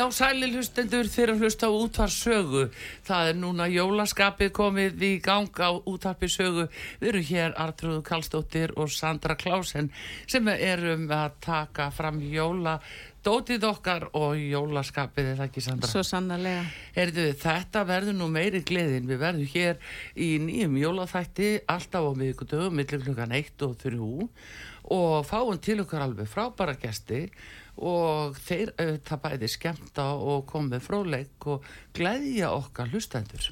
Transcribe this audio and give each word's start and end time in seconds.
Já, 0.00 0.06
sæli 0.16 0.46
hlustendur 0.48 1.08
þeirra 1.12 1.34
hlusta 1.36 1.68
á 1.68 1.76
útvarsögu. 1.76 2.62
Það 3.04 3.26
er 3.30 3.34
núna 3.36 3.66
jólaskapið 3.68 4.48
komið 4.56 5.02
í 5.04 5.10
gang 5.20 5.60
á 5.60 5.76
útvarpisögu. 5.76 6.70
Við 7.02 7.10
erum 7.10 7.26
hér 7.28 7.52
Artrúðu 7.60 8.00
Kallstóttir 8.08 8.72
og 8.80 8.88
Sandra 8.96 9.36
Klásen 9.36 9.92
sem 10.24 10.48
erum 10.54 11.04
að 11.12 11.36
taka 11.44 11.90
fram 11.92 12.22
jóladótið 12.24 13.68
okkar 13.74 14.08
og 14.16 14.40
jólaskapið, 14.40 15.32
er 15.34 15.40
það 15.42 15.48
ekki 15.50 15.66
Sandra? 15.68 15.92
Svo 15.92 16.06
sannarlega. 16.14 16.64
Erðu, 17.04 17.28
þetta 17.44 17.86
verður 17.92 18.20
nú 18.22 18.32
meiri 18.32 18.64
gleðin. 18.64 19.04
Við 19.10 19.24
verðum 19.26 19.52
hér 19.52 19.96
í 20.16 20.32
nýjum 20.48 20.80
jólaþætti 20.80 21.54
alltaf 21.68 22.08
á 22.08 22.12
miðgudögu, 22.24 22.72
millir 22.72 23.04
klukkan 23.04 23.36
1 23.36 23.68
og 23.68 23.76
3 23.84 24.00
og 24.96 25.26
fáum 25.28 25.60
til 25.60 25.82
okkar 25.84 26.08
alveg 26.08 26.32
frábæra 26.32 26.72
gesti 26.80 27.26
og 27.28 27.59
þeir 28.36 28.74
auðvitað 28.76 29.24
bæði 29.24 29.48
skemmta 29.54 30.10
og 30.18 30.44
komið 30.50 30.84
fróleik 30.84 31.48
og 31.48 31.66
gleðja 31.96 32.52
okkar 32.52 32.92
hlustendur. 32.92 33.50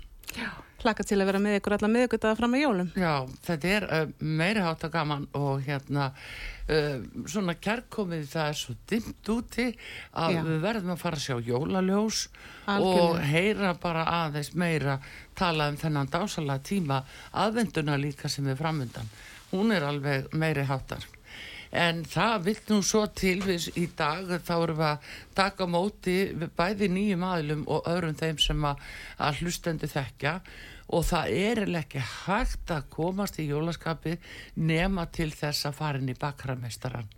Plaka 0.78 1.02
til 1.02 1.16
að 1.18 1.26
vera 1.32 1.40
með 1.42 1.56
ykkur 1.58 1.74
alla 1.74 1.88
miðugudaga 1.90 2.36
fram 2.38 2.52
að 2.54 2.60
jólum. 2.62 2.90
Já, 2.94 3.14
þetta 3.48 3.70
er 3.74 3.86
uh, 3.88 4.10
meiri 4.22 4.62
hátta 4.62 4.90
gaman 4.92 5.24
og 5.34 5.64
hérna 5.66 6.04
uh, 6.12 7.00
svona 7.26 7.56
kærkomið 7.58 8.28
það 8.30 8.50
er 8.52 8.58
svo 8.60 8.76
dimmt 8.92 9.32
úti 9.34 9.66
að 10.12 10.36
Já. 10.36 10.42
við 10.46 10.62
verðum 10.62 10.94
að 10.94 11.02
fara 11.02 11.18
að 11.18 11.24
sjá 11.24 11.48
jólaljós 11.48 12.20
og 12.28 12.70
Algjörlega. 12.76 13.26
heyra 13.32 13.74
bara 13.82 14.06
aðeins 14.20 14.52
meira 14.54 14.98
tala 15.38 15.66
um 15.72 15.80
þennan 15.80 16.12
dásalega 16.14 16.66
tíma 16.70 17.02
aðvenduna 17.32 17.98
líka 17.98 18.30
sem 18.30 18.46
er 18.46 18.60
framöndan. 18.60 19.10
Hún 19.50 19.74
er 19.74 19.88
alveg 19.88 20.30
meiri 20.36 20.68
háttar. 20.68 21.02
En 21.72 22.00
það 22.08 22.44
vill 22.46 22.60
nú 22.70 22.78
svo 22.86 23.04
til 23.12 23.38
við 23.44 23.68
í 23.76 23.86
dag 23.96 24.30
þá 24.44 24.54
erum 24.56 24.78
við 24.78 24.88
að 24.88 25.12
taka 25.36 25.68
móti 25.68 26.16
bæði 26.56 26.88
nýjum 26.94 27.26
aðlum 27.28 27.66
og 27.68 27.88
öðrum 27.90 28.16
þeim 28.16 28.40
sem 28.40 28.64
að, 28.64 28.80
að 29.20 29.42
hlustendu 29.42 29.90
þekkja 29.92 30.34
og 30.88 31.04
það 31.04 31.34
er 31.36 31.62
ekki 31.82 32.00
hægt 32.00 32.72
að 32.72 32.88
komast 32.94 33.40
í 33.42 33.48
jólaskapi 33.50 34.16
nema 34.56 35.04
til 35.12 35.28
þess 35.36 35.68
að 35.68 35.76
fara 35.82 36.00
inn 36.00 36.08
í 36.08 36.16
bakrameistaran. 36.16 37.10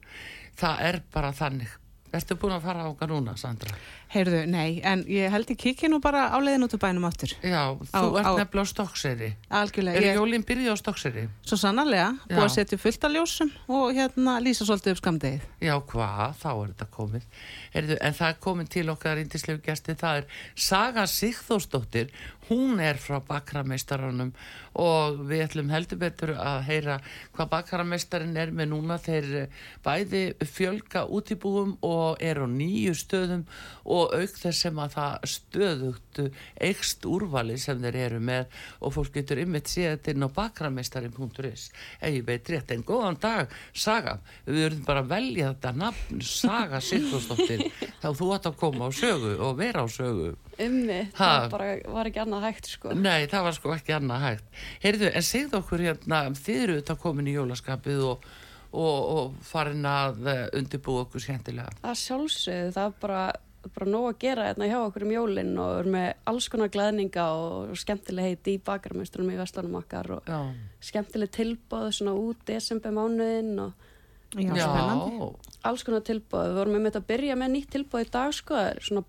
Það 0.59 0.83
er 0.89 1.01
bara 1.15 1.31
þannig. 1.37 1.77
Ertu 2.11 2.35
búin 2.35 2.57
að 2.57 2.65
fara 2.67 2.83
á 2.83 2.91
okkar 2.91 3.13
núna, 3.13 3.37
Sandra? 3.39 3.77
Heyrðu, 4.11 4.41
nei, 4.51 4.81
en 4.83 5.05
ég 5.07 5.31
held 5.31 5.47
ég 5.53 5.59
kikki 5.61 5.87
nú 5.87 6.01
bara 6.03 6.25
á 6.35 6.39
leiðin 6.43 6.65
út 6.67 6.73
úr 6.75 6.81
bænum 6.83 7.05
áttur. 7.07 7.31
Já, 7.47 7.79
þú 7.79 8.01
Á- 8.11 8.19
ert 8.19 8.27
á- 8.27 8.39
nefnilega 8.41 8.67
á 8.67 8.73
stokkseri. 8.73 9.29
Algjörlega. 9.55 9.97
Er 10.01 10.03
Ég, 10.03 10.17
jólinn 10.19 10.43
byrjuð 10.49 10.73
á 10.75 10.77
stokkseri? 10.83 11.29
svo 11.47 11.57
sannarlega, 11.57 12.09
búið 12.27 12.43
að 12.43 12.51
setja 12.57 12.79
fullt 12.83 13.05
af 13.07 13.13
ljósum 13.15 13.53
og 13.69 13.95
hérna 13.95 14.35
lýsa 14.43 14.67
svolítið 14.67 14.91
upp 14.97 15.03
skamdegið. 15.05 15.41
Já, 15.63 15.75
hvað? 15.87 16.35
Þá 16.43 16.51
er 16.51 16.67
þetta 16.75 16.89
komið. 16.91 17.23
Heyrðu, 17.75 17.99
en 18.01 18.13
það 18.19 18.29
er 18.29 18.39
komið 18.49 18.69
til 18.75 18.87
okkar 18.91 19.23
índislegu 19.23 19.63
gesti, 19.63 19.95
það 19.95 20.17
er 20.19 20.25
Saga 20.57 21.07
Sigþórsdóttir, 21.07 22.11
hún 22.51 22.81
er 22.83 22.99
frá 22.99 23.21
bakrameistaranum 23.23 24.33
og 24.75 25.21
við 25.31 25.45
ætlum 25.47 25.71
heldur 25.71 25.99
betur 26.03 26.33
að 26.35 26.65
heyra 26.67 26.97
hvað 27.37 27.49
bakrameistarin 27.55 28.37
er 28.37 28.51
með 28.51 28.73
núna. 28.73 28.99
Þeir 28.99 29.29
eh, 29.45 29.47
bæði 29.87 30.35
fjölga 30.51 31.05
útibúum 31.07 31.77
og 31.87 32.19
er 32.21 32.43
á 32.43 32.47
nýju 32.51 32.95
stöðum 32.99 33.45
og 33.87 34.00
auk 34.09 34.37
þess 34.41 34.65
sem 34.67 34.81
að 34.83 34.97
það 34.97 35.29
stöðugt 35.35 36.23
eikst 36.71 37.07
úrvali 37.09 37.59
sem 37.61 37.81
þeir 37.83 38.01
eru 38.07 38.21
með 38.25 38.61
og 38.81 38.95
fólk 38.97 39.15
getur 39.19 39.43
ymmit 39.43 39.71
þetta 39.71 40.13
inn 40.13 40.27
á 40.27 40.29
bakrameistarin.is 40.37 41.69
ef 42.01 42.15
ég 42.15 42.27
veit 42.27 42.51
rétt, 42.51 42.75
en 42.75 42.85
góðan 42.87 43.19
dag 43.21 43.55
Saga, 43.75 44.19
við 44.47 44.65
verðum 44.65 44.85
bara 44.87 45.05
að 45.05 45.13
velja 45.15 45.51
þetta 45.53 45.73
nafn 45.79 46.23
Saga 46.25 46.81
Sigþórsdóttir. 46.85 47.67
Þá 48.03 48.09
þú 48.19 48.31
átt 48.35 48.49
að 48.51 48.59
koma 48.61 48.89
á 48.89 48.91
sögu 48.95 49.35
og 49.39 49.59
vera 49.61 49.85
á 49.85 49.89
sögu. 49.91 50.35
Ummi, 50.61 51.01
það 51.17 51.47
bara 51.55 51.71
var 51.95 52.11
ekki 52.11 52.23
annað 52.25 52.47
hægt 52.49 52.71
sko. 52.75 52.95
Nei, 52.97 53.27
það 53.31 53.47
var 53.47 53.57
sko 53.57 53.75
ekki 53.77 53.97
annað 53.97 54.25
hægt. 54.27 54.63
Heyrðu, 54.85 55.11
en 55.17 55.27
segðu 55.27 55.61
okkur 55.61 55.85
hérna 55.87 56.23
þið 56.37 56.63
eru 56.65 56.79
þetta 56.81 56.97
komin 57.05 57.31
í 57.31 57.37
jólaskapið 57.37 58.03
og, 58.11 58.27
og, 58.71 58.99
og 59.15 59.39
farin 59.47 59.87
að 59.89 60.27
eh, 60.33 60.43
undirbúa 60.61 61.07
okkur 61.07 61.25
skemmtilega. 61.25 61.73
Það 61.85 62.03
sjálfsögðu, 62.05 62.75
það 62.77 62.99
bara, 63.05 63.23
bara 63.69 63.87
nóg 63.91 64.07
að 64.11 64.19
gera 64.25 64.47
hérna 64.49 64.69
hjá 64.71 64.79
okkur 64.87 65.03
um 65.05 65.11
jólinn 65.13 65.59
og 65.61 65.69
við 65.71 65.79
erum 65.81 65.93
með 65.97 66.15
alls 66.33 66.49
konar 66.49 66.69
glæðninga 66.73 67.25
og 67.37 67.77
skemmtileg 67.77 68.25
heiti 68.31 68.55
í 68.57 68.63
bakarmeistrunum 68.65 69.35
í 69.35 69.39
vestlunum 69.41 69.77
okkar 69.83 70.11
og 70.17 70.23
Já, 70.31 70.41
skemmtileg 70.81 71.31
tilbóð 71.37 71.91
svona 71.99 72.15
út 72.17 72.41
desember 72.49 72.91
mánuðinn 72.97 73.59
og 73.67 73.73
Já, 74.35 74.55
Já. 74.55 74.67
spennandi. 74.71 75.29
alls 75.65 75.83
konar 75.83 76.01
tilbóð. 76.07 76.47
Við 76.49 76.55
vorum 76.61 76.73
með 76.79 76.85
þetta 76.91 77.01
að 77.03 77.09
byrja 77.11 77.37
með 77.37 77.51
nýtt 77.57 77.71
tilbóð 77.75 78.05
í 78.07 78.11
dag 78.15 78.33
sko, 78.33 78.55
það 78.55 78.69
er 78.71 78.81
svona 78.87 79.05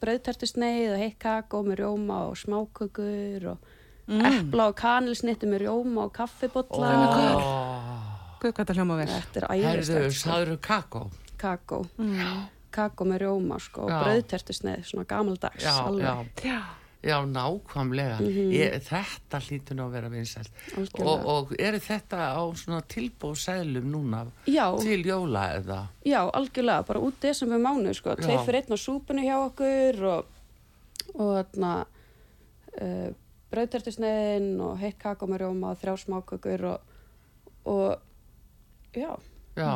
brauðtertusneið 0.00 0.92
og 0.92 1.00
heitt 1.00 1.18
kakó 1.22 1.62
með 1.66 1.78
rjóma 1.82 2.18
og 2.30 2.36
smákökur 2.36 3.46
og 3.54 3.72
Mm. 4.06 4.22
epla 4.22 4.68
og 4.70 4.76
kanilsnitti 4.78 5.48
með 5.50 5.64
rjóma 5.64 6.04
og 6.04 6.12
kaffibotla. 6.14 6.90
Ó, 7.34 8.38
Guð, 8.38 8.52
hvað 8.54 8.66
það 8.68 8.76
hljóma 8.78 8.96
vel. 9.00 9.06
Þetta 9.08 9.40
er 9.40 9.46
Herðu, 9.50 9.80
æðislegt 9.82 10.12
sko. 10.14 10.30
sagður 10.30 10.58
kakó 10.62 11.00
kakó 11.36 11.78
Mm. 11.98 12.46
Kakó 12.76 13.06
með 13.08 13.22
rjóma 13.24 13.56
sko, 13.62 13.86
og 13.86 13.92
Já. 13.94 14.00
brauðtertusneið, 14.04 14.84
svona 14.90 15.06
gamaldags 15.10 15.64
Já, 15.64 15.72
alveg. 15.82 16.04
já, 16.04 16.52
Já. 16.52 16.60
já, 17.06 17.16
nákvæmlega. 17.30 18.16
Ég, 18.52 18.76
Þetta 18.86 19.40
hlýtur 19.46 19.76
nú 19.78 19.84
að 19.86 19.92
vera 19.96 20.08
vinsælt. 20.12 20.50
Og, 21.00 21.26
og 21.34 21.52
eru 21.58 21.78
þetta 21.82 22.22
á 22.34 22.42
svona 22.58 22.80
tilbúðsæðlum 22.94 23.86
núna 23.92 24.24
Já, 24.50 24.66
til 24.82 25.02
jóla 25.06 25.44
eða? 25.60 25.80
Já, 26.04 26.20
algjörlega, 26.30 26.86
bara 26.88 27.02
út 27.06 27.20
desember 27.22 27.58
mánu 27.62 27.94
sko, 27.94 28.16
tveir 28.20 28.42
fyrir 28.46 28.62
einn 28.64 28.74
á 28.74 28.78
súpunni 28.80 29.26
hjá 29.28 29.36
okkur 29.44 30.02
og, 30.14 30.34
og 31.14 31.30
þarna 31.38 31.74
uh, 32.80 33.08
brauðtertusneiðin 33.54 34.60
og 34.66 34.76
heitt 34.82 34.98
kakó 35.00 35.28
með 35.30 35.44
rjóma 35.44 35.70
og 35.74 35.80
þrjá 35.80 35.94
smákökur 36.02 36.66
og, 36.72 36.92
og 37.70 38.96
já, 38.96 39.14
Já, 39.56 39.70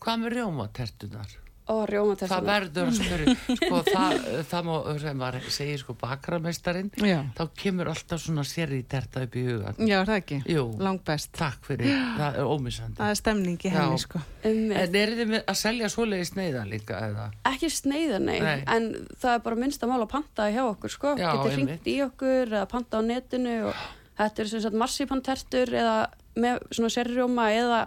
hvað 0.00 0.20
með 0.22 0.32
rjómatertunar? 0.38 1.32
Og 1.70 1.86
Það 2.18 2.46
verður 2.46 2.88
að 2.90 2.96
spyrja, 2.98 3.34
sko 3.58 3.78
það, 3.86 4.14
það 4.50 4.64
má, 4.66 4.72
sem 4.98 5.18
maður 5.20 5.44
segir 5.54 5.78
sko 5.78 5.94
bakrameistarinn, 6.00 6.88
Já. 6.98 7.20
þá 7.38 7.42
kemur 7.62 7.90
alltaf 7.92 8.20
svona 8.24 8.42
sér 8.46 8.72
í 8.74 8.80
terta 8.90 9.22
upp 9.22 9.36
í 9.38 9.44
hugan. 9.46 9.78
Já, 9.78 10.00
er 10.02 10.10
það 10.10 10.18
ekki? 10.18 10.38
Jú, 10.50 10.64
Langt 10.82 11.04
best. 11.06 11.30
takk 11.38 11.62
fyrir, 11.68 11.86
það 12.18 12.40
er 12.42 12.50
ómissandi. 12.50 12.98
Það 12.98 13.14
er 13.14 13.20
stemning 13.22 13.58
í 13.62 13.70
Já. 13.70 13.76
henni, 13.78 14.02
sko. 14.02 14.22
um, 14.50 14.60
En 14.82 14.98
eru 15.04 15.16
þið 15.20 15.30
með 15.36 15.44
að 15.54 15.60
selja 15.62 15.92
svoleiði 15.94 16.28
sneiða 16.32 16.64
líka 16.72 16.98
eða? 17.06 17.28
ekki 17.52 17.70
sneiða 17.70 18.18
nei, 18.26 18.38
Nei. 18.42 18.64
en 18.66 18.90
það 19.22 19.34
er 19.38 19.42
bara 19.46 19.60
minnst 19.62 19.82
að 19.86 19.92
mála 19.94 20.08
að 20.08 20.12
panta 20.16 20.50
hjá 20.50 20.62
okkur 20.66 20.90
sko, 20.98 21.14
Já, 21.16 21.30
getur 21.30 21.52
einmitt. 21.54 21.68
hringt 21.78 21.90
í 21.94 21.96
okkur 22.08 22.52
eða 22.58 22.66
panta 22.74 22.98
á 22.98 23.02
netinu 23.06 23.56
og 23.70 23.82
þetta 24.18 24.42
er 24.42 24.50
sem 24.50 24.60
sagt 24.66 24.74
marsipantertur 24.82 25.72
eða 25.78 25.96
með 26.42 26.58
svona 26.74 26.90
serrjóma 26.90 27.48
eða 27.54 27.80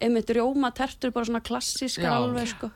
einmitt 0.00 0.30
rjómatertur, 0.30 1.10
bara 1.12 1.26
svona 1.26 1.40
klassískar 1.42 2.08
Já. 2.08 2.16
alveg 2.22 2.46
sko 2.56 2.70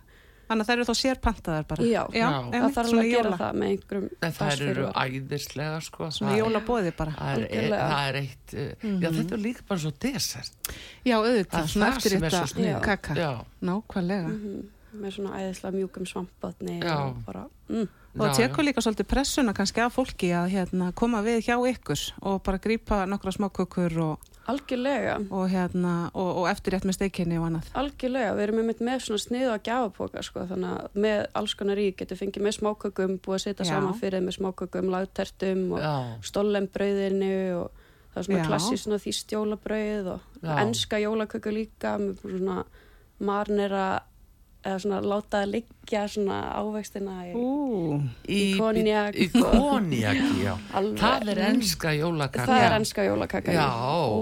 Þannig 0.53 0.67
að 0.67 0.69
þær 0.69 0.75
eru 0.77 0.87
þá 0.89 0.97
sérpantaðar 1.01 1.67
bara. 1.71 1.87
Já. 1.89 2.03
já 2.13 2.27
það 2.53 2.75
þarf 2.77 2.91
að 2.93 3.07
gera 3.09 3.15
jóla, 3.15 3.39
það 3.41 3.57
með 3.63 3.71
einhverjum 3.73 4.09
En 4.29 4.35
þær 4.37 4.65
eru 4.67 4.85
æðislega 5.03 5.79
sko. 5.87 6.09
Svona 6.13 6.35
Það 6.35 6.43
jólabóði 6.43 6.93
bara. 6.99 7.15
Það 7.17 7.47
er, 7.47 7.67
það 7.73 8.03
er 8.11 8.19
eitt, 8.21 8.53
uh, 8.53 8.85
já 8.93 9.09
þetta 9.17 9.37
er 9.39 9.43
líka 9.47 9.67
bara 9.73 9.85
svo 9.87 9.95
desert. 10.05 10.71
Já, 11.03 11.17
Það 11.17 11.31
auðvitað, 11.31 11.73
svona 11.73 11.89
það 11.89 11.97
eftir 11.97 12.15
sem 12.17 12.29
er 12.29 12.37
svo 12.37 12.45
þetta 12.61 12.85
kaka. 12.85 13.17
Já, 13.17 13.31
Nákvæmlega. 13.73 14.29
Mhm, 14.37 14.63
með 15.01 15.17
svona 15.17 15.41
æðislega 15.41 15.79
mjúkum 15.79 16.09
svampatni 16.13 16.79
Já. 16.83 16.97
og 17.01 17.23
bara, 17.25 17.47
mm, 17.73 17.89
Og 18.19 18.27
já, 18.29 18.33
tekur 18.37 18.61
já. 18.61 18.69
líka 18.69 18.83
svolítið 18.85 19.09
pressuna 19.09 19.55
kannski 19.57 19.81
af 19.81 19.95
fólki 19.97 20.29
að 20.37 20.51
hérna, 20.53 20.91
koma 20.93 21.23
við 21.25 21.47
hjá 21.47 21.57
ykkur 21.57 22.03
og 22.21 22.43
bara 22.45 22.61
grípa 22.61 23.07
nokkra 23.09 23.33
smákökur 23.33 23.97
og, 24.05 24.27
algjörlega 24.53 25.15
og, 25.31 25.47
hérna, 25.49 26.11
og, 26.13 26.43
og 26.43 26.49
eftirrétt 26.51 26.85
með 26.85 26.99
steikinni 26.99 27.39
og 27.41 27.47
annað. 27.49 27.71
Algjörlega, 27.73 28.35
við 28.37 28.45
erum 28.47 28.61
einmitt 28.61 28.83
með 28.85 29.07
svona 29.07 29.25
sniðu 29.25 29.53
að 29.55 29.63
gjafapoka 29.71 30.25
sko, 30.29 30.45
þannig 30.51 30.75
að 30.77 31.01
með 31.07 31.23
alls 31.41 31.57
konar 31.57 31.81
í 31.81 31.89
getur 31.97 32.21
fengið 32.21 32.45
með 32.45 32.59
smákökum, 32.59 33.17
búið 33.25 33.39
að 33.39 33.45
setja 33.47 33.69
saman 33.71 33.97
fyrir 34.03 34.27
með 34.27 34.37
smákökum, 34.41 34.93
lagtertum 34.93 35.65
og 35.73 35.81
já, 35.81 35.95
stollembrauðinu 36.29 37.33
og 37.63 37.83
það 38.13 38.23
er 38.37 38.47
svona 38.47 38.77
svona 38.77 39.01
þýst 39.01 39.33
jólabrauð 39.33 40.09
og 40.17 40.25
Já. 40.43 40.57
enska 40.61 41.01
jólaköku 41.01 41.53
líka 41.55 41.97
með 42.01 42.21
svona 42.27 42.65
marnera 43.23 43.87
eða 44.63 44.79
svona 44.79 45.01
láta 45.03 45.41
það 45.43 45.49
liggja 45.53 46.03
svona 46.09 46.37
ávextina 46.61 47.15
í, 47.27 47.33
Ú, 47.35 47.97
Í 48.31 48.41
konjak. 48.59 49.17
Í 49.19 49.27
konjak, 49.35 50.21
já. 50.43 50.53
Alveg. 50.79 51.01
Það 51.03 51.33
er 51.35 51.41
enska 51.49 51.93
jólakaka. 51.99 52.47
það 52.47 52.63
er 52.69 52.77
enska 52.79 53.05
jólakaka 53.09 53.53
Já. 53.57 53.67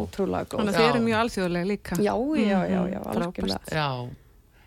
ótrúlega 0.01 0.49
góð 0.49 0.63
þannig 0.63 0.73
að 0.73 0.79
Já. 0.79 0.81
þið 0.81 0.91
eru 0.95 1.05
mjög 1.05 1.21
alþjóðlega 1.25 1.71
líka. 1.73 2.01
já, 2.01 2.15
já, 2.41 2.61
já, 2.71 2.81
já, 2.95 3.01
Mhm, 3.01 3.21
algjörlega 3.21 3.61
Já, 3.77 3.89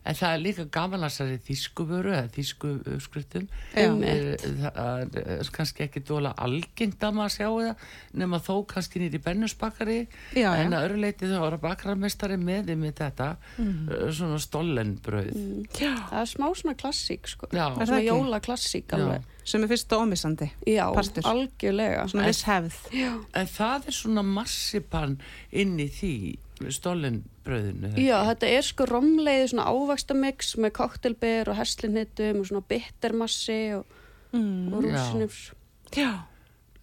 en 0.06 0.16
það 0.20 0.34
er 0.36 0.42
líka 0.44 0.66
gaman 0.76 1.04
að 1.06 1.12
þessari 1.14 1.38
þýskuvöru 1.48 2.12
eða 2.14 2.32
þýsku 2.36 2.72
skriftum. 3.06 3.48
Já. 3.74 3.86
Einmitt. 3.88 4.44
Það 4.64 5.18
er 5.24 5.52
kannski 5.56 5.84
ekki 5.88 6.04
dóla 6.10 6.34
algengt 6.44 7.04
að 7.08 7.14
maður 7.18 7.36
sjá 7.38 7.48
það 7.48 7.86
nema 8.24 8.40
þó 8.44 8.54
kannski 8.74 9.00
nýri 9.04 9.22
bennusbakari 9.24 10.00
Já, 10.36 10.50
já. 10.50 10.54
en 10.66 10.74
að 10.76 10.88
öru 10.90 11.00
leiti 11.04 11.30
þá 11.32 11.38
var 11.40 11.58
bakararmestari 11.64 12.38
með 12.38 12.66
því 12.72 12.76
með 12.84 12.94
þetta 13.00 13.30
Mhm. 13.58 13.90
uh, 13.90 14.12
svona 14.12 14.40
stollenbröð. 14.40 15.32
Já. 15.80 15.94
það 16.10 16.22
er 16.22 16.32
smá 16.36 16.48
svona 16.56 16.76
klassík 16.76 17.28
sko. 17.28 17.48
Já. 17.52 17.68
Er 17.72 17.78
það 17.80 17.88
svona 17.88 18.08
jólaklassík 18.10 18.94
alveg 18.94 19.30
Sem 19.46 19.64
er 19.64 19.68
fyrst 19.68 19.92
ómissandi. 19.92 20.52
já, 20.66 20.86
Partur. 20.96 21.24
algjörlega 21.28 22.06
hefð. 22.48 22.76
En 23.36 23.46
það 23.48 23.88
er 23.88 23.92
svona 23.92 24.24
massipan 24.24 25.18
inn 25.52 25.78
í 25.80 25.90
því 25.92 26.38
stollenbröðinu. 26.62 27.94
Já, 28.00 28.20
þetta 28.32 28.50
er 28.58 28.62
sko 28.68 28.86
romleiði 28.90 29.50
svona 29.54 29.66
ávakstamix 29.72 30.54
með 30.62 30.72
koktelber 30.78 31.50
og 31.52 31.58
herslinnitum 31.60 32.40
og 32.44 32.46
svona 32.52 32.64
bittermassi 32.70 33.62
og, 33.80 33.86
Mm. 34.34 34.74
og 34.74 34.84
Já. 34.84 34.90
rúsinus. 34.90 35.52
Já, 35.96 36.12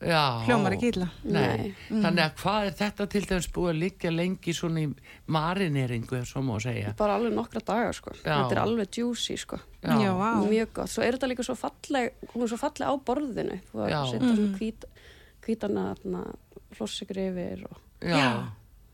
Já. 0.00 0.44
hljómar 0.46 0.72
ekki 0.76 0.92
illa. 0.94 1.08
Nei, 1.24 1.56
Nei. 1.56 1.74
þannig 1.90 2.22
að 2.24 2.34
hvað 2.36 2.66
er 2.66 2.74
þetta 2.78 3.06
til 3.10 3.22
dæmis 3.26 3.48
búið 3.50 3.70
að 3.72 3.78
liggja 3.80 4.10
lengi 4.14 4.52
svona 4.54 4.80
í 4.84 4.94
marineringu, 5.26 6.12
ef 6.20 6.28
svo 6.30 6.42
má 6.42 6.60
segja. 6.62 6.94
Bara 6.96 7.16
alveg 7.18 7.32
nokkra 7.34 7.60
dagar 7.64 7.92
sko. 7.92 8.10
Já. 8.24 8.36
Þetta 8.44 8.52
er 8.52 8.62
alveg 8.62 8.88
juicy 8.96 9.36
sko. 9.36 9.58
Já, 9.82 10.12
vá. 10.14 10.30
Mjög 10.46 10.72
gott. 10.72 10.88
Svo 10.88 11.02
er 11.02 11.12
þetta 11.18 11.28
líka 11.28 11.42
svo 11.44 11.56
falleg, 11.56 12.12
hún 12.34 12.42
er 12.42 12.48
svo 12.48 12.58
falleg 12.58 12.86
á 12.86 12.94
borðinu. 13.04 13.60
Þú 13.72 13.88
Já. 13.90 13.98
að 13.98 14.10
setja 14.12 14.36
svona 14.36 14.58
hvít, 14.58 14.84
hvítana 15.42 15.96
flossikri 16.72 17.28
yfir 17.32 17.64
og 17.66 17.76
Já, 18.00 18.46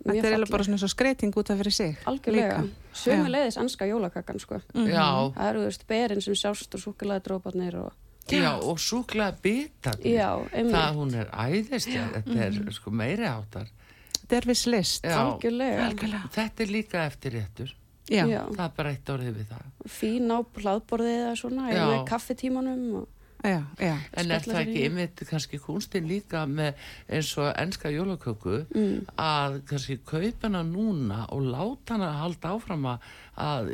Þetta 0.06 0.22
er 0.22 0.32
eiginlega 0.32 0.52
bara 0.54 0.66
svona 0.66 0.80
svo 0.80 0.88
skreiting 0.92 1.36
út 1.36 1.52
af 1.52 1.60
fyrir 1.60 1.74
sig. 1.74 1.94
Algjörlega. 2.06 2.58
Sömu 2.96 3.30
leiðis 3.32 3.58
anska 3.60 3.88
jólakakan 3.90 4.40
sko. 4.42 4.60
já, 4.74 5.06
Það 5.36 5.48
eru, 5.50 5.62
þú 5.62 5.70
veist, 5.70 5.86
berin 5.86 6.22
sem 6.24 6.36
sjást 6.38 6.76
og 6.78 6.82
súkulega 6.82 7.24
dróparnir 7.26 7.78
og... 7.82 7.92
já, 8.30 8.52
og 8.56 8.78
súklaða 8.78 9.36
bitarnir. 9.42 10.14
Já, 10.16 10.30
einmitt. 10.52 10.76
Það 10.76 11.00
hún 11.00 11.14
er 11.14 11.32
æðislega, 11.32 12.06
þetta 12.20 12.46
er 12.46 12.78
sko 12.78 12.90
meiri 12.90 13.26
áttar. 13.30 13.72
Þetta 14.20 14.36
er 14.40 14.46
viss 14.50 14.66
list. 14.66 15.04
Já, 15.04 15.18
Algjörlega. 15.22 15.90
Algjörlega. 15.90 16.30
Þetta 16.34 16.64
er 16.64 16.72
líka 16.74 17.04
eftirréttur. 17.06 17.74
Já. 18.10 18.22
Já. 18.30 18.40
Það 18.54 18.64
er 18.64 18.72
bara 18.76 18.90
eitt 18.94 19.10
orðið 19.10 19.36
við 19.40 19.46
það. 19.50 19.68
Fín 19.90 20.30
á 20.30 20.38
hlaðborðið 20.38 21.16
eða 21.20 21.36
svona, 21.40 21.68
Já. 21.70 21.76
eða 21.76 21.86
með 21.92 22.02
kaffitímanum 22.10 22.82
og... 23.00 23.06
Já, 23.46 23.60
já. 23.78 23.92
En 24.18 24.30
er 24.34 24.40
það 24.42 24.58
ekki 24.64 24.80
í. 24.80 24.84
einmitt 24.88 25.20
kannski 25.28 25.58
kunstin 25.62 26.08
líka 26.10 26.40
með 26.50 26.74
eins 27.08 27.30
og 27.38 27.52
enska 27.62 27.92
jólaköku 27.94 28.56
Mm. 28.74 29.06
að 29.22 29.60
kannski 29.70 29.98
kaupa 30.04 30.48
hana 30.48 30.64
núna 30.66 31.20
og 31.30 31.46
láta 31.46 31.94
hana 31.94 32.10
halda 32.20 32.52
áfram 32.56 32.88
að, 32.90 33.06
að 33.38 33.70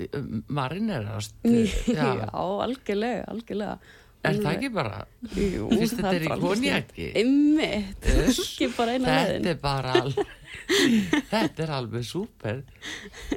marinerast. 0.48 1.34
Já, 1.96 2.28
algjörlega, 2.32 3.24
algjörlega. 3.32 3.78
Er 4.22 4.36
það 4.38 4.52
ekki 4.54 4.68
bara? 4.70 4.98
Jú, 5.34 5.64
Fyrst 5.72 5.96
þetta 5.98 6.10
það 6.12 6.18
er 6.28 6.42
konjaki? 6.44 7.06
Einmitt, 7.18 8.06
ekki 8.30 8.68
bara 8.76 8.94
eina 8.94 9.08
Þetta 9.08 9.32
leiðin. 9.32 9.48
er 9.50 9.56
bara 9.64 9.94
alveg, 9.98 10.30
þetta 11.32 11.64
er 11.64 11.72
alveg 11.78 12.06
súper, 12.06 12.60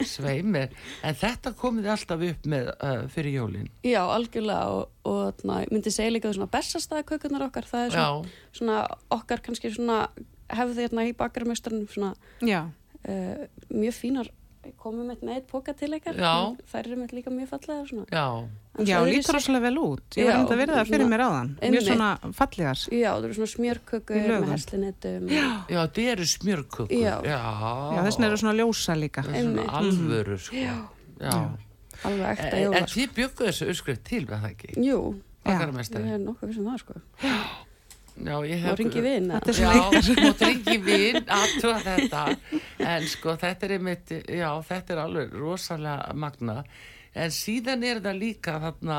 sveimir. 0.05 0.75
En 1.01 1.17
þetta 1.17 1.55
komið 1.57 1.89
alltaf 1.95 2.25
upp 2.29 2.47
með 2.53 2.69
uh, 2.75 3.01
fyrir 3.15 3.37
jólinn. 3.39 3.71
Já, 3.87 4.03
algjörlega 4.03 4.77
og, 4.77 4.93
og 5.09 5.41
na, 5.49 5.59
myndi 5.73 5.93
segja 5.95 6.13
líka 6.13 6.33
svona 6.37 6.51
bestastæðakökunar 6.53 7.47
okkar, 7.49 7.65
það 7.71 7.87
er 7.87 7.95
svona, 7.97 8.37
svona 8.61 8.79
okkar 9.17 9.41
kannski 9.45 9.73
svona 9.73 10.03
hefði 10.53 10.85
hérna 10.85 11.07
í 11.09 11.15
bakarmesturnum 11.17 11.87
svona 11.89 12.13
Já, 12.45 12.67
uh, 13.09 13.45
mjög 13.73 13.97
fínar 13.97 14.29
komum 14.81 15.09
með 15.09 15.25
með 15.25 15.35
eitt 15.39 15.47
póka 15.51 15.73
til 15.77 15.89
Já. 16.17 16.33
þær 16.71 16.81
eru 16.81 16.97
með 17.01 17.13
líka 17.17 17.33
mjög 17.33 17.49
fallega 17.51 17.85
svona 17.89 18.05
já, 18.09 18.25
já 18.89 18.97
lítur 19.05 19.37
rosalega 19.37 19.65
vel 19.67 19.77
út. 19.81 20.05
Ég 20.15 20.25
Já, 20.25 20.29
var 20.31 20.39
enda 20.39 20.55
að 20.55 20.61
verða 20.63 20.79
það 20.79 20.91
fyrir 20.93 21.11
mér 21.11 21.23
áðan. 21.25 21.51
Mjög 21.61 21.85
svona 21.89 22.09
fallegar. 22.39 22.81
Já, 22.91 23.09
það 23.11 23.27
eru 23.29 23.37
svona 23.39 23.51
lögum. 24.31 24.47
með 24.47 24.55
herslinetum 24.55 25.29
já, 25.35 25.45
þetta 25.85 26.07
eru 26.15 26.25
smjörkökur. 26.33 26.95
Já. 26.95 27.15
já. 27.23 27.39
Já, 27.95 28.01
þessin 28.09 28.27
eru 28.29 28.41
svona 28.43 28.57
ljósa 28.59 28.97
líka. 28.99 29.23
Það 29.27 29.39
svona 29.45 29.69
alvöru, 29.79 30.39
sko. 30.41 30.55
Já. 30.65 30.75
Já. 31.21 31.37
alveg 32.03 32.27
ekta 32.33 32.49
En, 32.49 32.63
jóla 32.65 32.81
en 32.81 32.89
þið 32.91 33.13
bjögguðu 33.15 33.47
þessu 33.49 33.69
uppskrift 33.71 34.03
til, 34.07 34.25
með 34.27 34.43
það 34.43 34.51
ekki? 34.51 34.73
Jú, 34.83 34.99
Já. 35.45 35.59
Ég 35.61 36.13
er 36.15 36.21
nokkuð 36.23 36.49
vissum 36.49 36.67
það 36.71 36.79
sko 36.81 36.95
Já, 37.21 37.35
ég 38.23 38.65
og 38.71 38.79
ringi 38.79 39.03
við 39.03 39.17
inn 39.19 39.31
Þetta 39.33 39.51
er 39.51 39.59
Já, 39.59 40.19
mátt 40.23 40.43
ringi 40.45 40.77
vinn 40.85 41.21
aðtúa 41.37 41.77
þetta. 41.83 42.25
En 42.85 43.07
sko 43.11 43.35
þetta 43.39 43.67
er 43.67 43.77
einmitt 43.77 44.11
já 44.23 44.49
þetta 44.69 44.95
er 44.95 45.01
alveg 45.05 45.33
rosalega 45.35 46.13
magna 46.15 46.61
en 47.15 47.31
síðan 47.31 47.83
er 47.87 48.01
það 48.03 48.17
líka 48.19 48.57
þarna 48.59 48.97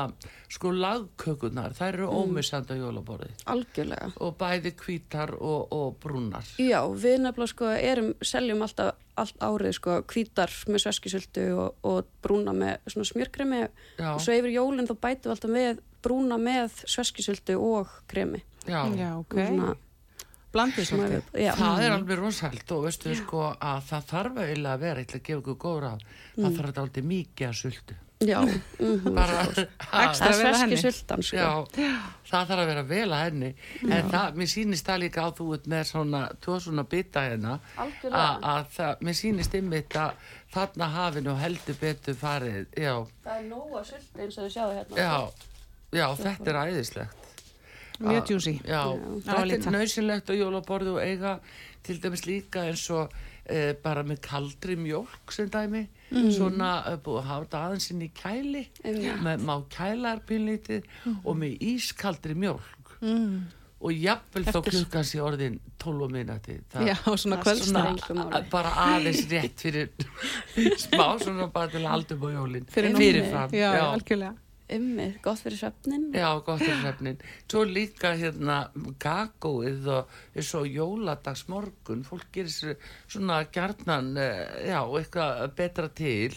sko 0.49 0.71
lagkökunar 0.73 1.75
þær 1.77 1.89
eru 1.91 2.07
mm. 2.07 2.21
ómissandi 2.23 2.77
á 2.77 2.81
jólaborði 2.81 3.29
algjörlega. 3.53 4.07
Og 4.25 4.37
bæði 4.39 4.73
hvítar 4.81 5.33
og, 5.37 5.73
og 5.75 5.99
brúnar. 6.01 6.47
Já, 6.61 6.79
við 6.89 7.19
nefnilega 7.25 7.53
sko 7.53 7.69
erum, 7.75 8.13
seljum 8.25 8.63
alltaf 8.65 8.95
allt 9.17 9.37
árið 9.41 9.77
sko 9.77 9.99
hvítar 10.09 10.53
með 10.69 10.85
sveskisöldu 10.85 11.45
og, 11.57 11.77
og 11.89 12.09
brúna 12.25 12.53
með 12.57 12.89
svona 12.89 13.11
smjörkremi. 13.11 13.63
Já. 13.97 14.11
og 14.15 14.21
svo 14.23 14.37
yfir 14.37 14.55
jólinn 14.55 14.89
þá 14.89 14.95
bætum 14.97 15.29
við 15.29 15.35
alltaf 15.35 15.53
með 15.53 15.81
brúna 16.05 16.37
með 16.41 16.83
sveskisöldu 16.85 17.57
og 17.61 17.97
kremi. 18.09 18.43
Já, 18.67 18.81
Já, 19.01 19.11
ok. 19.19 19.35
Svona, 19.47 19.75
Blandið 20.53 20.85
svolítið. 20.87 21.23
já, 21.43 21.51
það 21.59 21.81
er 21.83 21.91
alveg 21.97 22.19
rosalt 22.21 22.71
og 22.71 22.83
veistu 22.87 23.13
sko 23.19 23.41
að 23.59 23.81
það 23.91 24.05
þarf 24.11 24.37
eiginlega 24.45 24.73
að 24.77 24.83
vera, 24.85 24.99
ég 25.03 25.07
ætla 25.09 25.19
að 25.19 25.25
gefa 25.27 25.41
ykkur 25.43 25.57
góð 25.65 25.79
ráð 25.83 26.05
það 26.37 26.51
þarf 26.57 26.67
þetta 26.69 26.81
aldrei 26.85 27.03
mikið 27.11 27.47
að 27.49 27.57
sultu 27.61 27.97
já, 28.25 28.39
mm 28.41 29.11
bara 29.13 29.41
Extra. 29.43 29.65
það 29.91 30.31
er 30.31 30.39
vel 30.39 30.47
að 30.47 30.55
henni. 30.63 30.77
sveskisöldan 30.81 31.25
sko. 31.27 31.37
Já, 31.37 31.51
það 32.31 32.47
þarf 32.49 32.63
að 32.63 32.69
vera 32.71 32.83
vel 32.89 33.11
að 33.13 33.21
henni 33.27 33.51
en 33.91 34.09
það, 34.09 34.39
mér 34.39 34.49
sýnist 34.55 34.87
það 34.89 35.01
líka 35.03 35.21
á 35.21 35.29
þú 35.37 35.49
ert 35.59 35.67
með 35.75 35.83
svona, 35.91 36.21
tvo 36.41 36.57
svona 36.63 36.83
bita 36.95 37.25
hérna 37.27 37.59
Algjörlega. 37.77 38.23
að 38.23 38.49
að 38.55 38.65
það, 38.79 39.05
mér 39.09 39.19
sýnist 39.21 39.59
ymmit 39.61 39.99
að 40.01 40.33
þarna 40.55 40.89
hafinu 40.95 41.35
heldur 41.43 41.77
betur 41.83 42.17
farið, 42.17 42.65
já, 42.73 42.95
Það 43.27 43.37
er 43.37 43.45
nóga 43.51 43.83
söldu 43.91 44.25
eins 44.25 44.37
og 44.41 44.47
þið 44.47 44.51
sjáðu 44.57 44.75
hérna. 44.79 44.97
já, 44.97 45.13
já, 46.01 46.07
þetta 46.23 46.49
er 46.55 46.61
æðislegt. 46.71 47.26
Mjög 47.99 48.25
djúsi. 48.29 48.53
Já, 48.67 48.81
líta. 49.45 49.69
er 49.69 49.73
nöðsynlegt 49.77 50.29
á 50.29 50.33
jólaborðu 50.37 50.93
og 50.97 51.01
eiga 51.01 51.39
til 51.83 51.97
dæmis 52.03 52.25
líka 52.27 52.63
eins 52.67 52.83
og 52.93 53.11
e, 53.49 53.73
bara 53.83 54.03
með 54.03 54.19
kaldri 54.21 54.75
mjólk 54.75 55.31
sem 55.31 55.49
dæmi, 55.49 55.85
svona 56.35 56.83
e, 56.91 56.95
búið 56.97 57.21
að 57.21 57.27
hafa 57.31 57.45
þetta 57.45 57.61
aðeins 57.67 57.91
inn 57.93 58.01
í 58.05 58.09
kæli, 58.13 58.63
Einmitt. 58.83 59.21
með, 59.23 59.45
má 59.47 59.55
kælar 59.71 60.19
pínlítið 60.27 60.83
og 61.23 61.37
með 61.37 61.57
ískaldri 61.73 62.35
mjólk 62.35 62.97
Mm. 63.01 63.43
og 63.79 63.91
jafnvel 63.93 64.43
þá 64.47 64.55
Eftir- 64.57 64.73
klukkan 64.73 65.03
sé 65.05 65.19
orðin 65.21 65.59
12 65.77 66.07
minúti. 66.09 66.55
Já, 66.81 66.95
og 67.05 67.19
svona 67.21 67.37
Það 67.43 68.33
a- 68.33 68.41
bara 68.49 68.69
aðeins 68.87 69.27
rétt 69.29 69.61
fyrir 69.61 69.89
smá 70.81 71.17
svona 71.21 71.45
bara 71.53 71.67
til 71.69 71.81
að 71.85 71.91
halda 71.93 72.15
upp 72.15 72.23
á 72.25 72.29
jólinn 72.33 72.65
Fyrir 72.73 72.95
fyrirfram. 72.97 73.51
Já, 73.53 73.69
Já, 73.77 73.83
algjörlega. 73.93 74.35
Ymmið, 74.67 75.13
gott 75.23 75.39
fyrir 75.39 75.59
svefnin. 75.61 76.09
Já, 76.11 76.27
gott 76.43 76.63
er 76.65 76.75
svefnin. 76.81 77.21
Svo 77.47 77.61
líka 77.63 78.11
hérna 78.19 78.57
kakóið 78.99 79.87
og 79.93 80.17
eins 80.35 80.49
og 80.59 80.67
jóladagsmorgun, 80.67 82.03
fólk 82.03 82.27
gerir 82.35 82.51
sér 82.51 82.75
svona 83.07 83.39
gjarnan, 83.47 84.11
eh, 84.19 84.67
já, 84.67 84.81
eitthvað 84.83 85.55
betra 85.55 85.87
til. 85.87 86.35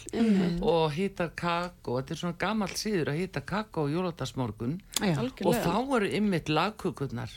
Og 0.63 0.93
hýtar 0.95 1.35
kakó, 1.35 1.99
þetta 1.99 2.15
er 2.15 2.23
svona 2.23 2.39
gammal 2.39 2.69
síður 2.69 3.11
að 3.11 3.21
hýta 3.25 3.43
kakó 3.43 3.89
og 3.89 3.95
jóladagsmorgun. 3.97 4.81
Já, 5.03 5.19
og 5.19 5.55
þá 5.55 5.97
eru 5.97 6.15
ymmit 6.21 6.49
lagkukurnar. 6.49 7.31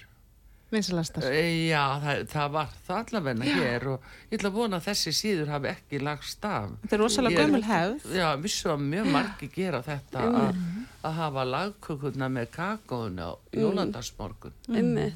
Vinsalastar. 0.74 1.28
Eh, 1.30 1.70
Já, 1.70 1.84
það, 2.04 2.24
það 2.34 2.56
var 2.56 2.74
það 2.88 3.02
allavegna 3.04 3.50
hér 3.50 3.86
og 3.94 4.08
ég 4.30 4.38
ætla 4.38 4.52
að 4.52 4.58
vona 4.58 4.80
að 4.80 4.88
þessi 4.90 5.14
síður 5.20 5.54
hafi 5.54 5.72
ekki 5.74 6.02
lagst 6.04 6.48
af. 6.50 6.74
Þetta 6.84 6.98
er 6.98 7.04
rosalega 7.04 7.46
gömul 7.46 7.64
hefð. 7.68 8.10
Já, 8.18 8.28
vissu 8.42 8.74
að 8.74 8.84
mjög 8.90 9.12
margi 9.14 9.50
gera 9.54 9.84
þetta 9.86 10.26
að 10.30 10.60
að 11.04 11.16
hafa 11.20 11.44
lagkukurna 11.44 12.30
með 12.32 12.52
kakóinu 12.54 13.26
á 13.28 13.32
jóladagsmorgun. 13.60 14.54
Ymmið. 14.72 15.16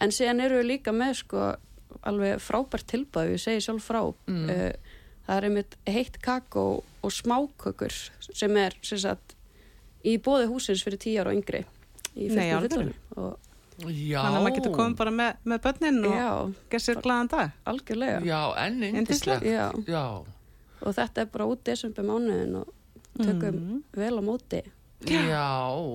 En 0.00 0.14
síðan 0.14 0.42
eru 0.42 0.60
við 0.60 0.70
líka 0.72 0.94
með 0.96 1.20
sko 1.20 1.50
alveg 2.06 2.40
frábært 2.42 2.88
tilbæð, 2.90 3.34
ég 3.36 3.42
segi 3.42 3.66
sjálf 3.66 3.86
frá. 3.90 4.00
Mm. 4.30 4.48
það 5.26 5.36
er 5.36 5.46
einmitt 5.46 5.76
heitt 5.86 6.16
kakó 6.22 6.64
og 6.82 7.12
smákökur 7.14 7.94
sem 8.20 8.56
er 8.58 8.74
sem 8.82 8.98
sagt, 8.98 9.36
í 10.02 10.16
bóði 10.18 10.48
húsins 10.50 10.82
fyrir 10.82 10.98
tíu 10.98 11.20
ára 11.20 11.30
og 11.30 11.38
yngri 11.38 11.60
í 12.16 12.30
fyrstu 12.32 12.58
fullorðin. 12.64 12.94
Og 13.20 13.49
Já. 13.88 14.20
Þannig 14.22 14.38
að 14.38 14.44
maður 14.44 14.56
getur 14.58 14.74
komið 14.76 14.96
bara 15.00 15.10
með, 15.10 15.36
með 15.44 15.62
börnin 15.66 16.04
og 16.04 16.14
já, 16.16 16.28
gert 16.70 16.82
sér 16.86 17.00
glaðan 17.04 17.28
dag. 17.32 17.50
algjörlega. 17.66 18.20
Já, 18.24 18.40
enn 18.66 18.82
Yndislegt. 18.82 19.42
indislegt. 19.44 19.46
Já, 19.46 19.70
Já, 19.86 20.04
og 20.82 20.94
þetta 20.96 21.20
er 21.24 21.26
bara 21.32 21.46
út 21.46 21.64
desember 21.64 22.04
mánuðin 22.04 22.56
og 22.60 22.68
tökum 23.20 23.54
Mhm. 23.60 23.82
vel 23.92 24.14
á 24.18 24.22
móti 24.22 24.62
já, 25.00 25.48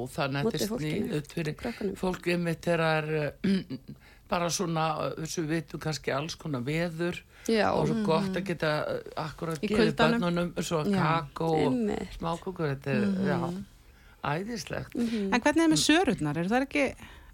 þannig 0.10 0.42
að 0.42 0.52
þetta 0.52 0.64
er 0.64 0.70
fólkinu. 0.70 1.08
sniðut 1.10 1.32
fyrir 1.34 1.56
krökkunum. 1.56 1.96
fólk 1.96 2.28
einmitt 2.28 2.62
þegar 2.62 2.82
er 3.14 3.34
bara 4.30 4.50
svona, 4.50 4.86
þessu 5.20 5.44
við 5.46 5.48
vitum 5.54 5.80
kannski 5.80 6.12
alls 6.12 6.36
konar 6.36 6.62
veður 6.66 7.20
Já, 7.48 7.70
og 7.78 7.88
svo 7.88 8.04
gott 8.06 8.34
að 8.36 8.44
geta 8.48 8.72
uh, 8.90 9.00
akkurat 9.22 9.62
gefið 9.62 9.94
börnunum 9.96 10.54
svo 10.66 10.84
Já. 10.90 10.98
kakó 10.98 11.52
og 11.68 11.74
smákukur, 12.18 12.74
þetta 12.74 12.90
er, 12.90 13.06
já, 13.30 13.38
æðislegt. 14.26 14.96
En 14.98 15.42
hvernig 15.42 15.64
er 15.68 15.70
með 15.70 15.82
sörurnar? 15.84 16.38
Eru 16.42 16.50
það 16.50 16.66
ekki 16.66 16.86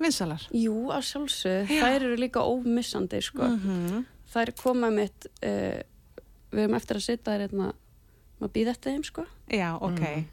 vinsalar? 0.05 0.47
Jú, 0.53 0.75
að 0.91 1.05
sjálfsög, 1.11 1.67
þær 1.71 1.95
eru 2.01 2.17
líka 2.17 2.43
ómissandi, 2.43 3.21
sko. 3.23 3.43
Mhm. 3.47 4.05
Þær 4.31 4.51
koma 4.61 4.89
mitt, 4.91 5.25
uh, 5.43 5.81
við 6.51 6.65
erum 6.65 6.75
eftir 6.77 6.95
að 6.99 7.07
sitja 7.07 7.31
þær 7.33 7.47
hérna, 7.47 7.73
maður 8.41 8.53
býða 8.55 8.69
eftir 8.75 8.93
þeim, 8.95 9.03
sko. 9.05 9.25
Já, 9.51 9.73
ok. 9.81 9.99
Mhm. 9.99 10.29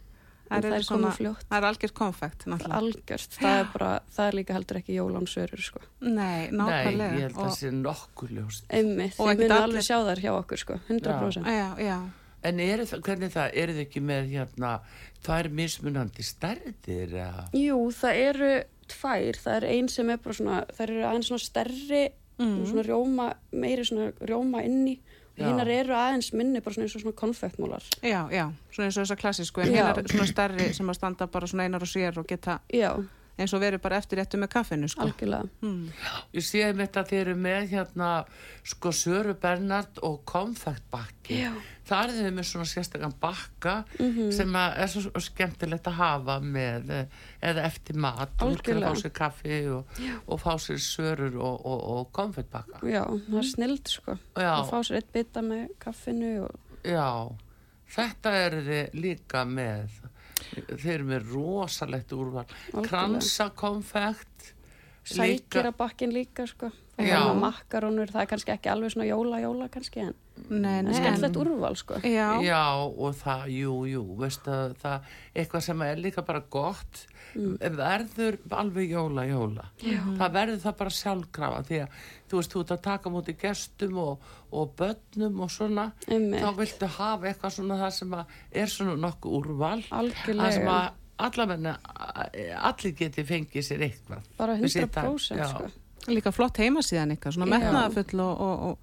Það 0.49 0.65
er 0.65 0.81
það 0.81 1.57
er 1.59 1.65
algjört 1.69 1.93
konfekt. 1.93 2.45
Algjört, 2.49 3.35
það 3.37 3.59
er 3.61 3.67
bara, 3.75 4.01
það 4.17 4.29
er 4.31 4.33
líka 4.39 4.55
heldur 4.57 4.79
ekki 4.81 4.95
jólansörur, 4.97 5.61
sko. 5.61 5.81
Nei, 6.01 6.49
Nei, 6.49 6.57
nákvæmlega. 6.57 7.13
ég 7.19 7.21
held 7.27 7.35
að 7.37 7.43
það 7.45 7.59
sé 7.59 7.71
nokkuð 7.75 8.31
ljóst. 8.39 8.65
Einmitt, 8.71 9.19
Og 9.21 9.29
þið 9.29 9.37
munið 9.37 9.51
allir- 9.51 9.63
alveg 9.67 9.85
sjá 9.85 9.99
þær 10.09 10.23
hjá 10.25 10.33
okkur, 10.39 10.59
sko, 10.59 10.81
100%. 10.89 11.45
Já, 11.45 11.77
já. 11.85 11.99
En 12.45 12.61
er 12.61 12.79
það, 12.79 13.01
hvernig 13.03 13.31
það, 13.35 13.51
eru 13.55 13.73
þið 13.75 13.85
ekki 13.85 14.01
með 14.01 14.31
hérna, 14.33 14.81
tvær 15.23 15.51
mismunandi 15.51 16.23
stærðir? 16.25 17.13
eða? 17.13 17.51
Jú, 17.53 17.79
það 17.93 18.15
eru 18.17 18.65
tvær, 18.89 19.39
það 19.45 19.57
er 19.61 19.67
ein 19.75 19.89
sem 19.93 20.11
er 20.11 20.19
bara 20.25 20.35
svona, 20.39 20.63
það 20.73 20.83
eru 20.89 21.05
aðeins 21.11 21.31
svona 21.33 21.45
stærri, 21.45 22.07
Mm. 22.39 22.67
svona 22.71 22.83
rjóma, 22.87 23.25
meiri 23.51 23.83
svona 23.83 24.13
rjóma 24.23 24.61
inni, 24.63 25.01
og 25.39 25.43
hinnar 25.43 25.67
eru 25.75 25.93
aðeins 25.93 26.29
minni, 26.33 26.61
bara 26.63 26.75
svona 26.77 26.87
eins 26.87 26.95
og 26.95 27.03
svona 27.03 27.17
konfektmólar. 27.19 27.83
Já, 28.03 28.29
já, 28.31 28.45
svona 28.71 28.87
eins 28.87 28.97
og 28.97 29.03
þessar 29.03 29.19
klassísku, 29.19 29.61
en 29.65 29.75
er 29.75 30.05
svona 30.07 30.27
stærri 30.31 30.69
sem 30.73 30.87
að 30.87 30.95
standa 30.95 31.27
bara 31.27 31.47
svona 31.51 31.65
einar 31.67 31.83
og 31.83 31.89
sér 31.91 32.17
og 32.19 32.27
geta 32.31 32.61
Já, 32.71 32.93
eins 33.39 33.53
og 33.55 33.61
verið 33.63 33.81
bara 33.85 33.97
eftir 34.03 34.19
réttu 34.19 34.39
með 34.41 34.49
kaffinu, 34.51 34.89
sko. 34.91 35.03
algjörlega. 35.07 35.49
Mm. 35.63 35.93
Ég 36.35 36.43
sé 36.47 36.63
einmitt 36.67 36.97
að 36.99 37.09
þið 37.13 37.21
eru 37.21 37.35
með 37.39 37.69
hérna 37.71 38.09
sko 38.67 38.91
Söru 38.93 39.35
Bernard 39.41 39.99
og 40.03 40.25
konfektbakki. 40.27 41.39
Já. 41.45 41.53
Það 41.89 42.03
er 42.05 42.15
þið 42.19 42.35
með 42.37 42.47
svona 42.51 42.67
sérstakann 42.69 43.15
bakka 43.21 43.75
Mhm. 43.99 44.33
sem 44.33 44.53
að 44.53 44.77
er 44.79 44.87
svo 44.93 45.21
skemmtilegt 45.25 45.87
að 45.89 45.93
hafa 45.97 46.39
með 46.41 46.91
eh, 46.91 47.07
eða 47.43 47.65
eftir 47.65 47.97
mat 47.97 48.29
og 48.43 48.49
Algjörlega. 48.59 48.91
fá 48.93 49.03
sér 49.03 49.13
kaffi 49.13 49.61
og, 49.73 49.87
og 50.29 50.41
fá 50.41 50.53
sér 50.59 50.77
sörur 50.79 51.35
og, 51.41 51.67
og, 51.67 51.81
og 51.99 52.13
konfektbakka. 52.13 52.81
Já, 52.85 53.05
það 53.07 53.39
er 53.39 53.43
snild, 53.55 53.89
sko. 53.89 54.19
Já. 54.37 54.53
Að 54.61 54.71
fá 54.71 54.79
sér 54.85 54.97
eitt 55.01 55.13
bita 55.13 55.41
með 55.41 55.69
kaffinu 55.79 56.45
og 56.45 56.59
Já, 56.85 57.31
þetta 57.97 58.31
eru 58.47 58.61
þið 58.69 58.95
líka 59.03 59.45
með. 59.49 59.89
Þeir 60.55 60.95
eru 60.99 61.09
með 61.13 61.33
rosalegt 61.35 62.13
úrval. 62.17 62.45
Algjörlega. 62.73 62.89
Kransa 62.89 63.51
konfekt. 63.55 64.55
sækjara 65.09 65.71
bakkin 65.73 66.11
líka, 66.13 66.45
sko. 66.47 66.69
Makarónur, 67.39 68.11
það 68.11 68.21
er 68.25 68.27
kannski 68.33 68.53
ekki 68.53 68.69
alveg 68.73 68.91
svona 68.93 69.07
jóla-jóla 69.09 69.69
kannski, 69.73 70.01
en 70.09 70.15
Nei, 70.51 70.83
nei. 70.83 70.91
er 70.93 70.99
skemmtilegt 70.99 71.37
úrval, 71.41 71.77
sko. 71.79 71.95
Já, 72.03 72.27
Já, 72.45 72.65
og 72.85 73.15
það, 73.17 73.45
jú, 73.55 73.75
jú, 73.89 74.03
veistu 74.19 74.51
að 74.53 74.75
það, 74.83 75.07
eitthvað 75.35 75.65
sem 75.69 75.83
er 75.87 75.97
líka 76.03 76.25
bara 76.27 76.43
gott, 76.51 77.05
verður 77.35 78.39
alveg 78.51 78.91
jóla, 78.93 79.25
jóla. 79.29 79.65
Já. 79.85 80.01
Það 80.19 80.33
verður 80.37 80.61
það 80.65 80.77
bara 80.81 80.95
sjálfkrafa 80.99 81.63
því 81.69 81.81
að 81.85 81.99
þú 82.31 82.41
veist, 82.41 82.53
þú 82.55 82.63
ert 82.65 82.73
að 82.77 82.81
taka 82.87 83.13
múti 83.15 83.35
gestum 83.41 83.99
og, 84.03 84.31
og 84.53 84.73
börnum 84.79 85.41
og 85.45 85.51
svona, 85.53 85.89
Einmitt. 86.09 86.43
þá 86.43 86.51
viltu 86.59 86.91
hafa 86.99 87.31
eitthvað 87.33 87.55
svona 87.59 87.79
það 87.83 87.93
sem 87.99 88.17
er 88.63 88.73
svona 88.73 88.97
nokkuð 89.07 89.37
úrval, 89.41 89.79
Algjörlega. 89.91 90.43
það 90.43 90.57
sem 90.59 90.73
að 90.73 90.89
allavegna, 91.29 91.77
allir 92.71 92.93
geti 92.99 93.25
fengið 93.27 93.65
sér 93.67 93.81
eitthvað. 93.89 94.27
Bara 94.39 94.59
Við 94.61 94.75
sitja- 94.77 95.05
100% 95.05 95.39
já. 95.41 95.49
sko. 95.51 95.71
líka 96.09 96.31
flott 96.33 96.57
heimasíðan 96.63 97.17
ykkar, 97.17 97.33
svona 97.35 97.49
metnaðafull 97.51 98.21
og, 98.23 98.41
og, 98.41 98.61
og, 98.69 98.79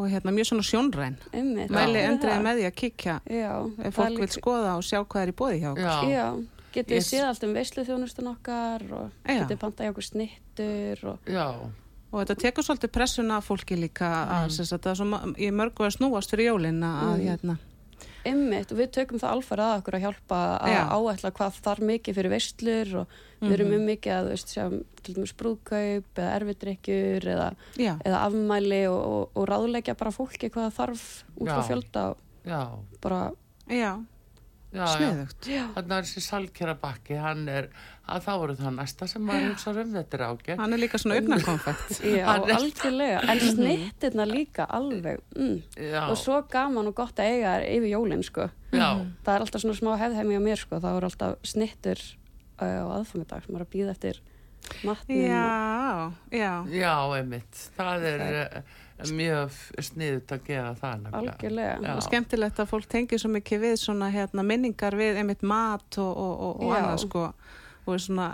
og 0.00 0.06
hérna 0.10 0.32
mjög 0.32 0.48
svona 0.48 0.64
sjónræn. 0.66 1.18
Mæli 1.34 2.00
endriði 2.06 2.40
með 2.46 2.56
því 2.62 2.64
að 2.70 2.74
kíkja 2.80 3.18
Já, 3.30 3.52
ef 3.84 3.94
fólk 3.98 4.18
vil 4.18 4.28
skoða 4.32 4.72
og 4.78 4.82
sjá 4.86 5.02
hvað 5.04 5.22
er 5.26 5.32
í 5.34 5.36
bóði 5.36 5.60
hjá 5.60 5.68
okkur. 5.74 5.84
Já. 5.84 6.08
Já, 6.10 6.26
getið 6.74 6.98
yes. 7.00 7.10
séð 7.12 7.28
allt 7.28 7.46
um 7.46 7.54
veislu 7.56 7.84
þjónustun 7.88 8.32
okkar 8.34 8.84
og 8.92 9.06
Já. 9.26 9.42
getið 9.44 9.60
pantað 9.62 9.86
í 9.86 9.92
okkur 9.94 10.08
snittur 10.10 11.06
og 11.14 11.30
Já, 11.30 11.46
Og 12.10 12.24
þetta 12.24 12.34
tekur 12.42 12.64
svolítið 12.66 12.90
pressuna 12.90 13.36
af 13.38 13.46
fólki 13.46 13.76
líka 13.78 14.08
að 14.26 14.48
mm. 14.48 14.64
það 14.66 14.86
er 14.90 14.96
svo 14.98 15.18
í 15.38 15.50
mörgu 15.54 15.84
að 15.86 15.92
snúast 15.94 16.32
fyrir 16.32 16.48
jólin 16.50 16.80
að 16.82 17.12
Mm. 17.12 17.20
hérna. 17.28 17.54
Einmitt, 18.26 18.72
og 18.72 18.76
við 18.76 18.90
tökum 18.92 19.20
það 19.20 19.32
alfarið 19.36 19.64
að 19.64 19.78
okkur 19.78 19.96
að 19.96 20.02
hjálpa 20.04 20.40
að 20.60 20.72
Já. 20.74 20.80
áætla 20.92 21.30
hvað 21.38 21.60
þarf 21.64 21.84
mikið 21.88 22.16
fyrir 22.18 22.32
veistlur 22.34 22.90
og 23.00 23.14
við 23.40 23.54
erum 23.54 23.72
um 23.78 23.86
mikið 23.88 24.12
að, 24.12 24.28
veist, 24.34 24.52
sjá, 24.52 24.64
til 25.00 25.14
dæmis 25.16 25.32
brúðkaup 25.40 26.20
eða 26.20 26.34
erfidrykkjur 26.40 27.28
eða, 27.32 27.46
eða 27.78 28.18
afmæli 28.26 28.82
og, 28.90 29.00
og, 29.00 29.30
og 29.40 29.48
ráðleggja 29.48 29.96
bara 29.96 30.12
fólki 30.12 30.50
hvað 30.52 30.74
þarf 30.76 31.06
út 31.38 31.48
frá 31.48 31.62
Já. 31.62 31.68
fjölda 31.70 32.04
og 32.10 33.00
bara, 33.00 33.22
já. 33.70 33.92
Sniðugt. 34.70 35.48
Þannig 35.48 35.94
að 35.96 36.04
þessi 36.04 36.22
salkjara 36.24 36.74
bakki, 36.80 37.16
hann 37.20 37.48
er, 37.50 37.68
að 38.10 38.22
þá 38.26 38.30
eru 38.36 38.56
það 38.60 38.76
næsta 38.76 39.08
sem 39.10 39.24
maður 39.26 39.48
hugsa 39.50 39.74
um 39.74 39.92
þetta 39.96 40.18
er 40.18 40.24
ágætt. 40.28 40.60
Hann 40.60 40.76
er 40.76 40.82
líka 40.82 41.00
svona 41.02 41.18
er- 41.20 42.54
algjörlega. 42.54 43.20
En 43.32 43.42
snittirna 43.44 44.26
líka 44.30 44.66
alveg 44.70 45.20
mm. 45.36 45.58
Já, 45.76 46.00
og 46.06 46.16
svo 46.20 46.40
gaman 46.50 46.90
og 46.92 46.96
gott 47.02 47.18
að 47.22 47.34
eiga 47.34 47.56
þær 47.58 47.68
yfir 47.74 47.92
jólinn, 47.94 48.24
sko. 48.26 48.48
Já, 48.70 48.88
það 49.26 49.34
er 49.34 49.46
alltaf 49.46 49.64
svona 49.64 49.78
smá 49.80 49.92
hefðheimi 50.00 50.38
á 50.38 50.42
mér, 50.46 50.62
sko. 50.62 50.80
Það 50.82 50.98
er 51.00 51.08
alltaf 51.10 51.38
snittur 51.54 52.04
uh, 52.62 52.66
á 52.66 52.86
aðfangadag 53.00 53.46
sem 53.46 53.58
er 53.58 53.66
að 53.66 53.72
býða 53.74 53.96
eftir 53.96 54.22
matnum 54.86 55.24
Já, 55.24 56.12
já. 56.36 56.52
já, 56.70 56.94
einmitt. 57.16 57.66
Það 57.78 58.06
er 58.12 58.24
uh, 58.28 58.78
mjög 59.08 59.56
sniðut 59.88 60.32
að 60.36 60.44
gera 60.46 60.74
það. 60.80 61.08
Algjörlega. 61.20 61.94
Og 61.96 62.02
skemmtilegt 62.06 62.60
að 62.60 62.68
fólk 62.74 62.86
tengir 62.92 63.18
svo 63.22 63.30
mikið 63.34 63.60
við 63.64 63.76
svona 63.80 64.10
hérna 64.12 64.44
minningar 64.46 64.96
við 64.98 65.20
einmitt 65.22 65.42
mat 65.42 65.98
og, 65.98 66.12
og, 66.16 66.60
og, 66.60 66.76
annað 66.76 67.02
sko. 67.06 67.24
Og 67.88 67.96
svona, 67.98 68.26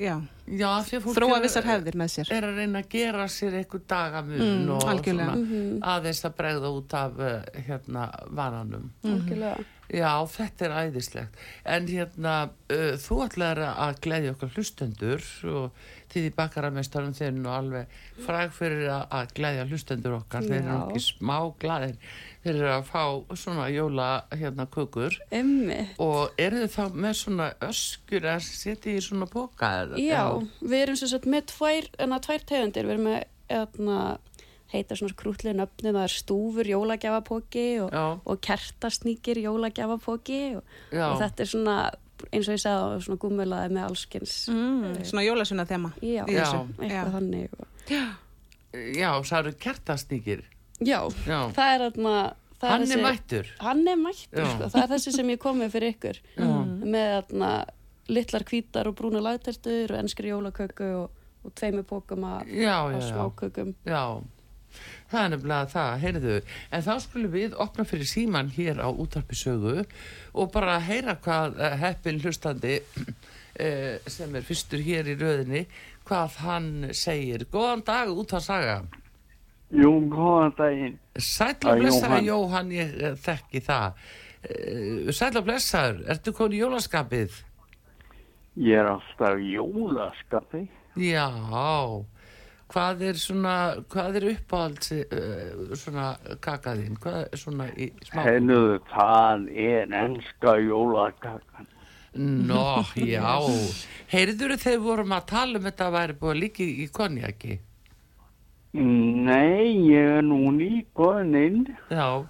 já, 0.00 0.14
Já, 0.48 0.70
því 0.82 0.96
að 0.96 1.02
fólk 1.04 1.16
þróa 1.18 1.36
vissar 1.44 1.66
hefðir 1.68 1.96
með 2.00 2.08
sér. 2.14 2.30
er 2.34 2.46
að 2.48 2.56
reyna 2.58 2.80
að 2.80 2.88
gera 2.90 3.26
sér 3.30 3.54
einhver 3.60 3.82
dagamun 3.88 4.40
Mm, 4.40 4.70
og 4.74 4.86
algjörlega. 4.90 5.34
svona 5.36 5.92
aðeins 5.94 6.24
að 6.24 6.34
bregða 6.40 6.70
út 6.78 6.94
af 6.98 7.20
uh, 7.20 7.34
hérna 7.68 8.06
vananum. 8.30 8.90
algjörlega 9.04 9.64
Já, 9.92 10.12
þetta 10.30 10.64
er 10.68 10.76
æðislegt. 10.84 11.42
En 11.68 11.88
hérna, 11.90 12.34
uh, 12.72 12.94
þú 13.00 13.18
ætlar 13.26 13.60
að 13.68 13.98
gleðja 14.06 14.32
okkar 14.34 14.54
hlustendur 14.56 15.26
og 15.50 15.84
þið 16.14 16.28
í 16.28 16.34
bakaramestarum 16.36 17.14
þeir 17.16 17.26
eru 17.32 17.42
nú 17.42 17.50
alveg 17.52 17.96
fræg 18.24 18.54
fyrir 18.54 18.86
að, 18.94 19.04
að 19.18 19.34
gleðja 19.36 19.66
hlustendur 19.68 20.16
okkar. 20.20 20.46
Þeir 20.46 20.60
eru 20.60 20.70
Já. 20.72 20.78
ekki 20.86 21.04
smá 21.04 21.36
glæðir. 21.64 21.98
Þeir 22.44 22.54
eru 22.54 22.70
að 22.74 22.88
fá 22.90 23.02
svona 23.40 23.68
jóla 23.72 24.08
hérna 24.36 24.66
kökur 24.72 25.14
Emmi, 25.32 25.80
og 26.02 26.34
eru 26.40 26.64
þið 26.64 26.74
þá 26.74 26.98
með 27.06 27.14
svona 27.20 27.46
öskur 27.68 28.26
að 28.34 28.42
setja 28.48 28.92
í 28.92 29.04
svona 29.04 29.28
boka? 29.32 29.70
eða- 29.84 30.00
já, 30.00 30.24
við 30.60 30.82
erum 30.82 30.96
sem 31.00 31.08
sagt 31.08 31.24
með 31.24 31.48
tvær, 31.54 31.88
tvær 31.96 32.44
tegundir, 32.44 32.84
við 32.84 32.96
erum 32.98 33.08
með 33.08 33.24
enna, 33.48 34.18
heita 34.74 34.96
svona 34.98 35.16
krútlið 35.18 35.56
nöfni, 35.60 35.92
það 35.94 36.02
er 36.04 36.14
stúfur 36.14 36.70
jólagjafapóki 36.70 37.66
og, 37.84 37.92
Já, 37.94 38.04
og 38.24 38.40
kertasnýkir 38.44 39.40
jólagjafapóki 39.44 40.40
og, 40.58 40.64
já, 40.92 41.06
og 41.12 41.20
þetta 41.22 41.44
er 41.46 41.50
svona 41.54 41.76
eins 42.32 42.48
og 42.48 42.54
ég 42.54 42.62
sagði 42.62 43.00
svona 43.04 43.20
gúmulaði 43.24 43.72
með 43.74 43.86
allskins 43.88 44.34
Mm, 44.48 44.94
svona 45.04 45.24
jólasunna 45.26 45.64
þema. 45.68 45.90
já, 46.00 46.24
í 46.28 46.34
Já. 46.36 46.46
eitthvað 46.78 46.90
Já. 46.90 47.04
þannig 47.12 47.56
og... 47.58 47.66
Já, 48.74 49.10
það 49.22 49.38
eru 49.40 49.52
kertasnýkir. 49.62 50.42
já, 50.80 51.00
Já, 51.26 51.40
það 51.54 51.74
er 51.74 51.82
þarna 51.84 52.14
það 52.60 52.70
hann 52.70 52.90
er 52.94 53.02
mættur. 53.04 53.46
hann 53.60 53.88
er 53.88 53.96
mættur, 54.00 54.40
Já. 54.42 54.50
sko. 54.54 54.68
það 54.72 54.82
er 54.82 54.88
þessi 54.94 55.12
sem 55.14 55.28
ég 55.34 55.38
kom 55.42 55.58
með 55.60 55.74
fyrir 55.76 55.94
ykkur 55.94 56.20
Já. 56.38 56.48
með 56.82 57.10
þarna 57.28 57.50
litlar 58.08 58.44
hvítar 58.44 58.88
og 58.90 58.96
brúna 58.98 59.20
lagtertur 59.24 59.92
og 59.94 59.98
enskri 60.02 60.28
jólaköku 60.32 60.88
og, 61.02 61.10
og 61.44 61.54
tveimur 61.54 61.84
pókum 61.88 62.24
af 62.24 62.46
Já, 62.48 62.78
af 62.86 62.92
já, 62.92 62.98
já. 63.00 63.12
smákökum 63.12 63.74
Já, 63.86 64.02
það 65.14 65.26
er 65.26 65.30
nefnilega 65.34 65.70
það, 65.72 65.92
heyrðu. 66.02 66.38
En 66.74 66.84
þá 66.86 66.92
skulum 67.04 67.32
við 67.34 67.54
opna 67.64 67.86
fyrir 67.88 68.10
síman 68.10 68.50
hér 68.54 68.82
á 68.82 68.88
útarpisögu 68.90 69.84
og 70.34 70.50
bara 70.54 70.80
heyra 70.82 71.16
hvað 71.22 71.60
uh, 71.60 71.76
heppin 71.80 72.20
hlustandi 72.22 72.80
uh, 72.82 73.96
sem 74.16 74.34
er 74.34 74.46
fyrstur 74.46 74.82
hér 74.84 75.08
í 75.12 75.16
röðinni, 75.20 75.64
hvað 76.08 76.38
hann 76.42 76.68
segir. 76.92 77.46
Góðan 77.52 77.86
dag 77.86 78.12
út 78.12 78.36
að 78.36 78.46
saga. 78.48 78.76
Jú, 79.74 79.94
góðan 80.12 80.54
daginn. 80.58 81.00
Og 81.14 81.80
blessaður 81.80 82.28
Jóhann. 82.28 82.74
Ég 82.74 82.94
uh, 83.00 83.16
þekki 83.24 83.64
það. 83.64 84.06
Sæll 85.16 85.38
og 85.40 85.46
blessaður, 85.46 86.02
ertu 86.12 86.34
konið 86.36 86.58
í 86.58 86.58
jólaskapið? 86.60 87.36
Ég 88.60 88.76
er 88.78 88.90
alltaf 88.92 89.40
í 89.40 89.54
jólaskapi. 89.56 90.66
Já, 91.00 91.26
hvað 92.72 93.04
er 93.10 93.20
svona, 93.20 93.56
hvað 93.92 94.18
er 94.20 94.26
uppáhalds 94.32 94.92
uh, 94.94 95.74
svona 95.78 96.08
kakaðinn, 96.44 96.98
hvað 97.02 97.20
er 97.24 97.42
svona 97.42 97.68
í 97.74 97.90
smá? 98.06 98.24
Hennuðu, 98.28 98.80
það 98.92 99.46
er 99.66 99.94
enska 100.04 100.56
jólakakan. 100.64 101.70
Nó, 102.14 102.84
já, 102.94 103.26
heyrður 104.12 104.54
við 104.62 104.82
vorum 104.84 105.16
að 105.16 105.24
tala 105.32 105.58
um 105.58 105.64
þetta 105.66 105.88
að 105.88 105.96
væri 105.96 106.18
búið 106.20 106.40
líki 106.44 106.68
í 106.84 106.86
konjaki? 106.94 107.58
Nei, 108.74 109.90
ég 109.90 110.18
er 110.18 110.22
nú 110.26 110.52
nýkonin. 110.54 111.64
Já, 111.90 112.22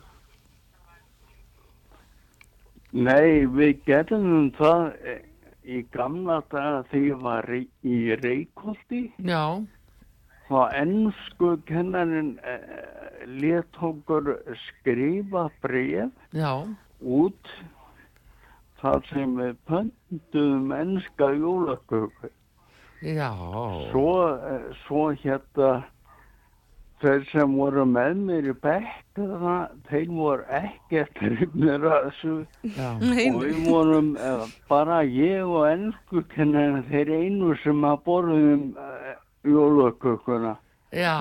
Nei, 2.95 3.43
við 3.51 3.81
gerðum 3.89 4.53
það 4.55 4.85
eh, 5.03 5.23
í 5.67 5.81
gamla 5.91 6.37
daga 6.53 6.85
þegar 6.93 7.09
ég 7.09 7.23
var 7.25 7.49
í, 7.51 7.63
í 7.83 7.97
Reykjóldi. 8.21 9.01
já, 9.19 9.43
Þá 10.45 10.59
ennsku 10.83 11.55
kennarinn 11.69 12.35
eh, 12.45 13.25
let 13.41 13.79
okkur 13.81 14.35
skrifa 14.67 15.47
bref 15.65 16.13
já, 16.37 16.51
út 17.01 17.55
þar 18.83 19.01
sem 19.09 19.33
við 19.41 19.55
pönduðum 19.71 20.75
ennska 20.77 21.31
jólaköku. 21.39 22.29
já, 23.01 23.31
Svo, 23.89 24.13
eh, 24.37 24.69
svo 24.85 25.07
hérna 25.25 25.73
þeir 27.01 27.25
sem 27.33 27.57
voru 27.57 27.85
með 27.89 28.21
mér 28.29 28.47
í 28.53 28.55
bekk 28.65 29.19
þeir 29.89 30.07
voru 30.13 30.45
ekkert 30.61 31.19
hrifnir 31.25 31.85
að 31.89 32.07
þessu. 32.11 32.37
Og 32.85 33.43
við 33.43 33.59
vorum 33.69 34.15
eh, 34.21 34.47
bara 34.69 35.01
ég 35.09 35.45
og 35.49 35.67
ennsku 35.73 36.25
kennari 36.37 36.85
þeir 36.93 37.13
einu 37.17 37.57
sem 37.65 37.85
að 37.89 38.01
borðum 38.09 38.73
jólakökuna. 39.45 40.57
já, 40.95 41.15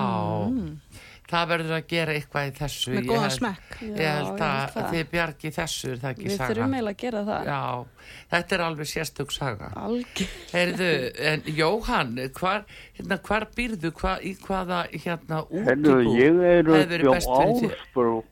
það 1.28 1.48
verður 1.50 1.72
að 1.78 1.86
gera 1.90 2.12
eitthvað 2.14 2.48
í 2.48 2.52
þessu. 2.58 2.92
með 2.94 3.08
held- 3.14 3.32
smekk. 3.38 3.70
Ég 3.82 4.10
held 4.14 4.42
að, 4.44 4.74
það. 4.74 4.90
þið 4.92 5.06
bjargi 5.14 5.50
þessu, 5.56 5.88
er 5.92 5.96
það 6.02 6.10
ekki 6.14 6.24
við 6.28 6.36
saga? 6.36 6.48
þurfum 6.54 6.74
eiginlega 6.74 6.94
að 6.94 7.02
gera 7.04 7.22
það 7.28 7.48
Já, 7.48 7.62
þetta 8.34 8.56
er 8.58 8.64
alveg 8.66 8.90
sérstök 8.92 9.32
saga. 9.34 9.70
Heyrðu, 10.52 10.90
en 11.32 11.42
Jóhann, 11.56 12.12
hvar, 12.38 12.64
hérna, 12.98 13.18
hvar 13.24 13.48
býrðu, 13.56 13.90
hva, 13.98 14.12
í 14.22 14.34
hvaða 14.44 14.82
hérna 14.92 15.40
Herru, 15.50 15.96
útibú? 15.96 16.14
ég 16.20 16.44
er 16.52 17.08
upp 17.08 17.14
á? 17.18 17.38
Ásbrú. 17.40 18.22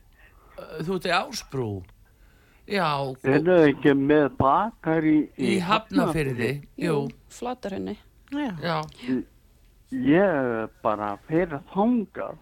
Þú 0.82 0.94
ert 1.00 1.08
í 1.10 1.16
Ásbrú? 1.16 1.70
Já, 2.72 2.86
Þeir 3.24 3.34
eru 3.40 3.54
ekki 3.72 3.92
með 3.98 4.28
bakar 4.38 5.02
í, 5.02 5.16
í 5.36 5.56
Hafnafyrði, 5.58 6.52
jú, 6.78 7.08
flatarhönni 7.28 7.96
Já. 8.30 8.52
já, 8.62 8.76
Ég 9.92 10.68
bara 10.82 11.16
fyrir 11.28 11.60
þangað. 11.74 12.36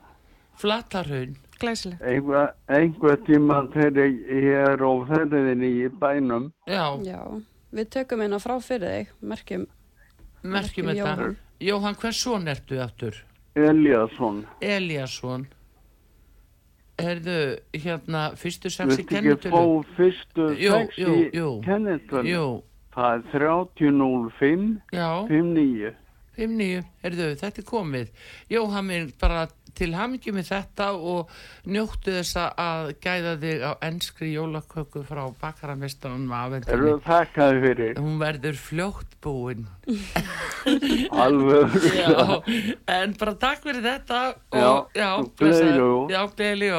Flatarhun, 0.60 1.36
Glæsilegt. 1.60 2.02
einhver, 2.02 2.52
einhver 2.68 3.16
tíma 3.26 3.62
þegar 3.72 4.06
ég 4.06 4.50
er 4.68 4.82
á 4.84 4.92
ferðinni 5.08 5.70
í 5.84 5.88
bænum 5.88 6.50
já, 6.68 6.84
já, 7.02 7.20
við 7.72 7.88
tökum 7.96 8.20
eina 8.22 8.38
frá 8.38 8.58
fyrir 8.60 8.92
þig 8.92 9.14
merkjum, 9.22 9.66
merkjum 10.44 10.90
þetta. 10.92 11.30
Jóhann. 11.60 11.96
Hvers 12.00 12.20
son 12.22 12.46
ertu 12.48 12.78
aftur? 12.80 13.16
Eliasson 13.56 14.44
Eliasson. 14.60 15.46
Heyrðu, 17.00 17.58
hérna, 17.72 18.22
fyrstu 18.36 18.68
sex 18.70 18.92
í 18.92 19.00
Viltu 19.00 19.02
ekki 19.02 19.14
kennitölu? 19.16 19.56
fá 19.56 19.96
fyrstu 19.96 20.48
Jú, 20.60 20.72
sex 20.76 20.98
jú, 21.00 21.14
jú. 21.32 21.50
Jú, 22.28 22.62
Það 22.92 23.12
er 23.14 23.22
3005 23.32 24.80
já. 24.92 25.08
59 26.36 26.80
5-9, 26.80 26.84
heyrðu, 27.04 27.30
þetta 27.40 27.62
er 27.62 27.66
komið. 27.68 28.12
Jóhann 28.50 28.86
minn, 28.86 29.10
bara 29.20 29.46
til 29.76 29.92
hamingi 29.94 30.32
með 30.34 30.48
þetta 30.50 30.86
og 30.96 31.30
njóttu 31.70 32.14
þess 32.16 32.38
að 32.42 32.90
gæða 33.04 33.34
þig 33.42 33.62
á 33.64 33.72
enskri 33.86 34.32
jólaköku 34.34 35.02
frá 35.06 35.22
bakaramistanum 35.40 36.26
Eru 36.26 36.40
afendinni. 36.40 36.96
þakkaði 37.06 37.62
fyrir 37.64 38.00
Hún 38.00 38.18
verður 38.22 38.58
fljótt 38.60 39.16
búin. 39.22 39.68
alveg 41.24 41.78
Já, 41.94 42.42
en 42.98 43.14
bara 43.20 43.36
takk 43.46 43.64
fyrir 43.66 43.86
þetta 43.86 44.20
og 44.50 44.98
já, 44.98 45.08
jól. 45.78 46.10
Já, 46.10 46.20
gleðileg 46.36 46.76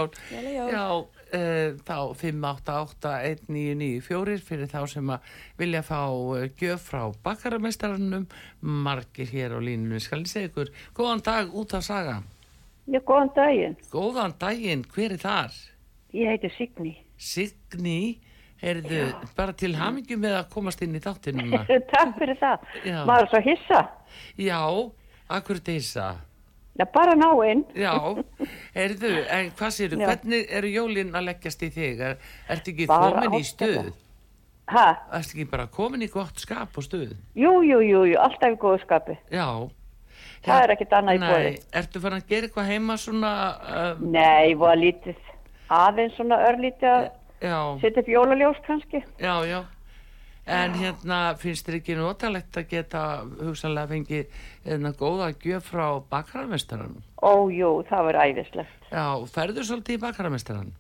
Já, 1.32 1.40
uh, 1.40 1.80
þá 1.88 1.96
5881994 2.20 4.42
fyrir 4.46 4.68
þá 4.72 4.82
sem 4.90 5.10
að 5.14 5.20
vilja 5.60 5.82
fá 5.86 6.02
uh, 6.12 6.48
gjöf 6.60 6.82
frá 6.92 7.04
bakaramestarannum 7.26 8.26
margir 8.62 9.28
hér 9.32 9.52
á 9.56 9.60
línunum 9.64 10.00
skal 10.04 10.20
ég 10.24 10.28
segja 10.32 10.50
ykkur, 10.52 10.70
góðan 10.98 11.24
dag 11.26 11.46
út 11.56 11.74
að 11.78 11.84
saga 11.88 12.18
Já, 12.92 13.00
góðan 13.08 13.30
daginn. 13.36 13.76
góðan 13.94 14.34
daginn, 14.42 14.84
hver 14.92 15.12
er 15.16 15.22
þar? 15.22 15.52
Ég 16.12 16.28
heiti 16.28 16.50
Signi. 16.58 16.94
Signi, 17.22 18.18
heyrðu 18.60 19.06
bara 19.38 19.54
til 19.56 19.76
hamingju 19.78 20.18
með 20.20 20.34
að 20.42 20.50
komast 20.52 20.82
inn 20.84 20.96
í 20.98 21.00
þáttinuna 21.04 21.62
Takk 21.94 22.12
fyrir 22.18 22.38
það. 22.42 22.58
Já. 22.84 22.98
Maður 23.08 23.28
svo 23.32 23.40
hissa. 23.46 23.82
já, 24.36 24.60
akkur 25.32 25.58
deysa 25.64 26.08
Já, 26.80 26.86
bara 26.94 27.14
ná 27.20 27.28
inn. 27.52 27.66
já, 27.76 27.92
heyrðu, 28.76 29.10
en 29.30 29.50
hvað 29.60 29.74
séru 29.76 29.98
hvernig 30.00 30.46
eru 30.50 30.70
jólin 30.72 31.12
að 31.16 31.26
leggjast 31.28 31.66
í 31.68 31.70
þig 31.76 32.00
er, 32.08 32.16
ertu 32.50 32.72
ekki 32.72 32.88
Bara 32.88 33.12
komin 33.22 33.40
í 33.40 33.44
stuð 33.46 33.92
Ha? 34.72 34.86
ertu 35.20 35.36
ekki 35.36 35.46
bara 35.52 35.66
komin 35.68 36.02
í 36.06 36.08
gott 36.14 36.40
skap 36.40 36.78
og 36.80 36.86
stuð 36.88 37.12
Jú, 37.36 37.52
jú, 37.68 37.82
jú, 37.84 38.06
jú, 38.14 38.18
alltaf 38.24 38.56
í 38.56 38.60
góðu 38.62 38.80
skapi. 38.86 39.18
já 39.32 39.48
Það 40.42 40.64
er 40.64 40.72
ekkert 40.74 40.94
annað 40.98 41.18
í 41.18 41.20
boði. 41.22 41.50
Nei, 41.52 41.60
ertu 41.78 42.00
farin 42.02 42.18
að 42.22 42.30
gera 42.32 42.48
eitthvað 42.48 42.70
heima 42.72 42.96
svona 42.98 43.32
uh, 43.62 44.00
Nei, 44.02 44.56
var 44.58 44.80
lítið. 44.80 45.20
Aðeins 45.70 46.16
svona 46.18 46.40
örlítið 46.48 46.90
að 46.96 47.82
setja 47.84 48.02
upp 48.02 48.10
jólaljós 48.10 48.58
kannski. 48.66 49.04
já, 49.22 49.36
já 49.46 49.60
en 50.46 50.74
hérna 50.74 51.18
finnst 51.38 51.68
þér 51.68 51.76
ekki 51.78 51.96
notalegt 52.00 52.58
að 52.58 52.68
geta 52.72 53.02
hugsanlega 53.42 53.92
fengið 53.92 54.40
eða 54.66 54.92
góða 54.98 55.28
gjöf 55.44 55.68
frá 55.70 55.86
bakararmestaranum 56.10 57.04
Ó, 57.22 57.46
jú, 57.54 57.84
það 57.90 58.08
var 58.10 58.20
æðislegt. 58.26 58.88
já, 58.92 59.06
ferðu 59.36 59.64
svolítið 59.68 59.98
í 60.00 60.02
bakararmestaran 60.02 60.72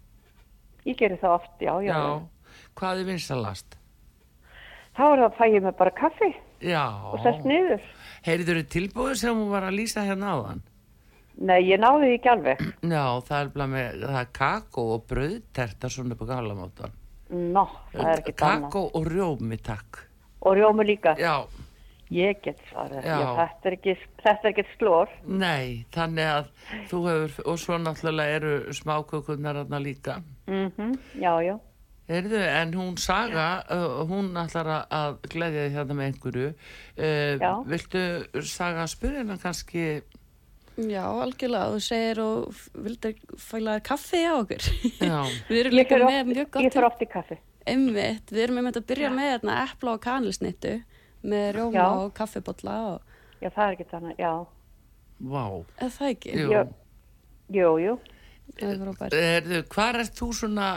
Ég 0.85 0.97
gerir 0.97 1.19
það 1.21 1.35
oft, 1.37 1.51
já, 1.61 1.73
já. 1.85 1.99
hvað 2.75 3.03
er 3.03 3.09
vinsalast 3.11 3.77
Þá 4.97 5.03
er 5.07 5.19
það 5.21 5.27
að 5.29 5.37
fæ 5.37 5.45
ég 5.53 5.63
mig 5.63 5.77
bara 5.77 5.91
kaffi 5.95 6.31
já, 6.65 6.83
og 7.13 7.21
sest 7.23 7.45
niður. 7.47 7.85
heyrður 8.25 8.59
þið 8.63 8.71
tilbúið 8.75 9.15
sem 9.21 9.37
hún 9.37 9.51
var 9.53 9.63
að 9.69 9.77
lýsa 9.77 10.03
hérna 10.09 10.33
áðan 10.35 10.63
Nei, 11.41 11.61
ég 11.69 11.79
náði 11.79 12.09
því 12.09 12.15
ekki 12.17 12.29
alveg. 12.33 12.59
já, 12.91 13.05
það 13.29 13.37
er 13.61 13.67
með 13.71 14.01
það 14.03 14.17
er 14.19 14.33
kakó 14.35 14.83
og 14.97 15.05
brauðterta 15.09 15.89
svona 15.89 16.17
upp 16.17 16.25
á 16.25 16.31
galamótan 16.33 16.97
Nó, 17.31 17.65
það 17.93 18.07
er 18.11 18.21
ekki 18.21 18.33
annað. 18.43 18.69
kakó 18.71 18.81
og 18.93 19.05
rjómi 19.07 19.57
takk 19.63 20.01
Og 20.41 20.55
rjómi 20.57 20.85
líka. 20.85 21.15
já, 21.17 21.45
Ég 22.11 22.41
get. 22.43 22.57
Já. 23.05 23.47
Þetta 23.47 23.69
er 23.69 23.75
ekki, 23.77 24.65
slór. 24.77 25.07
Nei, 25.25 25.85
þannig 25.95 26.27
að 26.27 26.47
þú 26.89 26.99
hefur, 27.07 27.45
og 27.47 27.57
svo 27.61 27.77
náttúrulega 27.79 28.35
eru 28.35 28.73
smákökurnar 28.73 29.55
þarna 29.61 29.79
líka. 29.79 30.17
Mm 30.47 30.97
Já, 31.15 31.39
já. 31.41 31.59
Heyrðu, 32.09 32.41
en 32.43 32.73
hún 32.73 32.97
Saga, 32.99 33.63
uh, 33.71 34.03
hún 34.09 34.33
ætlar 34.35 34.85
að- 34.91 35.21
gleðja 35.31 35.69
þig 35.69 35.75
hérna 35.77 35.95
með 35.95 36.07
einhverju. 36.11 36.49
Uh, 36.97 37.63
viltu 37.71 38.43
Saga 38.43 38.83
spyrja 38.87 39.19
hennar 39.23 39.37
kannski, 39.39 40.01
Já, 40.89 41.03
algjörlega, 41.05 41.71
þú 41.75 41.81
segir 41.85 42.21
og 42.23 42.61
vildir 42.85 43.15
fæla 43.37 43.77
kaffi 43.85 44.23
á 44.25 44.33
okkur. 44.39 44.67
já, 44.97 45.19
Við 45.51 45.59
erum 45.61 45.75
Ég 45.75 45.79
líka 45.79 45.99
með 46.01 46.19
oft, 46.19 46.29
mjög 46.31 46.41
ég 46.41 46.51
gott 46.55 46.77
fer 46.77 46.87
oft 46.87 47.01
í 47.01 47.09
kaffi. 47.11 47.37
Einmitt, 47.69 48.31
við 48.33 48.43
erum 48.47 48.57
einmitt 48.61 48.79
að 48.79 48.87
byrja 48.89 49.11
með 49.13 49.29
hérna 49.35 49.57
epla 49.67 49.93
og 49.97 50.01
kanilsnittu 50.01 50.73
með 51.21 51.47
rjóma 51.57 51.77
Já. 51.77 51.85
og 52.01 52.13
kaffibotla 52.17 52.77
og 52.93 53.11
Já, 53.41 53.49
það 53.49 53.63
er 53.65 53.75
ekki 53.75 53.89
þannig, 53.91 54.17
já. 54.21 54.33
Vá, 55.21 55.43
eða 55.77 55.91
það 55.97 56.15
ekki? 56.15 56.33
jú. 56.37 56.49
Já. 56.51 56.61
Jú, 57.51 57.69
jú. 57.81 57.95
Það 58.57 59.03
er. 59.05 59.15
Erðu, 59.21 59.61
hvar 59.71 59.99
ert 60.01 60.17
þú 60.17 60.27
svona 60.35 60.67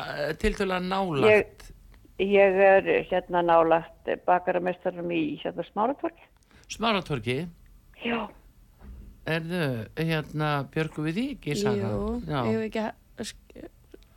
til 0.40 0.52
dæla 0.58 0.78
nálagt? 0.84 1.70
Ég 2.22 2.60
er 2.62 2.86
hérna 3.10 3.42
nálagt 3.42 4.10
bakaramestarum 4.26 5.10
í 5.10 5.22
hérna 5.42 5.64
smáratvorki. 5.66 6.28
Smáratorki? 6.70 7.38
Já. 8.04 8.28
Erðu, 9.24 9.88
hérna, 9.96 10.48
björgu 10.74 11.04
við 11.06 11.14
því 11.18 11.24
ekki, 11.34 11.54
Saga? 11.56 11.90
Jú, 11.94 12.08
Já. 12.28 12.40
ég 12.44 12.56
hef 12.58 12.64
ekki 12.68 12.82
að 12.84 13.28
sk- 13.30 13.70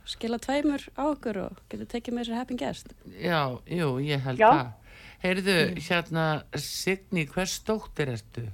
skila 0.08 0.38
tveimur 0.44 0.84
á 1.00 1.02
okkur 1.08 1.38
og 1.46 1.62
getur 1.72 1.88
tekið 1.94 2.14
með 2.18 2.28
sér 2.28 2.36
heppin 2.42 2.60
gest. 2.60 2.92
Já, 3.16 3.40
jú, 3.72 3.88
ég 4.04 4.20
held 4.26 4.38
Já. 4.42 4.50
það. 4.52 4.72
Heyrðu, 5.24 5.56
hérna, 5.88 6.26
Signi, 6.54 7.24
hvers 7.26 7.56
dóttir 7.66 8.12
ertu? 8.12 8.44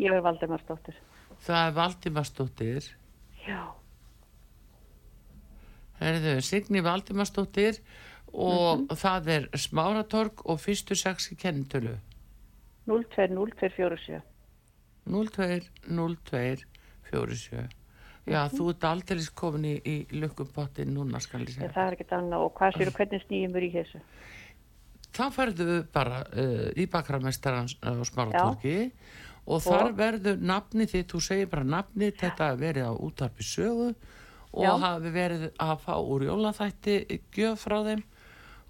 Ég 0.00 0.12
er 0.14 0.22
Valdemarsdóttir. 0.24 0.96
Það 1.44 1.66
er 1.68 1.74
Valdimarsdóttir. 1.76 2.88
Já. 3.46 3.60
Heyrðu, 6.00 6.34
Signi 6.46 6.80
Valdimarsdóttir 6.84 7.78
og 8.32 8.88
það 9.00 9.28
er 9.34 9.46
Smáratorg 9.58 10.42
og 10.46 10.60
fyrstu 10.62 10.96
sex 10.98 11.30
í 11.32 11.36
kennitölu. 11.40 11.96
020247. 12.88 14.20
020247. 15.08 17.68
Já, 18.28 18.44
þú 18.52 18.66
ert 18.74 18.84
aldrei 18.84 19.24
komin 19.36 19.64
í, 19.70 19.80
í 19.88 20.06
lukkupottin 20.20 20.90
núna, 20.92 21.16
skal 21.24 21.40
ég 21.46 21.48
Já, 21.48 21.54
segja. 21.56 21.72
það 21.76 21.86
er 21.86 21.92
ekki 21.96 22.06
annað. 22.18 22.40
Og 22.44 22.50
hvað 22.58 22.70
séu, 22.76 22.90
hvernig 22.98 23.20
snýjum 23.24 23.52
við 23.56 23.64
í 23.64 23.70
þessu? 23.78 23.98
Það 25.18 25.30
færðu 25.38 25.68
bara 25.94 26.18
uh, 26.28 26.68
í 26.76 26.84
bakramestarans 26.92 27.72
á 27.80 27.82
Smáratorgi 28.04 28.78
og 29.48 29.58
þar 29.64 29.96
verður 29.96 30.36
nafni 30.44 30.84
þitt, 30.90 31.08
þú 31.14 31.18
segir 31.24 31.48
bara 31.48 31.64
nafni, 31.64 32.12
þetta 32.12 32.50
hafi 32.50 32.60
verið 32.60 32.84
á 32.84 32.92
útarpi 32.92 33.42
sögu 33.48 33.94
og 34.52 34.64
Já. 34.64 34.76
hafi 34.84 35.08
verið 35.14 35.48
að 35.56 35.76
fá 35.86 35.96
úr 35.96 36.22
jólaþætti 36.28 36.94
gjöf 37.32 37.64
frá 37.64 37.80
þeim 37.88 38.02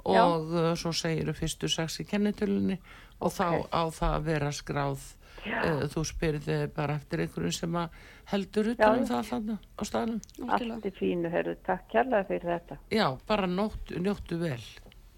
og 0.08 0.54
uh, 0.54 0.74
svo 0.78 0.92
segir 0.94 1.34
fyrstu 1.34 1.68
sex 1.70 1.98
í 2.02 2.04
kennitölunni 2.08 2.78
og 3.18 3.32
þá 3.34 3.66
á 3.74 3.90
það 3.90 4.14
að 4.14 4.22
vera 4.30 4.52
skráð 4.54 5.02
uh, 5.46 5.84
þú 5.92 6.04
spyrði 6.08 6.58
bara 6.74 6.98
eftir 6.98 7.22
einhverjum 7.24 7.54
sem 7.54 7.78
að 7.80 7.96
heldur 8.32 8.72
utan 8.74 8.98
um 8.98 9.04
Já. 9.04 9.08
það 9.12 9.30
þannig 9.30 9.70
á 9.78 9.82
staðnum 9.88 10.50
Allt 10.58 10.86
í 10.90 10.92
fínu, 10.98 11.30
herru. 11.32 11.56
Takk 11.66 11.88
kærlega 11.92 12.28
fyrir 12.28 12.52
þetta. 12.54 12.78
já, 12.90 13.06
bara 13.26 13.46
nótt, 13.46 13.94
njóttu 13.96 14.38
vel 14.42 14.60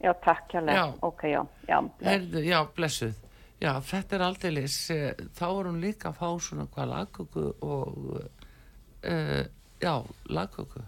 Já, 0.01 0.15
takk 0.25 0.47
kærlega. 0.49 0.77
Já. 0.77 0.95
Ok, 1.05 1.23
já. 1.29 1.43
Já, 1.69 1.81
Herðu, 2.01 2.41
já, 2.41 2.61
blessuð. 2.77 3.19
Já, 3.61 3.75
þetta 3.85 4.17
er 4.17 4.23
aldeilis, 4.25 4.77
eh, 4.91 5.11
þá 5.37 5.45
er 5.51 5.67
hún 5.69 5.81
líka 5.83 6.09
að 6.09 6.17
fá 6.17 6.29
svona 6.41 6.65
hvað 6.73 6.89
lagköku 6.95 7.43
og, 7.61 8.31
uh, 9.05 9.43
já, 9.83 9.93
lagköku. 10.33 10.81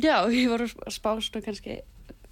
Já, 0.00 0.24
ég 0.32 0.48
var 0.48 0.64
að 0.64 0.72
spást 0.88 1.36
og 1.36 1.44
kannski 1.44 1.82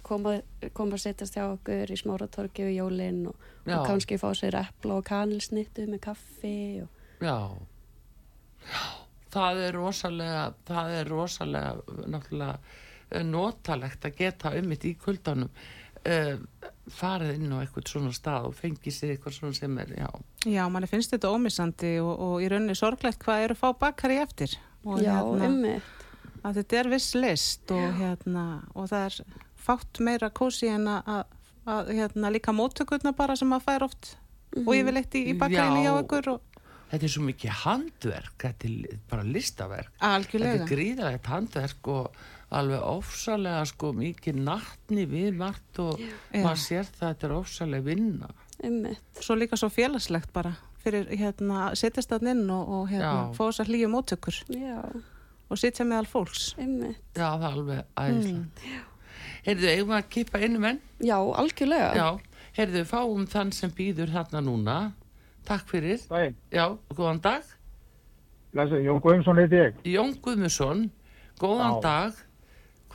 koma, 0.07 0.37
koma 0.77 0.97
að 0.97 1.03
setjast 1.05 1.37
hjá 1.37 1.45
okkur 1.49 1.93
í 1.93 1.99
smáratorki 1.99 2.67
og 2.67 2.75
jólinn 2.75 3.23
og, 3.31 3.47
og 3.67 3.87
kannski 3.87 4.19
fá 4.21 4.29
sér 4.37 4.59
epla 4.63 4.99
og 4.99 5.07
kanilsnittu 5.07 5.87
með 5.91 6.03
kaffi 6.09 6.57
og 6.83 6.93
Já, 7.17 7.49
já, 8.61 8.83
það 9.33 9.63
er 9.65 9.73
rosalega, 9.73 10.43
það 10.67 10.91
er 10.99 11.09
rosalega, 11.09 11.97
náttúrulega, 12.13 12.75
eh, 13.09 13.23
notalegt 13.25 14.05
að 14.05 14.19
geta 14.19 14.53
ummitt 14.59 14.85
í 14.85 14.93
kuldanum 15.01 15.49
uh, 16.07 16.35
farið 16.93 17.33
inn 17.35 17.55
á 17.57 17.61
eitthvað 17.61 17.89
svona 17.91 18.13
stað 18.15 18.49
og 18.51 18.55
fengið 18.57 18.95
sér 18.95 19.15
eitthvað 19.15 19.37
svona 19.39 19.57
sem 19.57 19.79
er, 19.81 19.93
já, 19.97 20.09
Já, 20.47 20.61
manni 20.71 20.89
finnst 20.89 21.15
þetta 21.15 21.33
ómissandi 21.33 21.97
og, 22.03 22.13
og 22.13 22.45
í 22.45 22.51
rauninni 22.51 22.77
sorglegt 22.77 23.23
hvað 23.25 23.47
eru 23.47 23.57
fá 23.57 23.71
bakari 23.79 24.19
eftir. 24.21 24.53
Og 24.87 25.01
já, 25.03 25.17
hérna, 25.17 25.79
að 26.45 26.61
þetta 26.61 26.79
er 26.79 26.91
viss 26.93 27.15
list 27.17 27.73
og, 27.75 27.87
hérna, 27.97 28.45
og 28.77 28.87
það 28.93 29.09
er 29.09 29.46
fátt 29.67 29.99
meira 30.03 30.29
kósi 30.31 30.69
en 30.71 30.87
að, 30.91 31.11
að, 31.17 31.35
að 31.75 31.91
hérna, 31.99 32.31
líka 32.33 32.55
móttökurna 32.55 33.13
bara 33.17 33.35
sem 33.39 33.51
að 33.55 33.65
fær 33.67 33.87
oft 33.89 34.13
og 34.63 34.71
ég 34.75 34.85
vil 34.87 34.95
eitt 35.01 35.15
í, 35.19 35.25
í 35.33 35.35
bakarinni 35.37 35.83
Já. 35.83 35.91
hjá 35.91 36.03
ykkur 36.05 36.31
og 36.37 36.41
þetta 36.87 37.03
er 37.03 37.11
svo 37.11 37.23
mikið 37.27 37.55
handverk, 37.65 38.35
þetta 38.39 38.69
er 38.71 38.99
bara 39.11 39.25
listaverk. 39.27 39.89
Þetta 39.99 40.11
algjörlega. 40.15 40.61
er 40.63 40.69
gríðalegt 40.71 41.25
handverk 41.27 41.89
og 41.91 42.21
alveg 42.55 42.85
ofsalega 42.87 43.65
sko 43.67 43.89
mikið 43.97 44.37
nattni 44.45 45.03
við 45.11 45.35
margt 45.35 45.81
og 45.83 45.99
Já. 45.99 46.13
maður 46.45 46.61
sér 46.63 46.87
það 46.87 47.09
þetta 47.09 47.27
er 47.27 47.35
ofsalega 47.41 47.83
vinna. 47.89 48.29
einmitt. 48.63 49.19
Svo 49.19 49.35
líka 49.35 49.59
svo 49.59 49.67
félagslegt 49.69 50.31
bara 50.33 50.55
fyrir 50.81 51.11
hérna 51.11 51.73
setjast 51.75 52.09
þann 52.13 52.31
inn 52.31 52.45
og, 52.55 52.69
og 52.77 52.87
hérna 52.89 53.11
Já. 53.11 53.35
fá 53.35 53.43
þessar 53.49 53.67
hlýju 53.73 53.89
móttökur 53.91 54.39
Já, 54.55 54.79
og 55.51 55.59
sitja 55.59 55.83
meðal 55.85 56.07
fólks. 56.07 56.53
einmitt. 56.57 57.03
Já, 57.19 57.27
það 57.35 57.43
er 57.43 57.51
alveg 57.51 57.83
æðislega. 57.99 58.79
Heyrðu, 59.47 59.67
eigum 59.71 59.91
við 59.93 59.97
að 60.01 60.07
kippa 60.11 60.39
einu 60.43 60.59
menn? 60.59 60.79
Já, 60.99 61.15
algjörlega. 61.39 61.91
Já. 61.95 62.07
Heyrðu, 62.57 62.81
fáum 62.89 63.27
þann 63.31 63.51
sem 63.55 63.71
býður 63.77 64.11
þarna 64.11 64.41
núna. 64.43 64.77
Takk 65.47 65.69
fyrir. 65.71 66.01
Dæin, 66.09 66.35
Já, 66.51 66.65
góðan 66.97 67.21
dag. 67.23 67.43
Læsa, 68.57 68.79
Jón 68.83 68.99
Guðumsson 69.03 69.37
heiti 69.39 69.59
ég. 69.61 69.77
Jón 69.87 70.15
Guðmusson, 70.23 70.87
góðan 71.39 71.77
Já. 71.77 71.81
dag. 71.85 72.13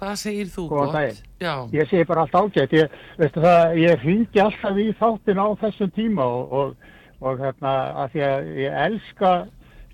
Hvað 0.03 0.17
segir 0.19 0.49
þú 0.51 0.65
Góðan 0.69 0.89
gott? 0.91 0.95
daginn. 0.97 1.19
Já, 1.41 1.55
Ég 1.79 1.89
segi 1.89 2.05
bara 2.09 2.25
allt 2.27 2.35
ágætt. 2.35 2.73
Ég, 2.75 2.95
veistu 3.21 3.41
það, 3.45 3.77
ég 3.79 4.01
hringi 4.03 4.41
alltaf 4.43 4.77
í 4.83 4.87
þáttin 4.99 5.39
á 5.41 5.47
þessum 5.63 5.93
tíma 5.95 6.25
og, 6.27 6.53
og, 6.53 6.77
og 7.23 7.39
hérna, 7.45 7.75
að 8.03 8.11
því 8.17 8.25
að 8.29 8.51
ég 8.59 8.79
elska, 8.87 9.33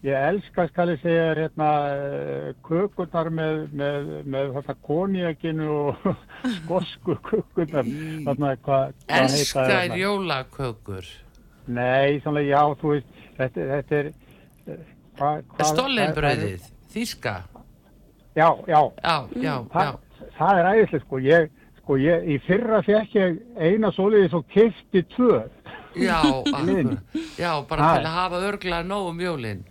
ég 0.06 0.14
elska, 0.14 0.66
skal 0.70 0.92
ég 0.92 1.00
segja, 1.02 1.26
hérna, 1.38 1.68
eh, 1.94 2.48
kökurnar 2.66 3.30
með, 3.34 3.60
með, 3.76 4.08
með 4.30 4.52
þetta 4.58 4.76
konjakinu 4.86 5.68
og 5.74 6.08
skosku 6.60 7.18
kökurnar. 7.26 7.88
Þarna, 8.28 8.54
hvað, 8.62 8.94
hvað 9.04 9.36
heita 9.36 9.64
elskar 9.66 9.98
jólakökur. 9.98 11.12
Nei, 11.68 12.18
svona, 12.24 12.42
já, 12.46 12.62
þú 12.80 12.94
veist, 12.94 13.22
þetta, 13.36 13.68
þetta 13.74 14.00
er, 14.00 14.10
eh, 14.66 14.82
hvað, 15.18 15.44
hvað? 15.52 15.70
Stollenbröðið, 15.74 16.72
þíska. 16.94 17.36
Já, 18.38 18.50
já. 18.70 18.80
Já, 19.02 19.16
já, 19.34 19.42
já. 19.42 19.54
það, 19.74 20.28
það 20.38 20.58
er 20.60 20.72
æðislega 20.72 21.04
sko 21.04 21.22
ég, 21.26 21.54
sko 21.82 21.96
ég, 21.98 22.26
í 22.30 22.36
fyrra 22.46 22.82
fekk 22.86 23.16
ég 23.18 23.38
eina 23.58 23.90
soliðis 23.96 24.36
og 24.38 24.46
kefti 24.52 25.02
tvö 25.16 25.40
Já. 25.98 26.22
Já, 27.42 27.52
bara 27.68 27.94
til 27.96 28.06
að 28.06 28.14
hafa 28.14 28.40
örglega 28.46 28.84
nóg 28.86 29.10
um 29.12 29.20
jólinn. 29.22 29.64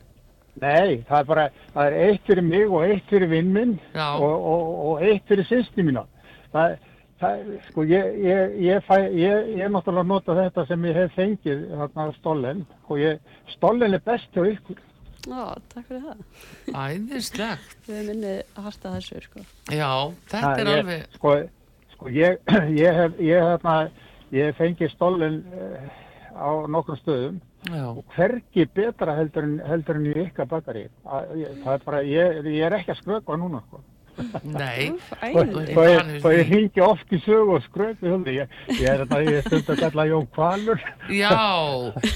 Nei, 0.61 0.99
það 1.07 1.19
er 1.19 1.31
bara, 1.31 1.47
það 1.73 1.87
er 1.87 1.97
eitt 2.07 2.27
fyrir 2.29 2.45
mig 2.45 2.67
og 2.67 2.85
eitt 2.85 3.09
fyrir 3.11 3.31
vinn 3.31 3.53
minn 3.53 3.73
og, 3.93 4.27
og, 4.35 4.69
og 4.89 5.05
eitt 5.05 5.27
fyrir 5.29 5.47
sýsti 5.49 5.85
mína 5.85 6.05
það, 6.53 6.75
það, 7.21 7.45
sko 7.69 7.85
ég 7.89 8.19
ég, 8.25 8.57
ég, 8.65 8.83
fæ, 8.87 8.97
ég, 9.13 9.53
ég 9.59 9.71
náttúrulega 9.73 10.11
nota 10.11 10.37
þetta 10.41 10.67
sem 10.69 10.89
ég 10.89 11.01
hef 11.01 11.15
fengið 11.17 11.63
þarna 11.75 12.09
stollen 12.17 12.65
og 12.87 13.01
ég, 13.01 13.23
stollen 13.55 13.97
er 13.97 14.05
best 14.05 14.29
hjá 14.35 14.45
ykkur 14.53 14.83
Já, 15.27 15.57
takk 15.73 15.87
fyrir 15.89 16.03
það. 16.05 16.19
Æðislegt. 16.71 17.71
Við 17.89 18.03
minnið 18.07 18.37
að 18.55 18.67
harta 18.67 18.91
þessu, 18.93 19.21
sko. 19.25 19.41
Já, 19.75 19.89
þetta 20.31 20.43
Það 20.43 20.61
er 20.61 20.69
ég, 20.69 20.77
alveg, 20.77 21.01
sko, 21.17 21.33
sko 21.95 22.11
ég, 22.15 22.37
ég 22.85 22.99
hef 23.01 23.17
ég, 23.19 23.47
þarna, 23.49 23.73
ég 24.31 24.47
hef 24.47 24.61
fengið 24.61 24.93
stollen 24.93 25.41
uh, 25.51 25.89
á 26.31 26.49
nokkrum 26.71 26.99
stöðum 27.01 27.41
já, 27.65 27.83
og 27.89 28.03
hvergi 28.15 28.65
betra 28.77 29.15
heldur 29.17 29.43
en, 29.47 29.59
heldur 29.67 29.99
en 29.99 30.05
í 30.11 30.15
ykkar 30.27 30.47
bakari 30.51 30.87
Að- 31.05 31.31
það 31.63 31.73
er 31.73 31.85
bara, 31.85 32.01
ég, 32.05 32.41
ég 32.45 32.65
er 32.67 32.77
ekki 32.79 32.93
að 32.93 33.01
skrökva 33.01 33.37
núna 33.41 33.63
sko. 33.67 33.81
nei, 34.43 34.93
ég 35.21 36.21
því. 36.23 36.45
hringi 36.49 36.81
oft 36.81 37.11
í 37.13 37.19
sögu 37.21 37.57
og 37.57 37.65
skrökvi 37.67 38.13
ég, 38.33 38.55
ég 38.79 38.87
er 38.89 39.03
þetta, 39.03 39.19
ég 39.27 39.45
stund 39.45 39.69
að 39.73 39.81
kalla 39.83 40.05
Jón 40.09 40.25
Kvalur 40.33 40.81
já, 41.13 41.33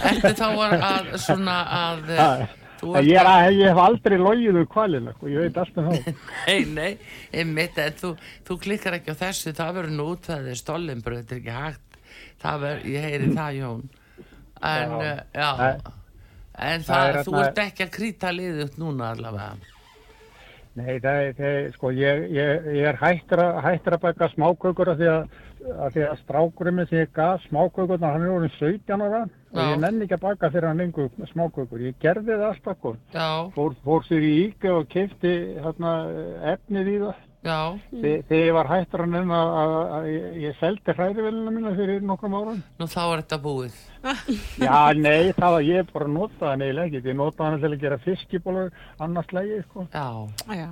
ertu 0.10 0.34
þá 0.40 0.48
að, 0.50 0.74
að 0.82 1.12
svona 1.22 1.60
að, 1.82 2.12
En 2.82 3.06
ég, 3.06 3.14
er 3.14 3.28
að, 3.30 3.52
ég 3.60 3.68
hef 3.70 3.78
aldrei 3.78 4.18
logið 4.18 4.56
um 4.58 4.66
kvalina 4.66 5.12
sko, 5.14 5.30
ég 5.30 5.44
veit 5.46 5.58
allt 5.62 5.76
um 5.78 5.92
það 5.92 6.08
Nei, 6.48 6.66
nei, 6.74 6.92
einmitt, 7.38 7.78
þú, 8.02 8.16
þú 8.48 8.58
klikkar 8.64 8.98
ekki 8.98 9.14
á 9.14 9.22
þessu, 9.22 9.54
það 9.54 9.76
verður 9.78 9.98
nú 10.00 10.08
út 10.16 10.26
það 10.32 10.50
er 10.50 10.58
stollenbröð, 10.58 11.20
þetta 11.22 11.36
er 11.36 11.42
ekki 11.44 11.58
hægt, 11.60 12.00
það 12.42 12.64
verður, 12.66 12.88
ég 12.96 13.06
heyri 13.06 13.30
það, 13.38 13.60
Jón. 13.60 13.84
En, 14.62 14.92
Já. 15.02 15.12
já, 15.34 15.50
já, 15.58 15.92
en 16.62 16.84
það 16.86 17.06
það, 17.16 17.22
þú 17.26 17.38
ert 17.42 17.62
ekki 17.64 17.86
að 17.88 17.94
krýta 17.96 18.32
liðið 18.36 18.66
upp 18.68 18.76
núna 18.82 19.12
allavega. 19.16 19.78
Nei, 20.80 21.00
það 21.04 21.22
er, 21.44 21.72
sko, 21.76 21.90
ég, 21.92 22.22
ég, 22.32 22.68
ég 22.78 22.86
er 22.94 23.00
hættur 23.02 23.42
að, 23.44 23.58
hættur 23.66 23.96
að 23.98 24.04
baka 24.06 24.30
smákökur 24.32 24.92
af 24.94 25.00
því 25.02 25.10
að, 25.12 25.34
að 25.74 25.98
því 25.98 26.06
að 26.08 26.22
strákurinn 26.22 26.78
minn 26.78 26.88
sem 26.88 27.02
ég 27.02 27.10
gaf 27.18 27.42
smákökurnar, 27.50 28.14
hann 28.16 28.24
er 28.28 28.36
orðin 28.38 28.54
17 28.56 29.04
ára 29.04 29.24
og 29.26 29.60
ég 29.60 29.82
nenni 29.82 30.06
ekki 30.06 30.16
að 30.16 30.24
baka 30.30 30.52
fyrir 30.54 30.70
hann 30.70 30.80
lengur 30.80 31.10
smákökur. 31.34 31.84
Ég 31.90 31.98
gerði 32.00 32.38
það 32.38 32.46
alltaf 32.54 32.78
sko. 32.80 32.94
Fór, 33.58 33.76
fór 33.84 34.08
sér 34.08 34.24
í 34.30 34.32
íkja 34.46 34.78
og 34.78 34.88
kefti 34.94 35.34
hérna, 35.60 35.92
efnið 36.54 36.94
í 36.94 36.98
það 37.04 37.28
Já, 37.42 37.74
Þe- 37.90 38.20
Þegar 38.30 38.44
ég 38.46 38.54
var 38.54 38.68
hættur 38.70 39.02
að 39.02 39.10
nefna 39.16 39.38
að, 39.62 39.72
að 39.98 40.04
ég, 40.12 40.26
ég 40.44 40.58
seldi 40.60 40.94
hrærivelina 40.94 41.54
mína 41.56 41.72
fyrir 41.80 42.04
nokkrum 42.06 42.36
árum. 42.38 42.60
nú 42.78 42.86
þá 42.92 43.00
er 43.08 43.24
þetta 43.24 43.40
búið. 43.42 43.80
Já, 44.68 44.76
nei, 44.98 45.32
það 45.38 45.56
var 45.56 45.66
ég 45.66 45.90
bara 45.94 46.06
að 46.06 46.14
nota 46.20 46.40
það 46.46 46.60
neila 46.62 46.86
ekkert. 46.86 47.10
Ég 47.10 47.18
nota 47.18 47.48
hana 47.48 47.58
til 47.64 47.72
að 47.74 47.82
gera 47.82 47.98
fiskibólur 48.06 48.70
annars 49.02 49.34
lægi, 49.34 49.60
sko. 49.70 49.88
Já, 49.90 50.08
Já. 50.62 50.70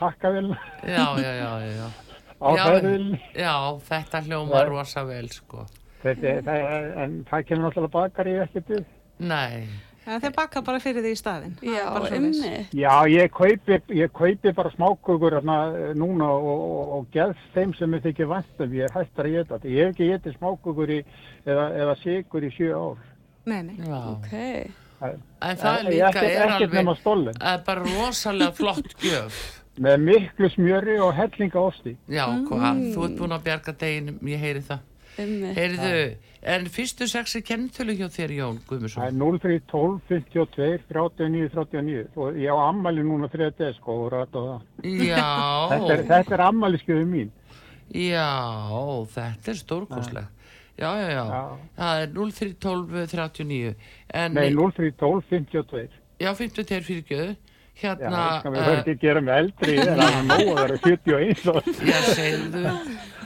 Hakkavelina 0.00 0.56
já, 0.82 1.04
já, 1.20 1.32
já, 1.36 1.50
já, 1.60 1.72
já. 1.76 1.88
á 2.46 2.48
Já, 2.56 2.62
hrærivelina. 2.70 3.18
Já, 3.36 3.54
þetta 3.90 4.22
hljóma 4.28 4.62
rosa 4.70 5.04
vel, 5.10 5.28
sko. 5.34 5.66
Þetta, 6.02 6.32
það, 6.46 6.86
en 7.04 7.18
það 7.30 7.44
kemur 7.50 7.66
náttúrulega 7.68 7.92
bakari 7.98 8.32
ekkert 8.46 8.70
við. 8.76 8.86
Nei, 9.18 9.66
En 10.02 10.18
þeir 10.18 10.32
baka 10.34 10.62
bara 10.66 10.80
fyrir 10.82 11.04
því 11.04 11.12
í 11.14 11.18
er 11.30 11.44
Já, 11.62 11.84
emmi. 12.16 12.52
Já, 12.74 12.94
ég 13.06 13.30
kaupi, 13.30 13.78
ég 13.94 14.10
kaupi 14.10 14.52
bara 14.56 14.72
smákökur 14.74 15.36
hérna, 15.38 15.58
eh, 15.78 15.94
núna 15.94 16.26
og, 16.26 16.64
og, 16.66 16.92
og 16.96 17.06
geð 17.14 17.36
þeim 17.54 17.74
sem 17.78 17.94
ég 17.94 18.02
þykir 18.08 18.30
vantum. 18.32 18.74
Ég 18.74 18.88
er 18.88 18.96
hættar 18.96 19.28
að 19.28 19.36
geta 19.36 19.54
þetta. 19.54 19.70
Ég 19.70 19.86
hef 19.86 19.94
ekki 19.94 20.10
getið 20.10 20.36
smákökur 20.40 20.90
í, 20.90 21.00
eða, 21.46 21.66
eða 21.84 21.96
sigur 22.02 22.46
í 22.48 22.50
sjö 22.56 22.72
ár. 22.74 23.04
Nei, 23.46 23.62
nei. 23.68 23.76
já. 23.78 24.00
Ok. 24.10 24.32
En 25.02 25.56
það 25.58 25.72
er 25.72 25.86
Ég 25.86 25.94
líka, 25.96 26.22
er 26.22 26.52
alveg, 26.54 27.38
er 27.42 27.62
bara 27.66 27.86
rosalega 27.86 28.52
flott 28.54 28.94
gjöf. 29.02 29.40
Með 29.82 30.02
miklu 30.04 30.50
smjöri 30.52 30.98
og 31.00 31.14
hellinga 31.16 31.62
osti. 31.62 31.94
Já, 32.10 32.26
hvað, 32.50 32.82
þú 32.92 33.06
ert 33.06 33.16
búin 33.18 33.34
að 33.38 33.46
bjarga 33.46 33.74
deginum, 33.80 34.18
ég 34.28 34.42
heyri 34.42 34.62
það. 34.66 34.82
Emmi. 35.22 35.54
Heyrðu, 35.56 35.96
en 36.42 36.66
fyrstu 36.66 37.06
sexi 37.06 37.42
kennitölu 37.46 37.94
hjá 37.98 38.08
þér, 38.10 38.32
Jón 38.38 38.56
Það 38.58 38.68
Guðmusson? 38.68 39.02
er 39.06 39.12
0312 39.12 40.00
52 40.08 40.80
39 40.90 41.50
39 41.54 42.06
og 42.16 42.36
ég 42.42 42.50
á 42.50 42.58
ammali 42.68 43.04
núna 43.06 43.28
3D 43.30 43.72
sko 43.78 43.98
og 44.06 44.12
rætt 44.12 44.34
á 44.34 44.42
það. 44.42 44.60
Þetta 44.82 45.92
er, 45.94 46.02
Já, 46.02 46.08
þetta 46.10 46.34
er 46.38 46.44
ammaliskeiðu 46.48 47.06
mín. 47.12 47.30
já, 47.92 48.28
þetta 49.14 49.50
er 49.52 49.58
stórkoslega. 49.60 50.28
Já, 50.78 50.88
já, 50.98 51.08
já, 51.12 51.24
Já. 51.28 51.42
það 51.76 52.02
er 52.02 52.12
0312 52.16 53.06
39. 53.12 53.74
En, 54.14 54.32
Nei, 54.34 54.48
0312 54.56 55.26
52. 55.28 55.88
Já, 56.22 56.30
52 56.34 56.86
fyrir 56.88 57.04
gjöðu. 57.80 58.02
Já, 58.02 58.12
Hérna, 58.12 58.24
það 58.42 58.52
verður 58.56 58.76
ekki 58.78 58.92
að 58.92 59.00
gera 59.02 59.20
mig 59.24 59.38
eldri, 59.40 59.76
það 59.82 60.02
er 60.06 60.26
nóg 60.28 60.50
að 60.52 60.60
vera 60.62 60.76
71 60.82 61.48
og... 61.52 61.70
Já, 61.88 61.98
segðu 62.12 62.62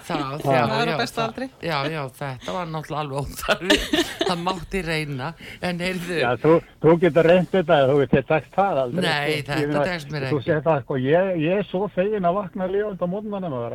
það, 0.06 0.44
já, 0.46 0.60
Það 0.70 0.82
já, 0.86 0.92
besta 1.00 1.24
aldri. 1.24 1.48
Já, 1.66 1.76
já, 1.90 2.00
þetta 2.20 2.54
var 2.54 2.68
náttúrulega 2.70 3.00
alveg 3.02 3.18
óþarfi, 3.24 3.78
það 4.22 4.44
mátti 4.46 4.82
reyna, 4.86 5.30
en 5.66 5.82
heyrðu, 5.82 6.18
Já, 6.20 6.28
þú, 6.44 6.52
þú 6.84 6.94
getur 7.02 7.28
reynd 7.30 7.50
þetta, 7.56 7.80
þú 7.90 7.98
getur 8.04 8.26
sagt 8.30 8.54
það 8.54 8.80
aldrei. 8.84 9.06
Nei, 9.08 9.34
sko. 9.40 9.50
þetta 9.50 9.84
tekst 9.90 10.14
mér 10.14 10.28
Þú 10.28 10.38
ekki. 10.38 10.46
segir 10.46 10.64
það, 10.68 10.80
sko, 10.86 11.00
ég, 11.02 11.32
ég 11.42 11.60
er 11.64 11.68
svo 11.72 11.82
fegin 11.96 12.30
að 12.30 12.38
vakna 12.38 12.70
lífand 12.70 13.02
á 13.02 13.08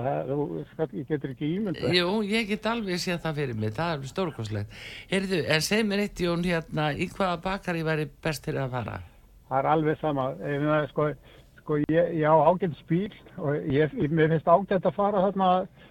það, 0.07 0.31
þú 0.31 1.03
getur 1.11 1.35
ekki 1.35 1.53
ímyndað. 1.57 1.95
jú, 1.99 2.17
ég 2.31 2.49
get 2.55 2.71
alveg 2.71 3.03
séð 3.03 3.21
það 3.27 3.39
fyrir 3.43 3.61
mig, 3.65 3.75
það 3.75 3.93
er 3.97 4.11
stórkoslegt. 4.15 4.81
Heyrðu, 5.11 5.43
en 5.51 5.67
segð 5.67 5.87
mér 5.91 6.05
eitt, 6.07 6.25
Jón, 6.25 6.47
hérna, 6.47 6.91
í 6.95 7.11
hvaða 7.11 7.41
bakari 7.43 7.83
væri 7.83 8.07
best 8.23 8.47
fyrir 8.47 8.63
að 8.69 8.77
fara? 8.79 8.99
Það 9.51 9.59
er 9.59 9.67
alveg 9.67 9.97
sama, 9.99 10.29
ég 10.47 10.61
meina, 10.63 10.79
sko, 10.87 11.09
sko, 11.59 11.77
ég, 11.91 12.11
ég 12.21 12.23
á 12.23 12.35
ágætt 12.47 12.77
spíl 12.79 13.11
og 13.37 13.65
ég, 13.67 13.91
mér 14.07 14.29
finnst 14.31 14.47
ágætt 14.47 14.85
að 14.87 14.95
fara 14.95 15.23
þarna, 15.25 15.49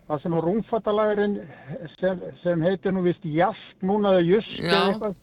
það 0.08 0.22
sem 0.22 0.36
á 0.36 0.40
rúmfattalagurinn 0.46 1.34
sem, 2.00 2.22
sem 2.42 2.64
heitir 2.64 2.94
nú 2.96 3.02
vist 3.04 3.24
Jask 3.28 3.84
núna 3.84 4.14
eða 4.16 4.24
Jusk 4.30 4.56
Já. 4.64 4.70
eða 4.70 4.86
eitthvað. 4.94 5.18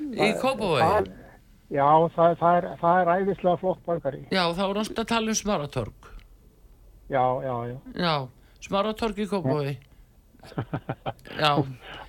Í 0.00 0.30
Kópavogi? 0.40 0.86
Það- 0.86 1.12
Já, 1.72 1.88
það, 2.16 2.34
það, 2.40 2.56
er, 2.58 2.64
það 2.80 2.98
er 3.02 3.10
æðislega 3.12 3.60
flott 3.60 3.78
bakari. 3.86 4.18
Já, 4.28 4.42
þá 4.52 4.58
er 4.64 4.74
náttúrulega 4.76 5.04
að 5.04 5.08
tala 5.12 5.32
um 5.32 5.36
Smaratorg. 5.38 6.08
Já, 7.12 7.22
já, 7.44 7.54
já. 7.70 7.76
Já, 7.96 8.14
Smaratorg 8.66 9.20
í 9.24 9.28
Kópavogi. 9.30 9.76
Já, 11.38 11.52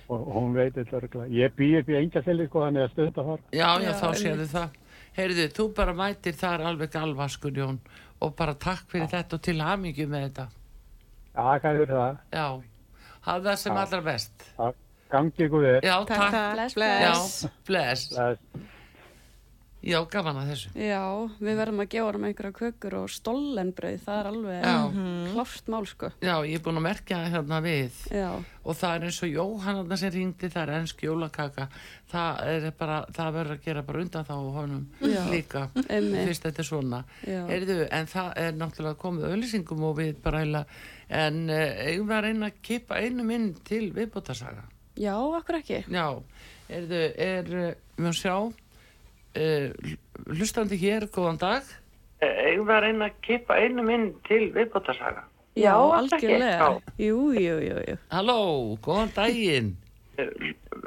Og, 0.04 0.20
og 0.20 0.34
hún 0.36 0.52
veit 0.52 0.74
þetta 0.76 0.98
örgulega. 0.98 1.30
Ég 1.32 1.54
býð 1.56 1.78
upp 1.80 1.88
í 1.88 1.94
engjafili, 1.96 2.44
sko, 2.50 2.60
þannig 2.66 2.82
að 2.84 2.90
stöðta 2.92 3.22
þar. 3.24 3.38
já, 3.56 3.68
já, 3.80 3.92
þá 3.96 4.08
sérðu 4.20 4.46
það. 4.52 4.74
Heyrðu, 5.14 5.48
þú 5.54 5.66
bara 5.76 5.94
mætir 5.94 6.34
þar 6.38 6.64
alveg 6.70 6.90
galvaskur, 6.94 7.52
Jón, 7.54 7.78
og 8.20 8.34
bara 8.38 8.54
takk 8.58 8.88
fyrir 8.90 9.06
þetta 9.12 9.38
og 9.38 9.42
til 9.46 9.60
hamingju 9.62 10.06
með 10.10 10.24
þetta. 10.28 10.46
Já, 11.34 11.44
er 11.70 11.92
það? 11.92 12.18
Já, 12.34 12.46
hafðu 13.28 13.48
það 13.50 13.58
sem 13.62 13.76
allra 13.84 14.00
best. 14.08 14.46
Það 14.58 14.74
gangi 15.14 15.46
ykkur 15.46 15.64
við. 15.66 15.78
Já, 15.86 15.94
Takk, 16.08 16.24
takk. 16.34 16.54
Bless, 16.54 16.74
Bless. 16.74 17.34
Já, 17.44 17.50
bless. 17.70 18.06
Það- 18.16 18.38
Já, 19.84 19.98
gaman 20.08 20.38
að 20.40 20.50
þessu. 20.54 20.70
Já, 20.80 21.00
við 21.44 21.58
verðum 21.60 21.82
að 21.82 21.88
gefa 21.92 22.12
hann 22.14 22.26
einhverja 22.30 22.54
kökur 22.56 22.94
og 23.02 23.10
stollenbrauð, 23.12 23.98
það 24.06 24.20
er 24.20 24.28
alveg 24.30 24.62
Já. 24.64 24.76
klárt 25.34 25.68
mál, 25.74 25.84
sko. 25.90 26.10
Já, 26.24 26.34
ég 26.48 26.56
er 26.56 26.62
búin 26.64 26.80
að 26.80 26.86
merkja 26.86 27.18
hérna 27.34 27.58
við 27.64 27.98
Já, 28.14 28.30
og 28.64 28.78
það 28.80 28.94
er 28.96 29.04
eins 29.10 29.18
og 29.26 29.34
Jóhanna 29.34 29.98
sem 30.00 30.14
ringdi, 30.14 30.50
það 30.54 30.62
er 30.62 30.72
ennsk 30.78 31.04
jólakaka. 31.04 31.68
Það 32.14 32.40
er 32.54 32.66
bara, 32.78 32.98
það 33.12 33.30
verður 33.36 33.58
að 33.58 33.68
gera 33.68 33.84
bara 33.90 34.02
undan 34.06 34.26
þá 34.30 34.34
honum 34.56 34.82
Já. 35.04 35.20
líka. 35.34 35.66
Fyrst 35.76 36.48
þetta 36.48 36.64
er 36.64 36.70
svona. 36.70 37.02
Já. 37.28 37.42
Heyrðu, 37.52 37.78
en 38.00 38.10
það 38.14 38.32
er 38.46 38.58
náttúrulega 38.62 39.00
komið 39.04 39.28
auðlýsingum 39.30 39.86
og 39.90 39.96
við 40.00 40.16
bara 40.24 40.44
heila, 40.46 40.64
en 41.12 41.42
uh, 41.52 41.62
eigum 41.84 42.08
við 42.08 42.16
að 42.18 42.26
reyna 42.30 42.48
að 42.48 42.60
kippa 42.64 43.04
einum 43.04 43.36
inn 43.36 43.50
til 43.68 43.90
viðbótarsaga. 43.92 44.64
já, 44.96 45.12
akkur 45.36 45.60
ekki. 45.60 45.84
Já, 45.92 46.06
heyrðu, 46.70 47.06
er, 47.28 47.50
uh, 47.52 47.72
við 47.98 48.06
máum 48.08 48.16
sjá, 48.16 48.36
uh, 48.40 48.63
hlustandi 49.34 50.78
hér, 50.78 51.08
góðan 51.12 51.40
dag. 51.40 51.72
Við 52.24 52.70
að 52.70 52.82
reyna 52.86 53.08
að 53.10 53.16
kippa 53.26 53.56
einum 53.60 53.90
inn 53.92 54.06
til 54.28 54.46
viðbótarsaga. 54.54 55.26
Já, 55.58 55.74
algjörlega. 55.74 56.68
Jú, 56.98 57.18
jú, 57.36 57.58
jú, 57.62 57.82
jú. 57.88 57.96
Halló, 58.14 58.38
góðan 58.82 59.12
daginn. 59.14 59.74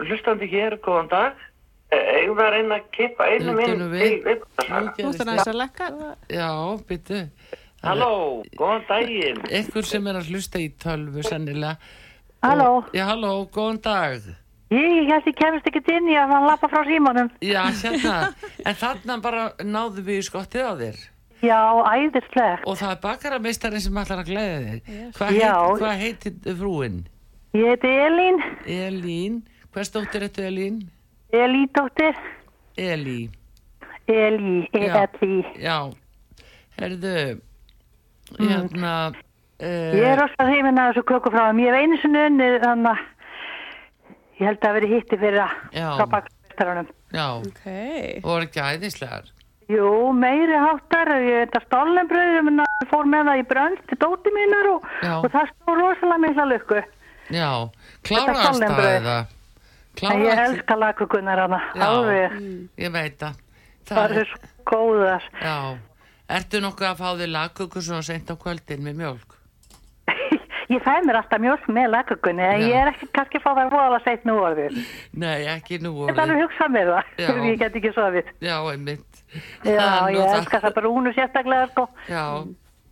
Hlustandi 0.07 0.49
hér, 0.51 0.79
góðan 0.83 1.11
dag. 1.11 1.45
Við 1.91 2.41
að 2.43 2.51
reyna 2.55 2.79
að 2.81 2.89
kippa 2.95 3.29
einum 3.31 3.61
inn 3.63 3.77
til 3.77 4.17
viðbótarsaga. 4.25 4.95
Þú 4.97 5.11
ættir 5.11 5.29
aðeins 5.29 5.51
að 5.53 5.61
lekka. 5.61 5.91
Já, 6.33 6.49
byttu. 6.89 7.21
Halló, 7.85 8.11
góðan 8.57 8.83
daginn. 8.89 9.39
Ekkur 9.61 9.85
sem 9.87 10.09
er 10.09 10.19
að 10.19 10.33
hlusta 10.33 10.59
í 10.59 10.67
tölvu, 10.81 11.23
sennilega. 11.27 11.77
Halló, 12.43 12.71
já, 12.95 13.05
halló, 13.11 13.31
góðan 13.53 13.79
dag. 13.85 14.27
Ég 14.73 15.11
held 15.11 15.27
ég 15.29 15.37
kemist 15.37 15.67
ekki 15.69 15.83
inn 15.95 16.09
í 16.11 16.17
að 16.19 16.33
hann 16.35 16.47
lappa 16.47 16.69
frá 16.71 16.81
símanum. 16.87 17.29
Já, 17.41 17.61
hérna. 17.81 18.15
En 18.65 18.75
þarna 18.75 19.19
bara 19.23 19.45
náðum 19.63 20.07
við 20.07 20.21
í 20.21 20.25
skottið 20.27 20.67
á 20.67 20.73
þér. 20.81 20.97
Já, 21.45 21.59
æðislegt. 21.93 22.65
Og 22.65 22.79
það 22.79 22.91
er 22.95 23.01
bakarameistarinn 23.03 23.83
sem 23.83 23.99
ætlar 24.01 24.23
að 24.23 24.31
glæða 24.31 24.57
þig. 24.65 24.93
Hvað 25.17 25.37
Já. 25.37 25.51
heit, 25.53 25.81
hva 25.83 25.91
heitir 26.01 26.57
frúin? 26.57 26.97
Ég 27.57 27.73
heiti 27.73 27.91
Elín, 28.07 28.41
Elín. 28.65 29.41
Hvers 29.73 29.91
dóttir 29.93 30.25
þetta 30.25 30.47
Elín? 30.49 30.79
Elídóttir, 31.35 32.17
Elí. 32.77 33.29
Elí, 34.07 34.67
E-L-I. 34.73 35.43
Já. 35.59 35.91
Herðu, 36.79 37.41
hérna... 38.39 38.93
Uh, 39.57 39.93
Ég 39.97 40.05
er 40.05 40.19
rosa 40.21 40.45
hrifin 40.45 40.77
af 40.77 40.91
þessu 40.93 41.03
köku 41.09 41.31
frá 41.33 41.47
þeim. 41.49 41.59
Ég 41.65 41.73
hef 41.73 41.81
einu 41.81 41.97
sinni 42.01 42.19
unnið 42.29 42.57
þannig 42.61 42.91
að 42.91 42.99
ég 44.39 44.45
held 44.47 44.61
að 44.67 44.75
veri 44.77 44.91
hitti 44.95 45.17
fyrir 45.21 45.41
að 45.43 45.55
frá 45.97 46.05
bakmestarunum. 46.15 46.91
Já, 47.13 47.25
Ok. 47.39 47.65
og 48.23 48.29
voru 48.31 48.47
ekki 48.47 48.61
æðislegar. 48.61 49.31
Jú, 49.67 49.87
meiri 50.15 50.55
háttar, 50.63 51.09
ég 51.27 51.41
veit 51.43 51.55
að 51.59 51.65
stollenbröðum 51.67 52.61
fór 52.87 53.07
með 53.11 53.25
það 53.27 53.39
í 53.41 53.47
brönd 53.49 53.81
til 53.89 53.97
dóti 53.99 54.31
mínar 54.35 54.69
og, 54.71 54.85
og 55.17 55.27
það 55.33 55.49
stóð 55.51 55.81
rosalega 55.81 56.21
mikla 56.23 56.45
lukku. 56.53 56.83
Já, 57.35 57.49
kláraðast 58.07 58.63
það 58.63 58.85
eða? 58.93 59.17
En 59.97 60.21
ég 60.23 60.29
Kláraðast, 60.29 60.53
elska 60.53 60.75
lagkökunar 60.77 61.39
hana, 61.43 61.59
Já. 61.75 61.83
alveg, 61.87 62.37
ég 62.77 62.91
veit 62.93 63.17
það. 63.19 63.41
það 63.89 64.11
eru 64.11 64.25
svo 64.29 64.39
góðar. 64.71 65.23
Já, 65.41 65.57
ertu 66.37 66.61
nokkuð 66.63 66.87
að 66.91 67.01
fá 67.01 67.09
þig 67.19 67.31
lagkökur 67.33 67.81
svona 67.89 68.05
seint 68.07 68.31
á 68.31 68.35
kvöldin 68.39 68.85
með 68.87 68.95
mjölk? 69.01 69.36
ég 70.73 70.81
fæ 70.83 70.93
mér 71.07 71.15
alltaf 71.21 71.39
mjölk 71.43 71.65
með 71.71 71.87
lagakunni 71.93 72.43
en 72.43 72.61
ég 72.67 72.75
er 72.81 72.87
ekki 72.91 73.05
kannski 73.15 73.39
fáið 73.43 73.61
að 73.63 73.71
vola 73.77 73.99
seitt 74.03 74.23
nú 74.27 74.33
orðið 74.43 74.71
Nei, 75.13 75.39
ekki 75.53 75.75
nú 75.83 75.91
orðið 75.95 76.09
Þetta 76.13 76.23
er 76.27 76.41
hugsað 76.43 76.69
með 76.75 76.85
það, 76.93 77.05
ég 77.47 77.55
get 77.61 77.75
ekki 77.79 77.91
svo 77.95 78.03
að 78.07 78.13
við 78.19 78.27
Já, 78.43 78.55
einmitt 78.73 79.11
Já, 79.63 80.09
ég 80.13 80.23
elskar 80.37 80.61
það. 80.63 80.73
bara 80.77 80.89
únu 80.89 81.11
sérstaklega 81.15 81.65
sko. 81.71 81.83
Já, 82.07 82.23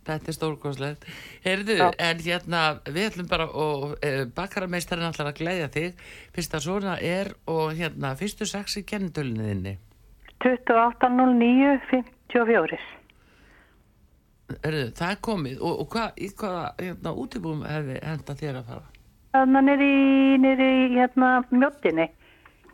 þetta 0.06 0.28
er 0.32 0.36
stórgóðslegt 0.36 1.02
Herðu, 1.46 1.74
Já. 1.80 1.86
en 2.08 2.16
hérna 2.26 2.60
við 2.86 3.04
ætlum 3.10 3.28
bara 3.30 3.46
og 3.48 3.82
e, 4.04 4.06
bakarameistarinn 4.36 5.08
ætlar 5.08 5.28
að 5.30 5.38
glæðja 5.40 5.68
þig. 5.76 5.90
Fyrst 6.36 6.52
að 6.58 6.64
svona 6.66 6.94
er 7.00 7.26
og 7.48 7.66
hérna 7.78 8.08
fyrstu 8.18 8.44
sexi 8.48 8.80
kennendölinniðinni 8.88 9.74
28.09.54 10.44 12.78
Herðu, 14.46 14.84
það 14.94 15.12
er 15.12 15.22
komið 15.26 15.62
og, 15.62 15.80
og 15.82 15.88
hvað, 15.90 16.20
í 16.22 16.28
hvaða 16.38 16.66
hérna, 16.78 17.12
útibúum 17.22 17.64
hefði 17.66 17.96
henda 18.04 18.36
þér 18.38 18.60
að 18.60 18.68
fara? 18.70 18.92
Þannig 19.36 19.58
að 19.58 19.66
niður 19.66 19.82
í, 19.86 19.96
niður 20.44 20.62
í 20.66 20.84
hérna, 20.94 21.30
mjóttinni. 21.50 22.06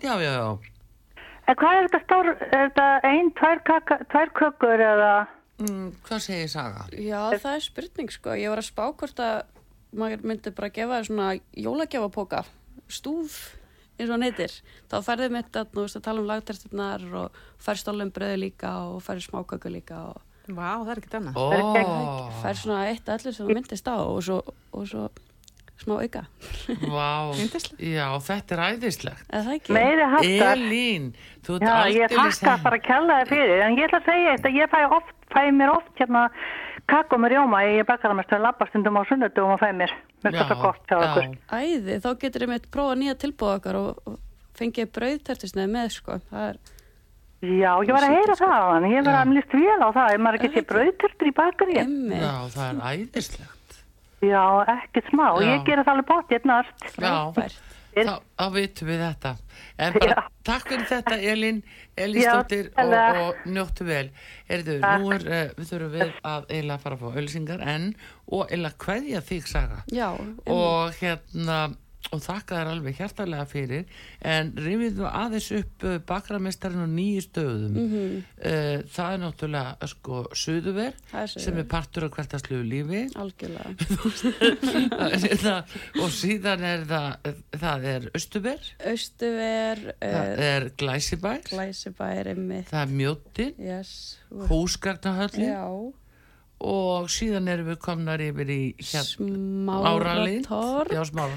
Já, 0.02 0.12
já, 0.20 0.32
já. 0.36 1.22
En 1.48 1.56
hvað 1.58 1.78
er 1.78 1.88
þetta 1.88 2.00
stór, 2.04 2.28
er 2.32 2.52
þetta 2.52 2.88
einn, 3.08 3.32
tvær 3.38 4.34
kökur 4.38 4.84
eða? 4.84 5.14
Mm, 5.62 5.88
hvað 6.06 6.22
segir 6.26 6.52
Saga? 6.52 6.84
Já, 6.92 7.18
það 7.38 7.56
er 7.56 7.64
spurning 7.64 8.12
sko. 8.12 8.36
Ég 8.38 8.52
var 8.52 8.62
að 8.62 8.68
spá 8.68 8.84
hvort 8.90 9.22
að 9.22 9.40
maður 9.96 10.28
myndi 10.28 10.52
bara 10.56 10.72
gefa 10.72 11.00
þér 11.00 11.08
svona 11.08 11.30
jólagjafapóka, 11.64 12.44
stúf 12.92 13.40
eins 13.98 14.08
og 14.08 14.16
hann 14.16 14.26
heitir, 14.26 14.54
þá 14.90 14.96
færðið 15.04 15.34
mitt 15.36 15.56
að, 15.58 15.78
að 15.84 16.04
tala 16.04 16.22
um 16.22 16.28
lagterturnar 16.28 17.04
og 17.20 17.40
færð 17.62 17.82
stólum 17.82 18.12
bröðu 18.14 18.38
líka 18.40 18.72
og 18.88 19.02
færð 19.04 19.26
smáköku 19.26 19.72
líka 19.72 20.00
og 20.10 20.22
Vá, 20.56 20.70
það 20.84 20.90
er 20.94 21.00
ekkert 21.02 21.18
annað. 21.20 21.36
Ó, 21.36 21.46
fær 22.42 22.58
svona 22.62 22.80
eitt 22.92 23.12
allir 23.14 23.36
sem 23.36 23.46
þú 23.46 23.56
myndist 23.58 23.88
á 23.88 23.96
og 24.00 24.18
svo, 24.26 24.40
og 24.72 24.88
svo 24.90 25.04
smá 25.82 25.96
auka. 25.98 26.20
vá, 26.94 27.08
já, 27.82 28.06
þetta 28.22 28.54
er 28.56 28.64
æðislegt. 28.68 29.22
Eða 29.32 29.44
það 29.48 29.54
ekki? 29.56 29.72
Meiri 29.74 30.08
hattar. 30.12 30.58
Elín, 30.60 31.08
þú 31.42 31.56
ert 31.56 31.64
Já, 31.66 31.72
ég 31.90 32.04
aldeilis 32.06 32.38
þakka 32.38 32.52
heim- 32.52 32.66
bara 32.68 32.78
kjallaði 32.88 33.30
fyrir, 33.32 33.62
en 33.66 33.78
ég 33.80 33.88
ætla 33.88 33.98
að 34.02 34.10
segja 34.10 34.36
þetta, 34.36 34.52
ég 34.60 34.70
fæ, 34.74 34.78
oft, 34.98 35.16
fæ 35.32 35.40
mér 35.56 35.72
oft 35.74 35.96
hérna 35.98 36.24
kakko 36.92 37.18
með 37.22 37.34
rjóma, 37.34 37.62
ég 37.66 37.86
bakar 37.88 38.10
það 38.12 38.18
mest 38.20 38.32
að 38.36 38.44
labba 38.46 38.66
stundum 38.68 38.98
á 38.98 39.02
sunnudum 39.08 39.52
og 39.54 39.60
fæ 39.62 39.68
mér, 39.74 39.90
mér 40.22 40.36
finnst 40.36 40.52
það 40.52 40.62
gott 40.62 40.86
hjá 40.92 40.96
okkur. 40.98 41.28
Æði, 41.58 41.98
þá 42.04 42.08
getur 42.24 42.44
ég 42.46 42.52
mitt 42.52 42.70
prófa 42.74 42.96
nýja 42.98 43.14
tilbúð 43.22 43.52
okkar 43.56 43.78
og, 43.80 44.02
og 44.06 44.18
fengið 44.58 44.90
brauðtertisneið 44.98 45.70
með 45.72 45.92
sko. 45.96 46.18
Það 46.30 46.48
er, 46.52 46.58
Já, 47.42 47.72
ég 47.82 47.90
var 47.90 48.04
að 48.06 48.12
heyra 48.14 48.34
það 48.38 48.52
á 48.54 48.66
hann, 48.70 48.84
ég 48.86 49.02
var 49.02 49.16
að 49.18 49.30
mlist 49.32 49.54
vel 49.58 49.80
á 49.82 49.88
það, 49.90 50.12
ef 50.14 50.20
maður 50.22 50.38
ekki 50.38 50.50
sé 50.52 50.60
Ekki. 50.60 50.68
brauðturtur 50.70 51.26
í 51.26 51.34
bakari. 51.34 51.78
emmi, 51.82 52.20
Já, 52.22 52.34
það 52.54 52.68
er 52.68 52.82
æðislegt. 52.92 53.78
Já, 54.22 54.44
ekkert 54.76 55.10
smá, 55.10 55.24
Já. 55.42 55.48
ég 55.48 55.64
gera 55.66 55.82
það 55.82 55.92
alveg 55.96 56.08
bótt, 56.12 56.30
ég 56.36 56.46
nært. 56.46 56.84
Já, 57.02 57.16
þá, 57.98 58.12
þá 58.38 58.46
vitum 58.54 58.92
við 58.92 59.02
þetta. 59.02 59.32
En 59.82 59.96
bara 59.98 60.14
Já. 60.14 60.22
takk 60.46 60.68
fyrir 60.70 60.86
þetta 60.92 61.18
Elín, 61.32 61.58
Elísdóttir 61.98 62.70
Já, 62.70 62.84
og, 62.86 63.18
og 63.26 63.42
njóttu 63.50 63.86
vel. 63.90 64.06
Erðu, 64.46 64.78
nú 64.78 65.12
er, 65.16 65.26
uh, 65.26 65.52
við 65.58 65.72
þurfum 65.72 65.92
við 65.96 66.12
að 66.22 66.46
eiginlega 66.46 66.82
fara 66.86 66.98
að 67.00 67.02
fá 67.02 67.20
ölsingar 67.24 67.66
en 67.74 67.88
og 68.30 68.46
eiginlega 68.46 68.78
kveðja 68.86 69.24
þig 69.26 69.50
Saga. 69.50 69.82
Já, 69.90 70.08
og 70.46 70.94
hérna 71.02 71.58
og 72.12 72.22
þakka 72.22 72.58
þær 72.58 72.70
alveg 72.74 72.98
hjartalega 73.00 73.46
fyrir. 73.48 73.86
En 74.20 74.52
rifið 74.58 75.00
þú 75.00 75.08
aðeins 75.08 75.48
upp 75.58 75.86
uh, 75.88 75.96
bakramestarinn 76.08 76.84
og 76.84 76.92
nýju 76.92 77.24
stöðum. 77.26 77.78
Mhm. 77.82 78.18
uh, 78.38 78.84
það 78.92 79.14
er 79.16 79.22
náttúrulega 79.22 79.90
sko 79.92 80.22
suðuver 80.36 80.98
Það 81.10 81.22
er 81.22 81.44
sem 81.46 81.60
er 81.62 81.68
partur 81.72 82.08
af 82.08 82.14
hvertaslu 82.16 82.60
lífi. 82.66 83.02
Algjörlega. 83.22 83.72
það, 85.46 85.76
og 86.02 86.12
síðan 86.14 86.66
er 86.72 86.86
það 86.90 87.32
það 87.62 87.88
er 87.92 88.08
östuver 88.16 88.70
Austuver, 88.92 89.82
það 90.02 90.30
uh, 90.32 90.44
er 90.48 90.68
glæsibær. 90.80 91.42
Glæsibær, 91.48 92.32
það 92.70 92.80
er 92.82 92.92
mjóttin 92.92 93.58
yes, 93.62 94.18
húsgarnahöllin 94.50 95.52
já, 95.52 95.64
og 96.68 97.08
síðan 97.12 97.50
erum 97.52 97.70
við 97.72 97.78
komnar 97.82 98.22
yfir 98.22 98.52
í 98.54 98.60
hérna 98.78 99.80
Áralind. 99.90 100.46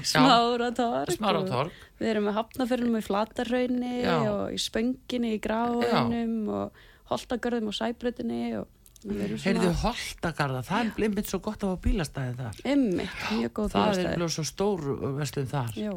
Smáratorg. 0.06 1.12
Smáratorg. 1.16 1.82
Við 2.00 2.12
erum 2.12 2.28
með 2.28 2.38
hafnafyrinum 2.40 3.00
í 3.00 3.04
Flatarhaunni 3.06 3.94
Já. 4.04 4.16
og 4.30 4.54
í 4.54 4.60
Spönginni 4.62 5.34
í 5.36 5.42
Gráinum 5.42 6.38
og 6.52 6.86
Holtagörðum 7.10 7.70
og 7.70 7.78
Sæbrutinni 7.78 8.42
og 8.60 8.66
erum 9.06 9.38
heyrðu 9.40 9.70
svona 9.70 9.80
holtagarða, 9.82 10.60
það 10.66 10.80
er 10.80 10.90
blimbit 10.96 11.30
svo 11.30 11.40
gott 11.44 11.62
að 11.62 11.72
hafa 11.72 11.82
bílastæði 11.84 12.34
þar 12.40 12.60
ymmit, 12.72 13.16
mjög 13.36 13.52
góð 13.58 13.68
það 13.72 13.82
er 13.82 13.90
bílastæði. 13.92 14.16
blóð 14.20 14.32
svo 14.34 14.44
stór 14.50 14.84
verslun 15.18 15.50
þar 15.50 15.78
já. 15.78 15.90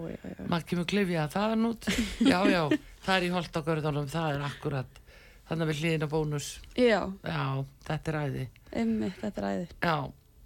maður 0.51 0.67
kemur 0.71 0.89
klifja 0.93 1.27
það 1.33 1.55
nút 1.63 1.89
já, 2.31 2.39
já, 2.51 2.61
það 3.05 3.13
er 3.15 3.25
í 3.25 3.31
holtagörðunum 3.35 4.09
það 4.11 4.35
er 4.35 4.45
akkurat, 4.49 5.01
þannig 5.49 5.65
að 5.67 5.73
við 5.73 5.81
hliðin 5.83 6.07
á 6.07 6.09
bónus 6.13 6.47
Já, 6.77 7.01
já, 7.25 7.43
þetta 7.89 8.13
er 8.15 8.21
æði 8.23 8.47
ymmit, 8.85 9.19
þetta 9.21 9.41
er 9.41 9.49
æði. 9.49 9.67
já, 9.81 9.97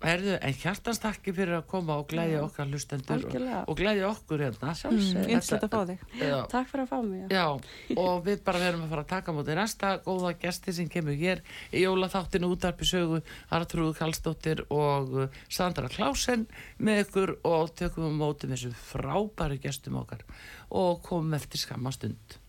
herðu, 0.03 0.33
en 0.43 0.55
hjartans 0.59 0.99
takki 0.99 1.31
fyrir 1.35 1.55
að 1.61 1.67
koma 1.71 1.95
og 2.01 2.09
glæðja 2.11 2.41
okkar 2.43 2.67
hlustendur 2.67 3.13
og, 3.13 3.21
Algjörlega. 3.23 3.59
og 3.71 3.77
glæðja 3.79 4.07
okkur 4.09 4.41
hérna 4.43 4.73
Sjálfsög. 4.75 5.29
Yndislegt 5.31 5.63
að 5.63 5.71
fá 5.77 5.85
þig. 5.87 6.01
já, 6.19 6.33
Takk 6.51 6.67
fyrir 6.73 6.83
að 6.83 6.89
fá 6.89 6.97
mig. 7.07 7.21
Já. 7.31 7.37
Já, 7.39 7.99
og 8.03 8.25
við 8.25 8.41
bara 8.43 8.59
verum 8.65 8.83
að 8.83 8.91
fara 8.91 9.05
að 9.05 9.11
taka 9.13 9.35
mútið 9.37 9.59
næsta 9.61 9.93
góða 10.03 10.33
gesti 10.43 10.75
sem 10.75 10.89
kemur 10.91 11.15
hér 11.23 11.39
í 11.71 11.85
jólaþáttinu 11.85 12.51
útarpi 12.51 12.89
sögu 12.91 13.21
Artrúð 13.55 13.95
Kallstóttir 14.01 14.65
og 14.75 15.15
uh, 15.23 15.39
Sandra 15.47 15.87
Klásen 15.87 16.47
með 16.83 17.05
ykkur 17.05 17.37
og 17.47 17.71
tökum 17.79 18.09
við 18.09 18.19
mótið 18.19 18.51
með 18.51 18.59
þessum 18.59 18.77
frábæru 18.91 19.59
gestum 19.63 20.01
okkar 20.03 20.27
og 20.67 20.99
komum 21.07 21.39
eftir 21.39 21.63
skamma 21.63 21.95
stund. 21.95 22.39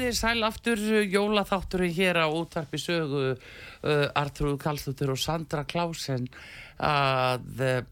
Komið 0.00 0.16
sæl 0.16 0.46
aftur 0.46 0.80
jólaþátturinn 1.12 1.92
hér 1.92 2.22
á 2.24 2.26
útvarpi 2.32 2.78
sögu 2.80 3.34
uh, 3.34 4.06
Artrúð 4.16 4.56
Kallstóttur 4.62 5.12
og 5.12 5.18
Sandra 5.20 5.66
Klásen 5.68 6.24
að 6.80 7.60
uh, 7.60 7.82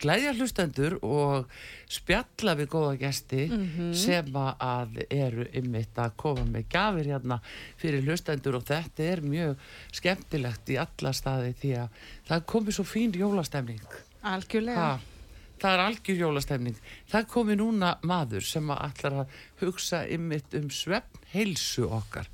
glæðja 0.00 0.32
hlustendur 0.38 0.96
og 1.04 1.50
spjalla 1.84 2.54
við 2.56 2.70
góða 2.72 2.94
gesti 3.02 3.44
sem 3.92 4.32
að 4.40 5.02
eru 5.12 5.44
ymmit 5.60 6.00
að 6.00 6.16
koma 6.16 6.46
með 6.48 6.64
gafir 6.72 7.12
hérna 7.12 7.42
fyrir 7.76 8.08
hlustendur 8.08 8.56
og 8.56 8.64
þetta 8.64 9.10
er 9.12 9.20
mjög 9.20 9.68
skemmtilegt 10.00 10.72
í 10.72 10.80
alla 10.80 11.12
staði 11.12 11.52
því 11.60 11.76
að 11.82 12.02
það 12.30 12.48
komið 12.56 12.78
svo 12.78 12.88
fín 12.88 13.12
jólastemning 13.20 13.84
Algjörlega. 14.32 14.80
Ha, 14.80 15.22
það 15.60 15.76
er 15.76 15.86
algjör 15.90 16.22
jólastemning. 16.24 16.84
Það 17.12 17.32
komi 17.36 17.60
núna 17.60 17.98
maður 18.08 18.48
sem 18.48 18.72
að 18.72 18.86
ætlar 18.88 19.22
að 19.22 19.40
hugsa 19.60 20.06
ymmit 20.08 20.56
um 20.56 20.72
svefn 20.72 21.19
heilsu 21.34 21.88
okkar. 21.90 22.30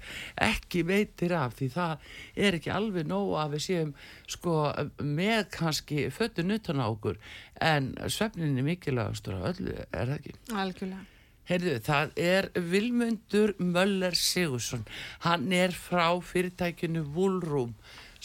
Ekki 0.47 0.85
veitir 0.89 1.35
af 1.37 1.57
því 1.59 1.69
það 1.75 2.07
er 2.47 2.59
ekki 2.59 2.73
alveg 2.75 3.09
nóg 3.11 3.35
að 3.41 3.57
við 3.57 3.67
séum 3.67 3.93
sko 4.37 4.57
með 5.03 5.43
kannski 5.57 6.09
föttu 6.15 6.47
nutan 6.47 6.83
á 6.83 6.87
okkur 6.87 7.21
en 7.61 7.93
svefnin 8.09 8.57
er 8.59 8.67
mikilvægastur 8.67 9.39
af 9.39 9.53
öllu, 9.55 9.77
er 9.91 10.11
það 10.11 10.17
ekki? 10.21 10.39
Algjörlega. 10.53 11.05
Heyrðu, 11.47 11.77
það 11.87 12.17
er 12.19 12.49
Vilmundur 12.59 13.53
Möller 13.63 14.17
Sigursson. 14.19 14.83
Hann 15.23 15.53
er 15.55 15.71
frá 15.71 16.09
fyrirtækinu 16.19 17.05
Woolroom 17.15 17.77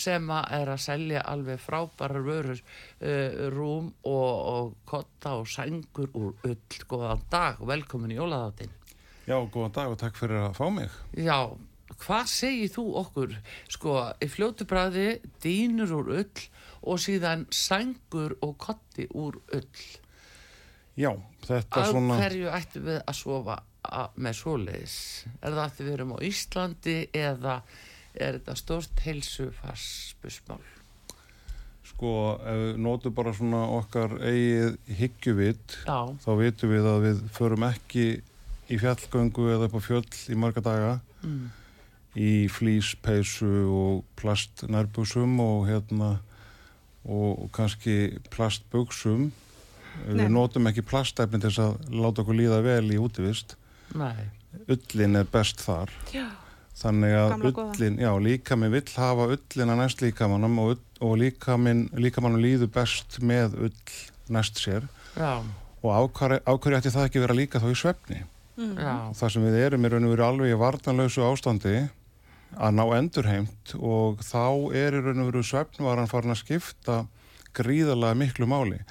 sem 0.02 0.32
er 0.34 0.72
að 0.72 0.82
selja 0.82 1.22
alveg 1.30 1.62
frábærar 1.62 2.26
vörur, 2.26 2.62
uh, 3.04 3.44
rúm 3.54 3.92
og, 4.10 4.32
og 4.56 4.74
kotta 4.90 5.36
og 5.38 5.50
sængur 5.52 6.10
úr 6.18 6.34
ull. 6.50 6.82
Góðan 6.90 7.22
dag 7.30 7.62
og 7.62 7.70
velkomin 7.70 8.16
í 8.16 8.18
jólaðáttin. 8.18 8.74
Já, 9.28 9.38
góðan 9.54 9.76
dag 9.76 9.92
og 9.94 10.00
takk 10.02 10.18
fyrir 10.18 10.42
að 10.48 10.56
fá 10.58 10.66
mig. 10.74 10.94
Já, 11.14 11.38
hvað 12.02 12.30
segir 12.32 12.72
þú 12.74 12.86
okkur? 13.04 13.36
Sko, 13.70 13.98
í 14.18 14.30
fljótu 14.32 14.66
bræði 14.70 15.08
dýnur 15.44 15.94
úr 16.00 16.14
ull 16.22 16.46
og 16.82 17.02
síðan 17.02 17.46
sængur 17.54 18.34
og 18.42 18.56
kotti 18.62 19.06
úr 19.14 19.38
ull. 19.54 19.84
Já, 20.98 21.14
þetta 21.46 21.84
Af 21.84 21.94
svona... 21.94 22.18
hverju 22.20 22.50
ættum 22.52 22.88
við 22.90 23.00
að 23.06 23.18
sofa 23.22 23.62
með 24.18 24.38
svoleiðis? 24.42 24.98
Er 25.40 25.56
það 25.56 25.64
að 25.64 25.80
við 25.82 25.94
erum 25.96 26.14
á 26.14 26.18
Íslandi 26.28 26.98
eða 27.18 27.56
er 28.14 28.38
þetta 28.40 28.58
stort 28.60 29.06
heilsufarsbusmál? 29.06 30.62
Sko, 31.92 32.12
ef 32.42 32.60
við 32.66 32.82
notum 32.82 33.14
bara 33.14 33.34
svona 33.36 33.62
okkar 33.78 34.18
eigið 34.26 34.76
hyggjuvit, 34.98 35.78
Já, 35.86 36.00
þá 36.26 36.30
vitum 36.40 36.74
við 36.74 36.90
að 36.90 37.02
við 37.06 37.24
förum 37.38 37.66
ekki 37.68 38.06
í 38.72 38.80
fjallgöngu 38.80 39.50
eða 39.52 39.68
upp 39.68 39.78
á 39.78 39.82
fjöll 39.84 40.08
í 40.32 40.38
marga 40.40 40.64
daga 40.64 40.92
mm. 41.26 41.46
í 42.16 42.32
flýspeysu 42.52 43.52
og 43.68 44.04
plastnærbúsum 44.20 45.40
og 45.44 45.68
hérna 45.70 46.18
og, 47.02 47.48
kannski 47.56 48.20
plastbugsum. 48.34 49.32
Við 50.08 50.30
notum 50.32 50.70
ekki 50.70 50.86
plastefni 50.88 51.42
til 51.42 51.50
þess 51.50 51.64
að 51.66 51.98
láta 52.00 52.24
okkur 52.24 52.38
líða 52.38 52.62
vel 52.64 52.94
í 52.94 53.00
útivist. 53.02 53.58
nei, 53.98 54.30
Ullin 54.72 55.20
er 55.20 55.28
best 55.28 55.60
þar. 55.64 55.92
Já. 56.14 56.30
Þannig 56.82 57.14
að 57.14 57.44
ullin, 57.52 57.98
já, 58.02 58.10
líkaminn 58.18 58.72
vill 58.74 58.88
hafa 58.96 59.28
ullina 59.36 59.76
næst 59.78 60.02
líkamannum 60.02 60.56
og, 60.64 60.80
og 61.04 61.18
líkaminn, 61.20 61.90
líður 61.94 62.72
best 62.74 63.20
með 63.22 63.58
ull 63.68 63.98
næst 64.32 64.62
sér 64.64 64.88
já, 65.18 65.44
og 65.84 65.92
ákvarði 65.92 66.80
ætti 66.80 66.94
það 66.94 67.10
ekki 67.10 67.22
vera 67.26 67.36
líka 67.38 67.62
þá 67.62 67.68
í 67.70 67.78
svefni. 67.78 68.22
Já, 68.78 68.94
Það 69.18 69.34
sem 69.34 69.48
við 69.48 69.58
erum 69.66 69.86
í 69.86 69.92
raun 69.92 70.08
og 70.08 70.14
veru 70.16 70.28
alveg 70.28 70.54
í 70.54 70.60
varnanlausu 70.62 71.26
ástandi 71.26 71.76
að 72.52 72.76
ná 72.76 72.84
endurheimt 72.98 73.76
og 73.80 74.24
þá 74.28 74.46
er 74.76 74.98
í 74.98 75.04
raun 75.06 75.24
og 75.24 75.32
veru 75.32 75.44
svefnvaran 75.48 76.10
farin 76.12 76.36
að 76.36 76.42
skipta 76.44 76.98
gríðarlega 77.56 78.18
miklu 78.20 78.48
máli. 78.50 78.82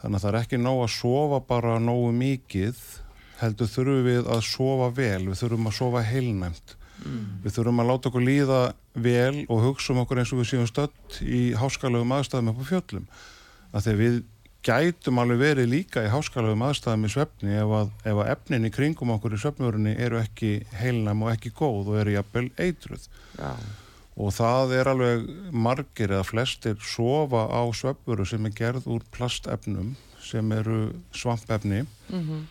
Þannig 0.00 0.18
að 0.18 0.24
það 0.24 0.30
er 0.32 0.40
ekki 0.42 0.60
nóg 0.60 0.82
að 0.84 0.94
sofa 0.96 1.40
bara 1.48 1.76
nógu 1.82 2.10
mikið, 2.16 2.80
heldur 3.40 3.70
þurfum 3.72 4.02
við 4.06 4.32
að 4.32 4.42
sofa 4.48 4.90
vel, 4.96 5.22
við 5.28 5.40
þurfum 5.42 5.70
að 5.70 5.78
sofa 5.78 6.02
heilnæmt. 6.06 6.76
Við 7.44 7.52
þurfum 7.56 7.82
að 7.82 7.90
láta 7.90 8.08
okkur 8.10 8.24
líða 8.24 8.60
vel 8.94 9.44
og 9.52 9.64
hugsa 9.64 9.92
um 9.92 10.00
okkur 10.02 10.22
eins 10.22 10.32
og 10.32 10.40
við 10.40 10.50
séum 10.52 10.68
stödd 10.68 11.18
í 11.22 11.42
háskalögum 11.58 12.14
aðstæðum 12.16 12.52
upp 12.52 12.62
á 12.64 12.70
fjöllum. 12.70 13.04
Að 13.72 13.84
þegar 13.86 14.00
við 14.00 14.16
gætum 14.66 15.20
alveg 15.22 15.38
verið 15.40 15.70
líka 15.70 16.02
í 16.02 16.10
háskalögum 16.10 16.64
aðstæðum 16.66 17.06
í 17.06 17.10
svefni 17.12 17.56
ef 17.60 17.74
að, 17.78 17.90
ef 18.02 18.20
að 18.22 18.30
efnin 18.34 18.68
í 18.68 18.72
kringum 18.74 19.12
okkur 19.14 19.36
í 19.36 19.40
svefnvörunni 19.42 19.94
eru 20.02 20.18
ekki 20.20 20.52
heilnæm 20.80 21.22
og 21.26 21.32
ekki 21.34 21.52
góð 21.54 21.92
og 21.92 22.00
eru 22.02 22.16
jafnvel 22.16 22.48
eitruð. 22.66 23.06
já, 23.38 23.52
Og 24.16 24.32
það 24.32 24.70
er 24.72 24.88
alveg 24.88 25.24
margir 25.52 26.14
eða 26.14 26.24
flestir 26.24 26.76
sofa 26.80 27.44
á 27.52 27.62
svefnvöru 27.68 28.24
sem 28.24 28.46
er 28.48 28.54
gerð 28.56 28.86
úr 28.88 29.04
plastefnum 29.12 29.94
sem 30.24 30.52
eru 30.56 30.90
svampefni. 31.12 31.84
Mhm, 32.08 32.46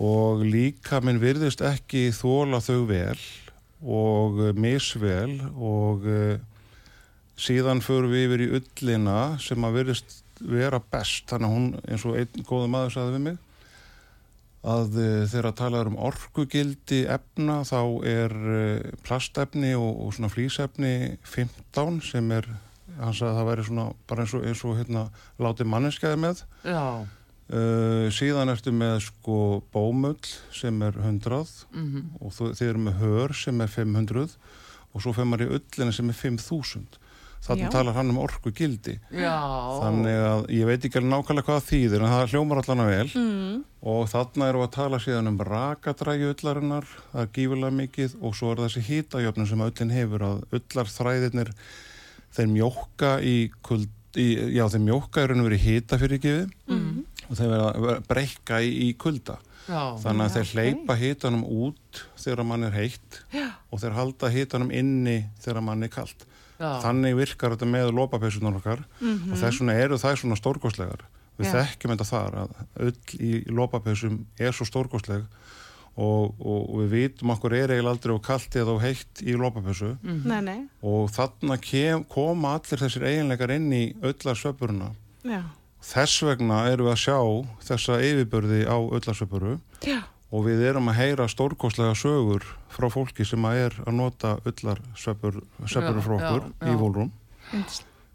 og 0.00 0.44
líka 0.46 1.02
minn 1.04 1.20
virðist 1.20 1.60
ekki 1.66 2.08
þóla 2.14 2.62
þau 2.64 2.86
vel 2.88 3.18
og 3.82 4.38
eh, 4.46 4.54
misvel 4.56 5.40
og 5.56 6.06
uh, 6.06 6.38
síðan 7.40 7.80
förum 7.84 8.12
við 8.12 8.26
yfir 8.26 8.44
í 8.44 8.48
ullina 8.60 9.20
sem 9.40 9.64
að 9.64 9.80
virðist 9.80 10.20
vera 10.40 10.80
best. 10.92 11.28
Þannig 11.30 11.48
að 11.48 11.56
hún 11.56 11.70
eins 11.84 12.06
og 12.08 12.18
einn 12.20 12.48
góða 12.48 12.72
maður 12.72 12.96
sagði 12.96 13.16
við 13.16 13.24
mig 13.28 13.38
að 14.60 14.96
uh, 15.00 15.22
þegar 15.24 15.46
að 15.48 15.60
tala 15.60 15.84
um 15.88 16.00
orkugildi 16.04 17.04
efna 17.08 17.60
þá 17.64 17.80
er 18.08 18.34
uh, 18.36 18.90
plastefni 19.06 19.72
og, 19.78 20.02
og 20.04 20.12
svona 20.16 20.32
flýsefni 20.32 20.92
15 21.24 22.02
sem 22.04 22.34
er 22.36 22.48
hann 22.98 23.16
sagði 23.16 23.30
að 23.30 23.38
það 23.38 23.48
væri 23.48 23.64
svona 23.68 23.86
bara 24.10 24.26
eins 24.26 24.34
og, 24.36 24.44
eins 24.44 24.64
og 24.66 24.76
hérna 24.76 25.06
látið 25.40 25.70
manneskjaði 25.72 26.20
með. 26.26 26.44
Uh, 27.50 28.06
síðan 28.14 28.52
ertu 28.52 28.70
með 28.70 29.00
sko 29.08 29.36
bómull 29.74 30.20
sem 30.54 30.76
er 30.86 30.94
100 31.00 31.40
mhm, 31.74 32.04
og 32.20 32.34
þú, 32.36 32.52
þið 32.54 32.68
eru 32.68 32.82
með 32.84 33.00
hör 33.00 33.34
sem 33.34 33.64
er 33.64 33.72
500 33.72 34.36
og 34.90 35.02
svo 35.02 35.14
fyrir 35.16 35.30
maður 35.30 35.48
í 35.48 35.56
ullina 35.58 35.94
sem 35.94 36.12
er 36.12 36.18
5000 36.20 36.99
þannig 37.40 37.70
talar 37.72 37.96
hann 37.96 38.10
um 38.12 38.18
orku 38.20 38.50
gildi 38.52 38.98
já, 39.16 39.32
þannig 39.80 40.18
að 40.28 40.42
ég 40.52 40.68
veit 40.68 40.84
ekki 40.84 41.00
alveg 41.00 41.12
nákvæmlega 41.14 41.46
hvað 41.48 41.68
þýðir 41.70 42.02
en 42.04 42.12
það 42.12 42.34
hljómar 42.34 42.60
allan 42.60 42.82
að 42.84 42.90
vel. 42.92 43.06
Mm. 43.16 43.54
og 43.80 44.02
erum 44.50 44.60
við 44.60 44.66
að 44.66 44.74
tala 44.76 45.00
síðan 45.00 45.30
um 45.30 45.38
rakadrægi 45.48 46.28
ullarinnar 46.34 46.88
það 47.12 47.22
er 47.24 47.30
gífulega 47.38 47.76
mikið 47.80 48.16
og 48.20 48.36
svo 48.36 48.52
er 48.52 48.62
þessi 48.66 48.84
hýtajöfnum 48.90 49.48
sem 49.48 49.64
ullin 49.66 49.94
hefur 49.96 50.26
að 50.28 50.42
ullarþræðirnir 50.58 51.52
þeir 52.36 52.50
mjókka 52.54 53.14
í, 53.24 53.36
kuld, 53.66 53.88
í 54.20 54.28
já 54.58 54.66
þeir 54.70 54.84
mjókka 54.86 55.22
er 55.24 55.32
raun 55.32 55.44
og 55.44 55.48
verið 55.50 55.64
hýta 55.68 56.00
fyrir 56.00 56.20
gefið 56.22 56.56
Mm. 56.70 57.04
og 57.30 57.38
þeir 57.38 57.50
verða 57.50 57.94
breyka 58.08 58.58
í, 58.62 58.70
í 58.90 58.92
kulda. 58.98 59.38
Já, 59.70 59.96
þannig 60.02 60.24
að 60.24 60.34
þeir 60.36 60.48
hleypa 60.54 60.94
hitanum 60.98 61.42
út 61.46 62.00
þegar 62.18 62.46
mann 62.46 62.64
er 62.66 62.72
heitt. 62.74 63.20
Já. 63.30 63.48
og 63.70 63.78
þeir 63.82 63.94
halda 63.94 64.30
hitanum 64.34 64.70
inni 64.74 65.18
þegar 65.42 65.62
mann 65.62 65.82
er 65.86 65.92
kalt 65.94 66.24
já, 66.60 66.70
þannig 66.84 67.16
virkar 67.18 67.56
þetta 67.56 67.70
með 67.72 67.90
lópapeysunar 67.96 68.60
okkar 68.60 68.84
Mhm. 69.00 69.32
og 69.32 69.38
þess 69.40 69.58
vegna 69.60 69.78
eru 69.80 69.98
það 69.98 70.20
svona 70.22 70.36
stórkostlegar 70.38 71.06
við 71.40 71.48
Já. 71.48 71.52
þekkjum 71.56 71.94
þetta 71.96 72.10
þar 72.12 72.34
að 72.44 72.50
öll 72.76 72.96
í 73.18 73.30
lópapeysum 73.48 74.18
er 74.38 74.52
svo 74.52 74.66
stórkostleg 74.68 75.22
og, 76.00 76.34
og, 76.38 76.60
og 76.70 76.76
við 76.84 76.90
vitum 76.94 77.32
okkur 77.34 77.54
er 77.56 77.72
eiginlega 77.74 77.94
aldrei 77.96 78.12
og 78.14 78.22
kalt 78.24 78.54
eða 78.56 78.74
og 78.76 78.82
heitt 78.84 79.22
í 79.24 79.34
lópapeysu 79.36 79.94
mhm, 80.02 80.20
Nei, 80.28 80.40
nei. 80.40 80.60
og 80.82 81.08
þarna 81.10 81.56
kem, 81.60 82.04
koma 82.04 82.54
allir 82.58 82.78
þessir 82.84 83.06
eiginleikar 83.08 83.50
inn 83.56 83.72
í 83.72 83.82
öllarsöpuruna 84.04 84.92
Já. 85.24 85.42
þess 85.82 86.22
vegna 86.28 86.62
erum 86.70 86.86
við 86.90 86.94
að 86.94 87.02
sjá 87.06 87.18
þessa 87.70 87.98
yfirbörði 88.04 88.60
á 88.68 88.76
öllarsöpuru 88.78 89.58
Já. 89.82 90.02
Og 90.30 90.44
við 90.46 90.62
erum 90.70 90.90
að 90.92 91.00
heyra 91.00 91.26
stórkostlega 91.30 91.94
sögur 91.98 92.44
frá 92.70 92.86
fólki 92.92 93.26
sem 93.26 93.44
að 93.48 93.62
er 93.64 93.78
að 93.84 93.96
nota 93.98 94.36
öllar 94.46 94.82
sveppur, 94.94 95.40
frá 95.66 96.14
okkur 96.16 96.44
já, 96.44 96.52
já. 96.60 96.70
í 96.70 96.76
volrum 96.78 97.10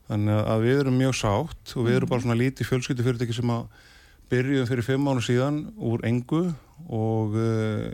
þannig 0.07 0.39
að 0.53 0.63
við 0.63 0.79
erum 0.83 1.01
mjög 1.01 1.17
sátt 1.19 1.75
og 1.75 1.89
við 1.89 1.97
erum 1.99 2.11
bara 2.11 2.23
svona 2.23 2.39
lítið 2.39 2.69
fjölskyldu 2.69 3.05
fyrirtæki 3.05 3.35
sem 3.35 3.51
að 3.51 3.67
byrjuðum 4.31 4.69
fyrir 4.69 4.87
fimm 4.87 5.05
mánu 5.05 5.23
síðan 5.25 5.59
úr 5.75 6.05
engu 6.07 6.43
og 6.85 7.35
uh, 7.37 7.89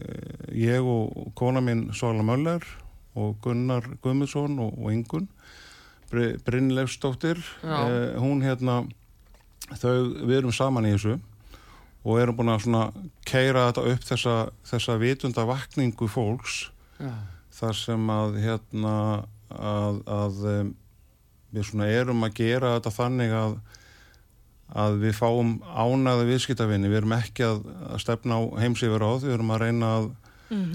ég 0.55 0.85
og 0.85 1.31
kona 1.37 1.63
mín 1.63 1.89
Svala 1.95 2.23
Möller 2.25 2.63
og 3.17 3.35
Gunnar 3.43 3.87
Guðmundsson 4.03 4.59
og, 4.63 4.77
og 4.77 4.93
Ingun 4.93 5.27
Br 6.11 6.37
Brynleifsdóttir 6.45 7.39
Já. 7.63 7.77
uh, 7.87 8.21
hún 8.21 8.43
hérna 8.43 8.81
þau, 9.79 10.13
við 10.27 10.37
erum 10.41 10.55
saman 10.55 10.87
í 10.87 10.95
þessu 10.95 11.17
og 12.01 12.21
erum 12.21 12.37
búin 12.37 12.53
að 12.53 12.63
svona 12.65 12.85
keira 13.27 13.67
þetta 13.69 13.83
upp 13.93 14.07
þessa, 14.07 14.37
þessa 14.71 14.97
vitunda 15.01 15.45
vakningu 15.49 16.09
fólks 16.09 16.63
já, 16.97 17.11
þar 17.59 17.77
sem 17.77 18.09
að 18.13 18.39
hérna 18.41 18.95
að, 19.51 20.01
að 20.09 20.39
við 21.51 21.67
svona 21.67 21.91
erum 21.91 22.25
að 22.25 22.39
gera 22.41 22.75
þetta 22.77 22.95
þannig 22.95 23.37
að 23.37 23.59
að 24.71 25.01
við 25.01 25.17
fáum 25.17 25.57
ánaði 25.67 26.29
viðskiptavinni, 26.29 26.87
við 26.87 27.01
erum 27.01 27.13
ekki 27.17 27.43
að, 27.43 27.57
að 27.91 28.01
stefna 28.05 28.37
á 28.39 28.41
heimsífur 28.63 29.03
á 29.03 29.11
við 29.19 29.33
erum 29.35 29.51
að 29.51 29.63
reyna 29.65 29.89
að 29.97 30.05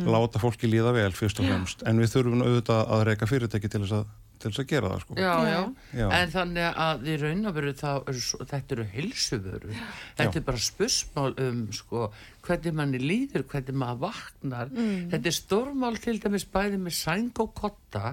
láta 0.08 0.40
fólki 0.40 0.68
líða 0.70 0.92
vel 0.96 1.12
fyrst 1.12 1.40
og 1.40 1.48
fremst. 1.48 1.82
En 1.88 2.00
við 2.00 2.12
þurfum 2.14 2.44
auðvitað 2.44 2.92
að 2.96 3.04
reyka 3.10 3.28
fyrirtæki 3.28 3.70
til 3.72 3.82
þess 3.84 3.96
að, 3.98 4.06
til 4.38 4.50
þess 4.50 4.60
að 4.62 4.68
gera 4.72 4.88
það 4.92 5.00
sko. 5.04 5.14
Já, 5.16 5.32
já, 5.48 5.60
Já. 6.00 6.06
en 6.20 6.30
þannig 6.34 6.80
að 6.86 7.06
í 7.08 7.16
raun 7.22 7.46
og 7.50 7.54
veru 7.56 7.72
þá, 7.72 7.90
eru 8.08 8.20
svo- 8.26 8.46
þetta 8.52 8.76
eru 8.76 8.84
heilsuvöru, 8.94 9.74
þetta 10.18 10.36
er 10.42 10.46
bara 10.50 10.62
spursmál 10.66 11.34
um 11.46 11.62
sko, 11.72 12.10
hvernig 12.46 12.74
manni 12.78 13.00
líður, 13.02 13.42
hvernig 13.50 13.74
maður 13.78 14.02
vaknar, 14.06 14.68
þetta 15.10 15.30
er 15.30 15.34
stórmál 15.36 15.96
til 16.02 16.16
dæmis 16.22 16.44
bæði 16.54 16.78
með 16.82 16.94
sæng 16.98 17.40
og 17.42 17.50
kotta, 17.58 18.12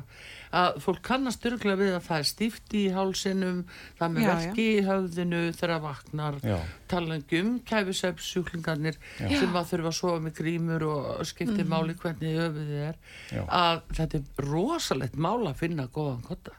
að 0.54 0.80
fólk 0.86 1.02
kannast 1.06 1.46
örgulega 1.50 1.80
við 1.80 1.94
að 1.98 2.08
það 2.08 2.24
er 2.24 2.28
stíft 2.30 2.76
í 2.78 2.84
hálsinum, 2.94 3.62
það 4.00 4.06
er 4.08 4.14
með 4.16 4.24
Já, 4.24 4.28
já. 4.28 4.34
verki 4.34 4.66
í 4.74 4.82
höfðinu 4.88 5.44
þegar 5.58 5.74
það 5.76 5.86
vaknar, 5.88 6.40
Já. 6.46 6.58
talandi 6.94 7.42
um 7.44 7.54
kæfisöpssjúklingarnir 7.72 9.00
sem 9.18 9.56
að 9.58 9.70
þurfa 9.72 9.92
að 9.94 9.98
sofa 10.00 10.20
með 10.28 10.36
grímur 10.42 10.86
og 10.90 11.24
skipti 11.30 11.66
máli 11.68 11.96
hvernig 12.02 12.38
höfuðið 12.42 12.84
er, 12.90 13.00
Já. 13.34 13.44
að 13.48 13.82
þetta 14.00 14.20
er 14.22 14.50
rosalegt 14.52 15.16
mál 15.18 15.40
að 15.50 15.58
finna 15.64 15.88
góðan 15.94 16.22
kotta. 16.28 16.58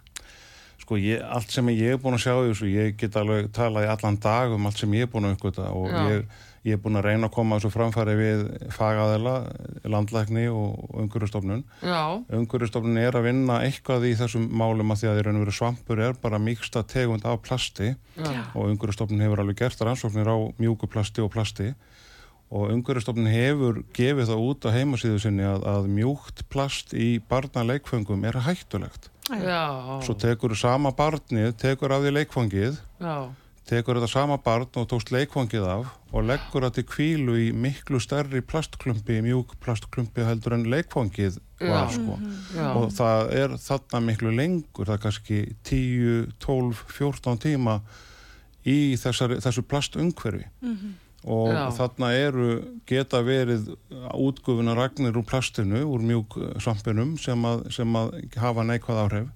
Sko, 0.84 0.98
ég, 1.00 1.22
allt 1.24 1.48
sem 1.54 1.68
ég 1.72 1.94
er 1.94 2.00
búin 2.02 2.18
að 2.18 2.26
sjá 2.26 2.34
þessu, 2.44 2.66
ég 2.68 2.96
get 3.00 3.14
alveg 3.16 3.46
talað 3.56 3.86
í 3.86 3.92
allan 3.94 4.18
dag 4.20 4.52
um 4.52 4.66
allt 4.68 4.82
sem 4.82 4.92
ég 4.98 5.06
er 5.06 5.12
búin 5.14 5.30
að 5.30 5.38
uppgöta 5.38 5.70
og 5.72 5.86
Já. 5.88 6.02
ég, 6.12 6.26
ég 6.64 6.76
er 6.76 6.80
búin 6.80 6.96
að 6.96 7.04
reyna 7.10 7.28
að 7.28 7.34
koma 7.36 7.58
þessu 7.58 7.70
framfæri 7.74 8.14
við 8.16 8.44
fagaðela, 8.72 9.34
landlækni 9.84 10.46
og 10.48 10.94
umhverjastofnun. 11.02 11.64
Já, 11.84 12.00
Umhverjastofnun 12.38 13.00
er 13.02 13.18
að 13.18 13.26
vinna 13.28 13.58
eitthvað 13.66 14.06
í 14.08 14.14
þessum 14.16 14.46
málum 14.56 14.94
að 14.94 15.02
því 15.02 15.10
að 15.10 15.18
í 15.20 15.24
raun 15.26 15.40
og 15.40 15.44
veru 15.44 15.56
svampur 15.58 16.00
er 16.06 16.16
bara 16.22 16.40
mýksta 16.40 16.84
tegund 16.88 17.26
af 17.28 17.42
plasti 17.44 17.90
já, 18.16 18.30
og 18.54 18.70
umhverjastofnun 18.72 19.20
hefur 19.26 19.44
alveg 19.44 19.60
gert 19.60 19.84
rannsóknir 19.84 20.30
á 20.32 20.36
mjúku 20.60 20.88
plasti 20.88 21.20
og 21.24 21.30
plasti. 21.36 21.74
Og 22.54 22.68
umhverjastofnun 22.70 23.26
hefur 23.32 23.82
gefið 23.96 24.28
það 24.30 24.42
út 24.48 24.66
á 24.68 24.70
heimasíðu 24.76 25.20
sinni 25.20 25.44
að, 25.48 25.64
að 25.68 25.86
mjúkt 25.90 26.44
plast 26.52 26.92
í 26.94 27.18
barnaleikföngum 27.28 28.24
er 28.28 28.40
hættulegt. 28.46 29.10
já, 29.32 30.00
Svo 30.04 30.14
tekur 30.14 30.52
sama 30.56 30.92
barnið, 30.96 31.54
tekur 31.60 31.92
af 31.96 32.04
því 32.04 32.12
leikfangið, 32.18 32.76
já, 33.00 33.16
tekur 33.68 33.96
þetta 33.96 34.10
sama 34.12 34.36
barn 34.44 34.68
og 34.76 34.88
tókst 34.90 35.12
leikfangið 35.14 35.64
af 35.72 35.92
og 36.14 36.26
leggur 36.28 36.66
það 36.66 36.74
til 36.76 36.84
kvílu 36.90 37.36
í 37.40 37.46
miklu 37.56 37.98
stærri 38.02 38.42
plastklumpi, 38.44 39.20
mjúk 39.24 39.54
plastklumpi 39.64 40.26
heldur 40.26 40.58
en 40.58 40.66
leikfangið 40.70 41.38
var 41.62 41.88
sko. 41.92 42.18
já, 42.54 42.66
Og 42.76 42.92
það 42.92 43.32
er 43.40 43.54
þarna 43.58 44.00
miklu 44.04 44.34
lengur, 44.36 44.84
það 44.84 44.98
er 44.98 45.04
kannski 45.06 45.38
10, 45.64 46.34
12, 46.44 46.84
14 46.98 47.40
tíma 47.46 47.78
í 48.68 48.96
þessari, 49.00 49.40
þessu 49.44 49.64
plastumhverfi. 49.68 50.44
Og 51.24 51.48
Já. 51.48 51.70
þarna 51.72 52.10
eru, 52.20 52.46
geta 52.84 53.22
verið 53.24 53.70
útgufuna 54.12 54.74
ragnir 54.76 55.16
úr 55.16 55.24
plastinu, 55.24 55.80
úr 55.88 56.04
mjúk 56.04 56.36
svampinum 56.60 57.14
sem 57.16 57.40
að, 57.48 57.64
sem 57.72 57.96
að 57.96 58.18
hafa 58.36 58.64
neikvæð 58.68 59.00
áhrif. 59.06 59.30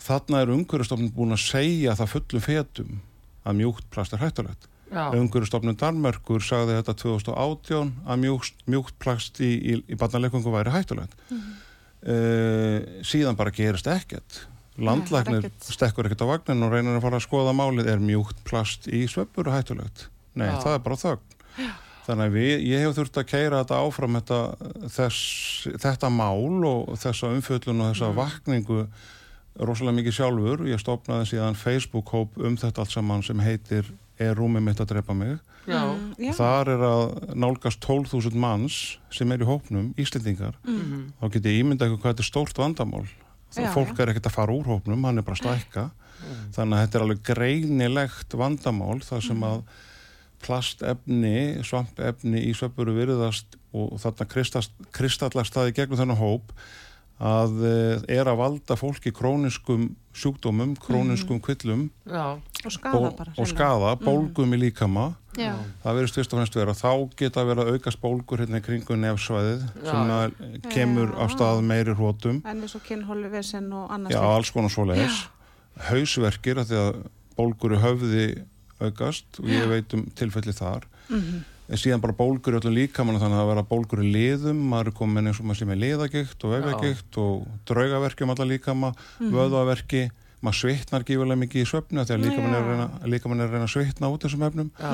Þarna 0.00 0.40
er 0.40 0.54
umhverjastofnun 0.54 1.12
búin 1.12 1.36
að 1.36 1.44
segja 1.44 1.92
það 1.98 2.12
fullu 2.14 2.40
fetum 2.40 3.00
að 3.44 3.58
mjúkt 3.62 3.88
plast 3.94 4.14
er 4.16 4.22
hættulegt. 4.22 4.68
já, 4.90 5.04
Umhverjastofnun 5.14 5.78
Danmörkur 5.78 6.42
sagði 6.42 6.78
þetta 6.80 6.94
2018 7.02 7.92
að 8.06 8.22
mjúkt, 8.24 8.64
mjúkt 8.66 8.96
plast 9.02 9.40
í, 9.40 9.50
í, 9.54 9.76
í 9.86 9.98
barnaleikungum 9.98 10.56
væri 10.56 10.74
hættulegt. 10.74 11.14
Uh, 11.30 13.02
síðan 13.04 13.38
bara 13.38 13.52
gerist 13.54 13.88
ekkert. 13.90 14.44
Landlæknir 14.80 15.44
ekkert. 15.44 15.68
stekkur 15.76 16.08
ekkert 16.08 16.24
á 16.24 16.30
vagnin 16.30 16.64
og 16.64 16.72
reynir 16.72 16.96
að 16.96 17.04
fara 17.04 17.20
að 17.20 17.26
skoða 17.26 17.52
málið 17.56 17.90
er 17.92 18.02
mjúkt 18.02 18.40
plast 18.48 18.88
í 18.88 19.04
sveppur 19.10 19.50
hættulegt. 19.52 20.08
Nei, 20.34 20.48
Já. 20.48 20.60
það 20.64 20.76
er 20.76 20.84
bara 20.86 21.00
þögn. 21.00 21.38
Þannig 22.06 22.26
að 22.26 22.36
við, 22.38 22.52
ég 22.70 22.82
hef 22.82 22.94
þurft 22.96 23.18
að 23.20 23.26
keira 23.28 23.60
þetta 23.60 23.80
áfram 23.84 24.16
þetta, 24.18 24.38
þess, 24.96 25.20
þetta 25.84 26.10
mál 26.10 26.64
og 26.66 26.94
þessa 26.98 27.32
umfjöllun 27.36 27.82
og 27.84 27.90
þessa 27.92 28.08
vakningu 28.16 28.78
rosalega 29.58 29.96
mikið 29.98 30.16
sjálfur. 30.20 30.66
Ég 30.70 30.80
stopnaði 30.82 31.32
síðan 31.32 31.58
Facebook-hóp 31.58 32.38
um 32.38 32.56
þetta 32.60 32.84
allt 32.84 32.94
saman 32.94 33.22
sem 33.26 33.40
heitir 33.42 33.90
Er 34.20 34.34
rúmið 34.36 34.60
mitt 34.66 34.80
að 34.82 34.90
drepa 34.90 35.14
mig? 35.16 35.38
já, 35.64 35.80
Já. 36.20 36.32
Þar 36.36 36.68
er 36.74 36.82
að 36.84 37.04
nálgast 37.40 37.80
12.000 37.80 38.36
manns 38.36 38.98
sem 39.08 39.32
er 39.32 39.40
í 39.40 39.46
hópnum, 39.48 39.94
Íslendingar. 39.96 40.58
Þá 40.60 41.24
get 41.32 41.48
ég 41.48 41.62
ímynda 41.62 41.86
eitthvað 41.86 42.02
hvað 42.02 42.12
þetta 42.12 42.24
er 42.26 42.28
stórt 42.28 42.60
vandamál. 42.60 43.06
Það 43.50 43.64
Já, 43.64 43.70
fólk 43.72 43.96
er 43.98 44.12
ekkert 44.12 44.28
að 44.28 44.34
fara 44.36 44.52
úr 44.52 44.68
hópnum, 44.68 45.06
hann 45.08 45.18
er 45.22 45.24
bara 45.24 45.38
að 45.38 45.40
stækka. 45.40 45.86
Þannig 46.52 46.76
að 46.76 46.82
þetta 46.84 46.98
er 46.98 47.04
alveg 47.06 47.22
greinilegt 47.30 48.36
vandamál 48.36 49.00
þar 49.08 49.24
sem 49.24 49.46
að 49.48 49.62
plastefni, 50.44 51.62
svampefni 51.64 52.44
í 52.48 52.52
svepuru 52.56 52.94
virðast 52.96 53.56
og 53.76 53.96
þarna 54.02 54.28
kristast, 54.30 54.72
kristallast 54.96 55.56
það 55.56 55.72
í 55.72 55.74
gegnum 55.80 56.00
þennan 56.00 56.20
hóp 56.20 56.52
að 57.20 57.64
eh, 57.68 58.04
er 58.16 58.28
að 58.30 58.38
valda 58.40 58.76
fólki 58.80 59.12
króniskum 59.12 59.90
sjúkdómum, 60.16 60.72
króniskum 60.80 61.38
kvillum 61.44 61.84
já, 62.08 62.40
og 62.64 62.72
skaða 62.74 63.00
og, 63.10 63.16
bara 63.18 63.34
og 63.36 63.48
skaða, 63.48 63.92
bólgum 64.00 64.56
í 64.56 64.60
líkama. 64.64 65.10
Já, 65.38 65.52
það 65.84 65.98
verðist 66.00 66.16
fyrst 66.18 66.32
og 66.32 66.40
fremst 66.40 66.56
vera. 66.58 66.74
Þá 66.74 66.90
geta 67.20 67.44
verið 67.46 67.62
að 67.62 67.76
aukast 67.76 68.00
bólgur 68.02 68.42
hérna 68.42 68.58
í 68.58 68.64
kringum 68.64 69.04
nefsvæðið 69.04 69.60
Já, 69.68 69.90
sem 69.92 70.12
að 70.16 70.34
kemur 70.72 71.12
á 71.14 71.24
stað 71.30 71.62
meiri 71.68 71.94
hrótum 71.94 72.40
en 72.42 72.64
eins 72.64 72.74
og 72.74 72.82
kynhólu 72.88 73.30
vesen 73.30 73.70
og 73.76 73.92
annars 73.94 74.16
já, 74.16 74.20
alls 74.24 74.50
konar 74.50 74.74
svoleiðis. 74.74 75.22
Hausverkir 75.90 76.60
af 76.60 76.72
því 76.72 76.80
að 76.80 77.00
bólgur 77.38 77.76
í 77.76 77.82
höfði 77.84 78.26
aukast 78.80 79.38
og 79.44 79.52
ég 79.52 79.68
veit 79.70 79.94
um 79.94 80.08
tilfelli 80.16 80.56
þar. 80.56 80.88
Mhm. 81.12 81.44
En 81.70 81.78
síðan 81.78 82.00
bara 82.02 82.16
bólgur 82.18 82.56
í 82.56 82.58
öllum 82.60 82.74
líkamann 82.74 83.20
þannig 83.22 83.36
að 83.38 83.42
það 83.44 83.50
vera 83.52 83.62
bólgur 83.70 84.00
í 84.02 84.08
liðum. 84.14 84.60
Maður 84.72 84.90
er 84.90 84.96
komin 84.98 85.30
eins 85.30 85.38
og 85.40 85.46
maður 85.46 85.60
sé 85.60 85.68
með 85.70 85.80
liðagikt 85.84 86.44
og 86.44 86.54
vefjagikt 86.56 87.18
og 87.22 87.46
draugaverki 87.70 88.26
um 88.26 88.30
alla 88.34 88.46
líkama 88.50 88.90
Mhm. 89.20 89.30
vöðaverki 89.36 90.02
maður 90.42 90.58
svitnar 90.60 91.04
gífulega 91.04 91.38
mikið 91.44 91.62
í 91.62 91.68
því 92.08 92.14
að 92.16 92.24
líkamann 92.24 92.54
er, 92.58 92.64
reyna- 92.70 92.90
líkaminn 93.12 93.40
er 93.44 93.48
reyna 93.54 93.66
að 93.68 93.74
svitna 93.76 94.10
út 94.10 94.20
þessum 94.26 94.46
efnum. 94.48 94.70
Já, 94.80 94.90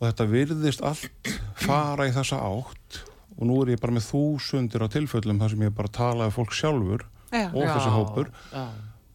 og 0.00 0.02
þetta 0.08 0.26
virðist 0.32 0.82
allt 0.82 1.32
fara 1.54 2.08
í 2.08 2.12
þessa 2.12 2.38
átt. 2.42 3.04
Og 3.38 3.46
nú 3.46 3.62
er 3.62 3.76
ég 3.76 3.80
bara 3.80 3.92
með 3.94 4.10
þúsundir 4.10 4.82
á 4.82 4.88
tilföllum 4.90 5.38
þar 5.38 5.50
sem 5.50 5.60
ég 5.62 5.74
bara 5.74 5.88
talaði 5.88 6.32
fólk 6.34 6.50
sjálfur 6.50 7.02
Já. 7.30 7.46
og 7.54 7.62
þessi 7.62 7.92
hópur 7.94 8.30
já, 8.52 8.66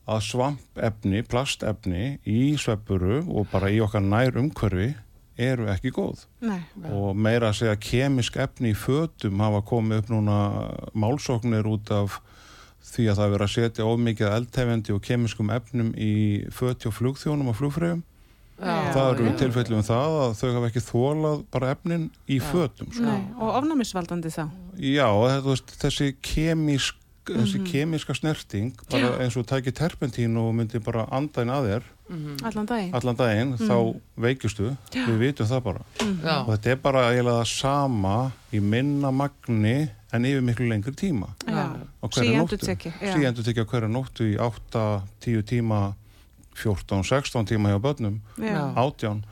að 0.08 0.22
svampefni, 0.22 1.22
plastefni 1.28 2.20
í 2.26 2.56
sveppuru 2.56 3.24
og 3.28 3.48
bara 3.52 3.68
í 3.68 3.80
okkar 3.84 4.02
nær 4.04 4.32
umhverfi 4.40 4.94
eru 5.38 5.68
ekki 5.74 5.92
góð. 5.94 6.26
Nei, 6.46 6.62
og 6.92 7.18
meira 7.18 7.50
að 7.50 7.60
segja 7.62 7.80
kemisk 7.82 8.38
efni 8.42 8.74
í 8.74 8.78
fötum 8.78 9.42
hafa 9.44 9.64
komið 9.66 10.04
upp 10.04 10.14
núna 10.14 10.38
málsóknir 10.94 11.68
út 11.70 11.92
af 11.94 12.20
því 12.84 13.10
að 13.10 13.20
það 13.20 13.26
er 13.26 13.34
verið 13.34 13.46
að 13.48 13.54
setja 13.54 13.86
of 13.90 14.02
mikið 14.04 14.34
eldtefendi 14.38 14.94
og 14.94 15.06
kemiskum 15.06 15.54
efnum 15.54 15.94
í 15.98 16.16
föti 16.54 16.90
og 16.90 16.98
flugþjónum 16.98 17.54
og 17.54 17.58
flugfreyjum. 17.62 18.04
Já, 18.64 18.94
það 18.94 19.08
eru 19.10 19.26
já. 19.26 19.38
tilfellum 19.42 19.80
um 19.80 19.86
það 19.88 20.16
að 20.24 20.34
þau 20.40 20.50
hafa 20.54 20.68
ekki 20.70 20.84
þólað 20.86 21.40
bara 21.52 21.72
efnin 21.74 22.04
í 22.30 22.38
fötum 22.40 22.92
sko. 22.94 23.06
nei, 23.08 23.24
og 23.42 23.56
ofnæmisvaldandi 23.60 24.32
þá? 24.32 24.44
Já, 24.78 25.08
þessi 25.82 26.12
kemisk 26.22 27.00
þessi 27.26 27.60
Mhm. 27.60 27.66
kemiska 27.72 28.14
snerting 28.16 28.74
bara 28.92 29.18
eins 29.24 29.38
og 29.38 29.46
tæki 29.48 29.72
terpentín 29.72 30.36
og 30.38 30.54
myndi 30.56 30.80
bara 30.84 31.08
anda 31.12 31.42
inn 31.42 31.50
að 31.50 31.68
þér. 31.70 31.84
Allan 32.44 32.66
daginn. 32.68 32.94
Allan 32.94 33.16
daginn, 33.16 33.54
þá 33.58 34.00
veikistu 34.20 34.78
við 34.92 35.18
vitum 35.20 35.48
það 35.48 35.64
bara. 35.64 35.82
Já, 36.00 36.36
og 36.44 36.50
þetta 36.58 36.72
er 36.72 36.76
bara 36.76 37.00
eiginlega 37.10 37.42
það 37.42 37.48
sama 37.48 38.32
í 38.54 38.60
minna 38.62 39.12
magni 39.12 39.90
en 40.14 40.26
yfir 40.26 40.44
miklu 40.44 40.68
lengri 40.70 40.92
tíma. 40.94 41.30
Já. 41.48 41.74
já. 42.04 42.10
síendur 42.12 43.44
tekja 43.44 43.66
hverju 43.66 43.90
nóttu 43.90 44.28
í 44.30 44.38
8-10 44.38 45.44
tíma 45.44 45.96
14-16 46.56 47.48
tíma 47.48 47.70
hjá 47.74 47.80
börnum. 47.82 48.20
Já. 48.38 48.74
átján. 48.76 49.24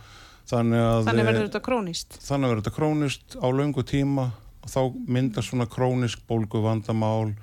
Þannig 0.49 0.81
að 0.81 1.05
þannig 1.05 1.21
eh, 1.21 1.27
verður 1.29 1.47
þetta 1.47 1.61
krónist 1.63 2.17
þannig 2.25 2.49
verður 2.51 2.63
þetta 2.63 2.75
krónist 2.75 3.35
á 3.39 3.47
löngu 3.51 3.83
tíma. 3.87 4.31
Og 4.61 4.69
þá 4.69 4.81
myndast 5.07 5.49
svona 5.49 5.65
krónisk 5.65 6.19
bólgu 6.29 6.61
vandamál 6.61 7.35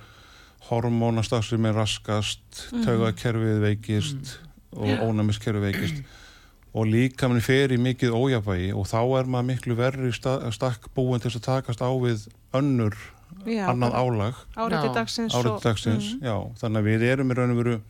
hormónastar 0.69 1.43
sem 1.45 1.64
er 1.66 1.75
raskast 1.75 2.69
Mhm. 2.73 2.85
taugakerfið 2.85 3.61
veikist 3.64 4.39
og 4.77 4.89
ónæmiskerfið 5.09 5.64
veikist 5.73 6.03
og 6.77 6.87
líka 6.87 7.29
manni 7.29 7.41
fer 7.43 7.73
í 7.73 7.79
mikið 7.81 8.12
ójafvægi 8.12 8.73
og 8.77 8.87
þá 8.87 8.99
er 9.21 9.25
maður 9.33 9.47
miklu 9.53 9.77
verri 9.79 10.12
sta 10.12 10.39
stakk 10.53 10.91
búin 10.95 11.21
til 11.21 11.31
að 11.33 11.41
takast 11.49 11.81
á 11.81 11.89
við 11.91 12.29
önnur 12.55 12.95
Já, 13.47 13.69
annað 13.73 13.93
bara 13.93 14.03
álag 14.05 14.35
árið 14.57 14.81
til 14.83 14.91
Já. 14.91 14.95
dagsins 14.95 15.35
og- 15.35 15.62
dagsins, 15.62 16.14
Mhm. 16.14 16.23
já, 16.23 16.37
þannig 16.61 16.79
að 16.83 16.89
við 16.89 17.03
erum 17.12 17.31
í 17.31 17.35
raun 17.37 17.51
og 17.51 17.57
veru 17.64 17.81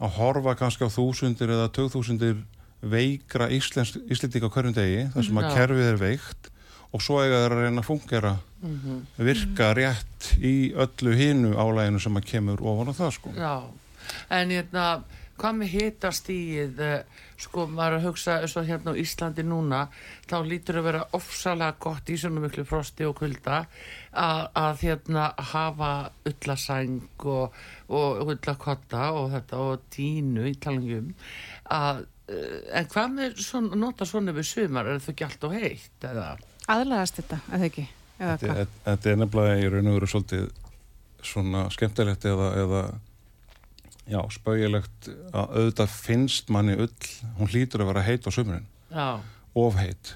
að 0.00 0.10
horfa 0.18 0.54
kannski 0.56 0.84
á 0.86 0.90
þúsundir 0.90 1.48
eða 1.50 1.68
tögþúsundir 1.70 2.36
veikra 2.82 3.48
Íslendinga 3.50 4.48
á 4.48 4.50
hverjum 4.50 4.74
degi, 4.74 5.12
þar 5.12 5.24
sem 5.24 5.36
að 5.36 5.42
Já. 5.50 5.54
kerfið 5.56 5.92
er 5.92 5.96
veikt 6.00 6.49
og 6.92 7.02
svo 7.02 7.20
eiga 7.22 7.42
þeir 7.44 7.54
að 7.56 7.62
reyna 7.64 7.82
að 7.84 7.88
fungera 7.90 8.36
Mhm. 8.60 9.06
virka 9.16 9.70
rétt 9.74 10.34
í 10.44 10.74
öllu 10.76 11.14
hinu 11.16 11.54
álæginu 11.56 12.00
sem 12.00 12.16
að 12.18 12.26
kemur 12.28 12.60
ofan 12.60 12.92
á 12.92 12.94
það 12.98 13.10
sko. 13.16 13.30
já. 13.32 13.62
en 14.30 14.50
hérna, 14.50 15.02
hvað 15.38 15.54
með 15.56 15.68
hitastíð, 15.72 16.80
sko, 17.38 17.66
maður 17.66 17.96
að 17.96 18.04
hugsa 18.04 18.40
eins 18.42 18.56
og 18.56 18.66
hérna 18.66 18.92
á 18.92 19.00
Íslandi 19.00 19.42
núna, 19.46 19.88
þá 20.28 20.44
lítur 20.44 20.76
að 20.76 20.82
vera 20.90 21.04
ofsalega 21.16 21.78
gott 21.80 22.04
í 22.12 22.18
svona 22.20 22.40
miklu 22.44 22.66
frosti 22.66 23.06
og 23.08 23.16
kulda 23.16 23.66
að, 24.12 24.76
hérna 24.82 25.32
hafa 25.38 26.10
ullasæng 26.26 27.00
og, 27.24 27.54
og 27.88 28.20
ullakotta 28.26 29.12
og 29.16 29.30
þetta 29.32 29.56
og 29.56 29.80
tínu 29.90 30.44
í 30.50 30.54
talangjum 30.60 31.14
að, 31.70 32.04
eh, 32.28 32.60
en 32.76 32.86
hvað 32.92 33.08
með 33.14 33.36
svona, 33.40 33.74
nota 33.76 34.04
svona 34.04 34.32
við 34.36 34.44
sumar, 34.52 34.86
er 34.86 34.98
það 35.00 35.14
ekki 35.14 35.24
allt 35.30 35.44
og 35.44 35.52
heitt 35.56 36.00
eða? 36.12 36.36
Aðlagast 36.70 37.18
þetta, 37.20 37.40
eða 37.50 37.68
ekki? 37.70 37.86
Eða 38.20 38.32
Þetta, 38.38 38.54
hvað? 38.54 38.74
þetta- 38.86 39.10
er 39.12 39.20
nefnilega 39.22 39.60
í 39.64 39.70
raun 39.72 39.90
og 39.90 39.96
veru 39.98 40.08
svolítið 40.12 40.50
svona 41.30 41.62
skemmtilegt 41.74 42.24
eða, 42.30 42.48
eða 42.62 42.82
já, 44.10 44.20
spauðilegt 44.34 45.10
að 45.32 45.54
auðvitað 45.56 45.94
finnst 45.94 46.50
manni 46.52 46.76
ull, 46.80 46.94
hún 47.38 47.50
hlýtur 47.52 47.84
að 47.84 47.90
vera 47.92 48.02
heit 48.06 48.26
á 48.26 48.30
sumrin, 48.34 48.66
Já, 48.90 49.20
of 49.54 49.76
heit. 49.80 50.14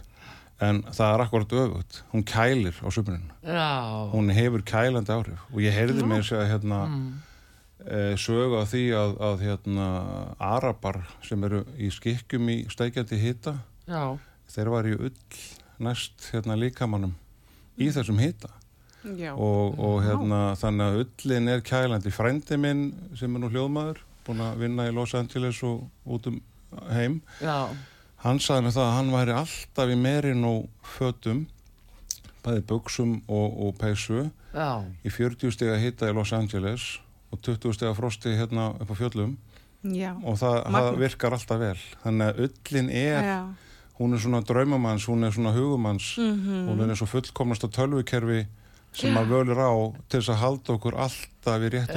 En 0.63 0.83
það 0.87 1.15
er 1.15 1.23
akkurat 1.25 1.53
öfugt. 1.59 1.97
Hún 2.13 2.23
kælir 2.25 2.77
á 2.79 2.89
sumrin. 2.95 3.25
Já, 3.43 4.11
hún 4.13 4.31
hefur 4.33 4.63
kælandi 4.63 5.11
áhrif. 5.13 5.41
Og 5.53 5.59
ég 5.61 5.75
heyrði 5.75 6.07
mér 6.07 6.23
sér 6.25 6.45
að 6.45 6.51
hérna 6.53 6.79
mm, 6.87 7.09
e, 7.85 7.99
sögu 8.17 8.61
af 8.61 8.71
því 8.71 8.85
að, 9.01 9.17
að 9.29 9.43
hérna 9.49 9.89
arabar 10.39 11.01
sem 11.27 11.43
eru 11.45 11.65
í 11.77 11.91
skikkjum 11.93 12.49
í 12.55 12.57
steikjandi 12.71 13.19
hita 13.21 13.57
já, 13.91 14.05
þeir 14.55 14.71
var 14.77 14.89
í 14.89 14.95
ull 14.95 15.13
næst 15.83 16.31
hérna 16.33 16.57
líkamannum 16.59 17.15
í 17.79 17.91
þessum 17.95 18.21
hita. 18.23 18.51
Já. 19.05 19.35
og, 19.37 19.77
og 19.77 19.99
hérna 20.01 20.55
þannig 20.57 20.87
að 20.87 21.01
ullin 21.03 21.49
er 21.53 21.61
kælandi. 21.61 22.13
Frændi 22.15 22.57
minn 22.57 22.87
sem 23.19 23.35
er 23.37 23.43
nú 23.43 23.51
hljóðmaður 23.53 23.99
búin 24.25 24.41
að 24.41 24.63
vinna 24.63 24.87
í 24.89 24.95
Los 24.95 25.13
Angeles 25.19 25.61
og 25.67 25.85
út 26.09 26.29
um 26.31 26.39
heim 26.91 27.19
já, 27.45 27.69
hann 28.25 28.41
sagði 28.43 28.67
mér 28.67 28.77
það 28.77 28.87
að 28.87 28.95
hann 28.97 29.13
væri 29.15 29.35
alltaf 29.37 29.93
í 29.93 29.99
merin 30.01 30.47
og 30.49 30.89
fötum 30.97 31.45
bæði 32.45 32.65
buksum 32.69 33.19
og, 33.29 33.59
og 33.67 33.77
peysu 33.81 34.25
já, 34.55 34.71
í 35.05 35.13
40 35.13 35.53
stega 35.55 35.77
hita 35.81 36.09
í 36.09 36.17
Los 36.17 36.33
Angeles 36.37 36.87
og 37.35 37.43
20 37.45 37.77
stega 37.77 37.93
frosti 37.97 38.35
hérna 38.39 38.71
upp 38.79 38.95
á 38.95 38.97
fjöllum. 38.97 39.37
Já. 39.85 40.15
og 40.25 40.39
það, 40.41 40.55
það 40.73 40.87
virkar 40.97 41.35
alltaf 41.37 41.59
vel. 41.61 41.81
Þannig 42.01 42.31
að 42.31 42.39
ullin 42.47 42.87
er 42.89 43.27
Já. 43.27 43.41
Hún 44.01 44.15
er 44.15 44.19
svona 44.19 44.41
draumamanns, 44.45 45.07
hún 45.07 45.25
er 45.25 45.31
svona 45.33 45.53
hugumanns 45.55 46.17
Mhm. 46.19 46.69
hún 46.69 46.81
er 46.83 46.89
eins 46.91 47.03
og 47.03 47.09
fullkomnasta 47.09 47.69
tölvukerfi 47.69 48.47
sem 48.95 49.15
að 49.17 49.27
völir 49.27 49.59
á 49.59 49.71
til 50.09 50.21
þess 50.21 50.31
að 50.31 50.39
halda 50.39 50.73
okkur 50.77 50.95
alltaf 50.95 51.63
í 51.67 51.71
réttu 51.71 51.95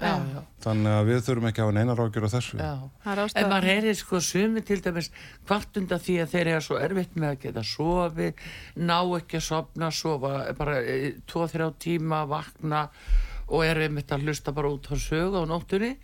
já, 0.00 0.42
þannig 0.64 0.92
að 0.96 1.06
við 1.10 1.18
þurfum 1.26 1.48
ekki 1.48 1.60
að 1.60 1.66
hafa 1.66 1.72
neina 1.76 1.94
rákjur 1.94 2.24
á 2.24 2.30
þessu. 2.32 2.56
Er 3.04 3.18
En 3.36 3.50
maður 3.50 3.68
heyrir 3.68 3.94
sko 3.94 4.20
sumi 4.20 4.60
til 4.62 4.80
dæmis 4.80 5.10
hvart 5.46 5.76
undan 5.76 6.00
því 6.00 6.14
að 6.22 6.30
þeir 6.32 6.46
eru 6.54 6.60
svo 6.64 6.78
erfitt 6.80 7.14
með 7.16 7.28
að 7.36 7.40
geta 7.42 7.60
sofið, 7.60 8.32
ná 8.76 8.96
ekki 9.20 9.36
að 9.36 9.44
sofna, 9.50 9.90
sofa 9.92 10.52
bara 10.56 10.76
2-3 11.28 11.74
tíma, 11.78 12.24
vakna 12.26 12.88
og 13.48 13.64
eru 13.64 13.82
einmitt 13.82 14.08
að 14.08 14.22
hlusta 14.24 14.52
bara 14.54 14.68
út 14.72 14.88
á 14.88 14.96
sögu 14.96 15.36
á 15.36 15.44
nóttunni, 15.44 15.96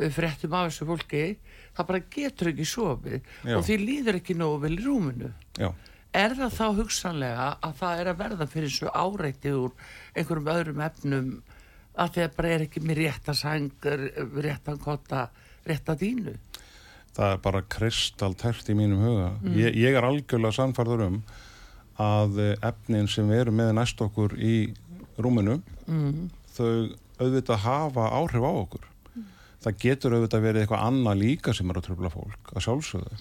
við 0.00 0.10
fréttum 0.10 0.52
af 0.52 0.72
þessu 0.72 0.86
fólki, 0.90 1.36
það 1.76 1.86
bara 1.90 2.00
getur 2.16 2.50
ekki 2.52 2.66
sofið 2.70 3.18
Já. 3.44 3.56
og 3.58 3.64
því 3.68 3.76
líður 3.82 4.18
ekki 4.20 4.36
nógu 4.40 4.60
vel 4.64 4.72
í 4.78 4.84
rúminu. 4.86 5.32
Já. 5.60 5.70
Er 6.16 6.32
það 6.38 6.54
þá 6.56 6.66
hugsanlega 6.80 7.46
að 7.66 7.74
það 7.82 8.00
er 8.00 8.10
að 8.12 8.20
verða 8.22 8.46
fyrir 8.48 8.72
svo 8.72 8.92
áreitið 8.96 9.56
úr 9.66 9.72
einhverjum 10.16 10.52
öðrum 10.54 10.80
efnum 10.86 11.26
að 11.96 12.14
því 12.14 12.22
að 12.26 12.36
bara 12.38 12.52
er 12.54 12.64
ekki 12.66 12.80
með 12.84 12.98
rétta 13.02 13.34
sængur, 13.36 14.06
réttan 14.44 14.78
kotta, 14.80 15.26
rétta 15.68 15.96
dínu? 16.00 16.36
það 17.16 17.30
er 17.32 17.38
bara 17.40 17.62
kristaltært 17.72 18.66
í 18.68 18.74
mínum 18.76 19.00
huga 19.00 19.28
ég, 19.56 19.72
ég 19.80 19.94
er 19.96 20.04
algjörlega 20.04 20.52
sannfærður 20.52 21.04
um 21.06 21.14
að 21.96 22.34
eh, 22.44 22.50
efnin 22.68 23.06
sem 23.08 23.24
við 23.30 23.38
erum 23.46 23.56
með 23.56 23.70
næst 23.78 24.02
okkur 24.04 24.34
í 24.36 24.56
rúminu 25.16 25.60
Mm. 25.86 26.26
þau 26.56 26.90
auðvitað 27.22 27.60
hafa 27.62 28.08
áhrif 28.18 28.42
á 28.44 28.52
okkur 28.52 28.84
það 29.66 29.78
getur 29.82 30.14
auðvitað 30.14 30.44
verið 30.44 30.62
eitthvað 30.62 30.82
annað 30.86 31.22
líka 31.22 31.54
sem 31.56 31.70
er 31.70 31.78
að 31.80 31.86
tröfla 31.88 32.10
fólk 32.12 32.52
að 32.52 32.66
sjálfsögðu. 32.66 33.16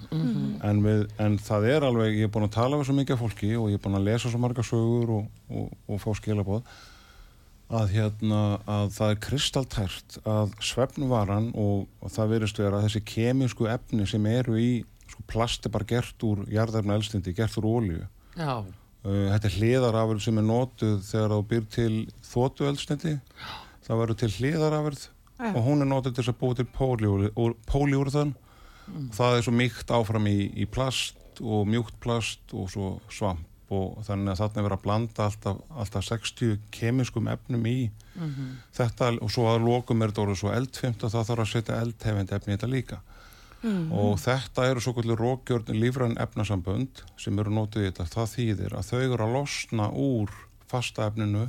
En, 0.70 0.82
við, 0.86 1.06
en 1.26 1.38
það 1.42 1.70
er 1.72 1.86
alveg, 1.88 2.20
ég 2.20 2.30
er 2.30 2.34
búin 2.36 2.46
að 2.46 2.58
tala 2.58 2.80
við 2.80 2.90
svo 2.90 2.98
mikið 3.00 3.16
af 3.16 3.24
fólki 3.24 3.54
og 3.58 3.72
ég 3.72 3.80
er 3.80 3.84
búin 3.86 3.98
að 3.98 4.10
lesa 4.12 4.30
svo 4.30 4.42
marga 4.44 4.66
sögur 4.66 5.16
og, 5.18 5.40
og, 5.50 5.72
og 5.90 6.04
fá 6.04 6.12
skilabóð 6.22 6.76
að 7.76 7.96
hérna 7.96 8.42
að 8.70 8.92
það 8.94 9.12
er 9.12 9.22
kristaltært 9.26 10.18
að 10.30 10.52
svefnvaran 10.62 11.50
og, 11.58 11.88
og 11.98 12.14
það 12.14 12.34
verist 12.36 12.62
vera 12.62 12.84
þessi 12.84 13.02
kemísku 13.10 13.66
efni 13.74 14.06
sem 14.06 14.28
eru 14.30 14.60
í 14.62 14.72
sko, 15.10 15.26
plasti 15.32 15.72
bara 15.74 15.88
gert 15.90 16.26
úr 16.28 16.44
jarðarna 16.54 17.00
elstindi, 17.00 17.34
gert 17.34 17.58
úr 17.58 17.72
ólíu 17.74 18.04
Já, 18.38 18.62
Uh, 19.06 19.28
þetta 19.30 19.50
er 19.52 19.56
hliðarafurð 19.60 20.22
sem 20.26 20.40
er 20.42 20.46
notuð 20.48 20.94
þegar 21.06 21.34
þú 21.36 21.44
byr 21.52 21.66
til 21.76 21.90
þóttu 22.26 22.66
eldsneiti 22.66 23.12
það 23.86 24.00
verður 24.00 24.18
til 24.18 24.30
hliðarafurð 24.34 25.04
Já. 25.36 25.52
og 25.52 25.62
hún 25.66 25.84
er 25.84 25.90
notuð 25.90 26.16
til 26.16 26.24
þess 26.24 26.32
að 26.32 26.42
búa 26.42 26.56
til 26.56 26.68
póliúrðan 27.68 28.36
það 29.16 29.38
er 29.38 29.44
svo 29.44 29.54
mýkt 29.56 29.92
áfram 29.92 30.28
í, 30.30 30.38
í 30.56 30.66
plast 30.70 31.42
og 31.42 31.68
mjúkt 31.68 31.98
plast 32.00 32.54
og 32.54 32.70
svo 32.72 32.92
svamp 33.12 33.44
og 33.74 34.04
þannig 34.06 34.32
að 34.32 34.42
þarna 34.44 34.62
er 34.62 34.66
verið 34.68 34.78
að 34.78 34.84
blanda 34.84 35.26
alltaf, 35.26 35.62
alltaf 35.74 36.06
60 36.06 36.60
kemískum 36.72 37.28
efnum 37.32 37.66
í 37.66 37.90
þetta 38.78 39.10
og 39.26 39.32
svo 39.34 39.48
að 39.50 39.66
lokum 39.66 40.02
er 40.06 40.14
þetta 40.14 40.22
orðið 40.22 40.40
svo 40.44 40.52
eldfimt 40.54 41.04
og 41.04 41.12
það 41.12 41.28
þarf 41.32 41.44
að 41.46 41.52
setja 41.52 41.80
eldhefend 41.82 42.34
efni 42.38 42.54
í 42.54 42.56
þetta 42.56 42.70
líka. 42.72 43.02
Og 43.90 44.20
þetta 44.22 44.68
eru 44.70 44.84
svo 44.86 44.94
kvöldur 44.94 45.18
rókjörn 45.18 45.74
lífrann 45.74 46.18
efnasambönd 46.22 47.02
sem 47.18 47.40
eru 47.42 47.50
nótið 47.50 47.82
í 47.82 47.90
þetta, 47.90 48.06
það 48.06 48.34
þýðir 48.36 48.76
að 48.78 48.90
þau 48.92 49.00
eru 49.02 49.26
að 49.26 49.34
losna 49.34 49.90
úr 49.90 50.30
fasta 50.70 51.08
efninu 51.10 51.48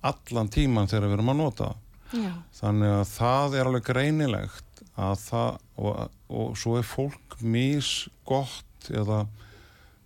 allan 0.00 0.48
tíman 0.48 0.88
þegar 0.88 1.10
við 1.10 1.18
erum 1.18 1.34
að 1.34 1.42
nota 1.42 1.68
það 1.68 1.85
Já. 2.14 2.32
þannig 2.60 2.92
að 3.00 3.08
það 3.14 3.56
er 3.56 3.70
alveg 3.70 3.88
greinilegt 3.88 4.84
að 4.96 5.16
það 5.24 5.58
og, 5.76 6.14
og 6.28 6.54
svo 6.60 6.76
er 6.78 6.86
fólk 6.86 7.36
misgott 7.42 8.90
eða 8.90 9.24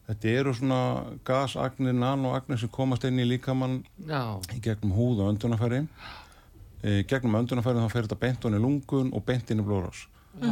þetta 0.09 0.33
eru 0.41 0.55
svona 0.57 0.81
gasagnir, 1.27 1.95
nanoagnir 1.95 2.59
sem 2.59 2.73
komast 2.73 3.05
inn 3.07 3.21
í 3.23 3.29
líkamann 3.29 3.83
já, 4.09 4.41
í 4.51 4.59
gegnum 4.65 4.97
húð 4.97 5.23
og 5.23 5.35
öndunafæri 5.35 5.85
e, 6.83 7.03
gegnum 7.09 7.39
öndunafæri 7.41 7.83
þá 7.83 7.93
fer 7.93 8.09
þetta 8.09 8.21
beint 8.25 8.49
onni 8.49 8.61
lungun 8.63 9.13
og 9.15 9.25
beint 9.27 9.51
inn 9.53 9.63
í 9.63 9.67
blóðrás. 9.67 10.07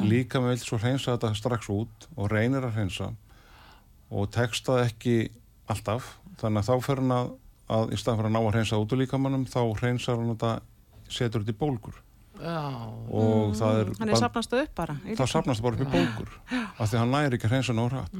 Líka 0.05 0.41
með 0.43 0.57
vil 0.57 0.63
svo 0.65 0.79
hreinsa 0.83 1.15
þetta 1.15 1.35
strax 1.39 1.69
út 1.71 2.09
og 2.17 2.31
reynir 2.33 2.65
að 2.67 2.79
hreinsa 2.79 3.13
og 4.11 4.31
tekst 4.35 4.67
það 4.67 4.85
ekki 4.89 5.17
alltaf. 5.71 6.17
Þannig 6.41 6.65
að 6.65 6.69
þá 6.69 6.87
fer 6.87 7.03
hann 7.03 7.15
að, 7.15 7.31
að 7.77 7.95
í 7.95 8.01
stað 8.01 8.19
fyrir 8.19 8.31
að 8.31 8.35
ná 8.35 8.41
að 8.41 8.51
hreinsa 8.57 8.81
út 8.83 8.95
úr 8.95 9.03
líkamannum 9.03 9.47
þá 9.49 9.61
hreinsar 9.81 10.19
hann 10.19 10.35
þetta 10.35 10.53
setur 11.09 11.43
þetta 11.45 11.55
í 11.57 11.59
bólgur. 11.63 11.97
Já, 12.39 12.55
og 13.11 13.55
það 13.59 13.79
er 13.81 13.89
Hann 13.99 14.11
er 14.15 14.21
sapnast 14.21 14.53
upp 14.55 14.75
bara. 14.79 14.95
það 14.95 15.09
líkamann. 15.11 15.31
sapnast 15.33 15.63
bara 15.65 15.75
upp 15.75 15.81
í 15.83 15.89
bólgur 15.91 16.29
af 16.79 16.85
því 16.87 16.95
að 16.95 17.01
hann 17.03 17.11
næri 17.17 17.35
ekki 17.39 17.49
að 17.49 17.55
hreinsa 17.57 17.75
nóg 17.75 17.89
hratt 17.91 18.13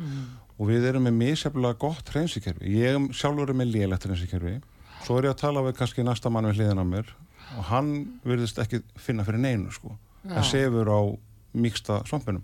og 0.59 0.67
við 0.73 0.89
erum 0.91 1.05
með 1.07 1.15
misjaflega 1.21 1.79
gott 1.79 2.11
hreinsikerfi. 2.11 2.73
Ég 2.81 2.97
er 2.97 3.15
sjálfur 3.15 3.53
er 3.53 3.59
með 3.61 3.71
lélegt 3.77 4.09
hreinsikerfi. 4.09 4.57
Svo 5.07 5.21
er 5.21 5.29
ég 5.29 5.37
að 5.37 5.41
tala 5.45 5.63
við 5.69 5.77
kannski 5.79 6.03
næsta 6.03 6.33
mann 6.35 6.49
við 6.51 6.59
hliðina 6.59 6.83
á 6.83 6.87
mér. 6.91 7.13
Og 7.59 7.65
hann 7.71 7.93
virðist 8.27 8.59
ekki 8.59 8.83
finna 8.99 9.23
fyrir 9.25 9.39
neinu 9.39 9.71
sko. 9.71 9.95
Hann 10.27 10.45
sefur 10.45 10.91
á 10.91 11.01
mýksta 11.55 12.01
svampinum. 12.11 12.43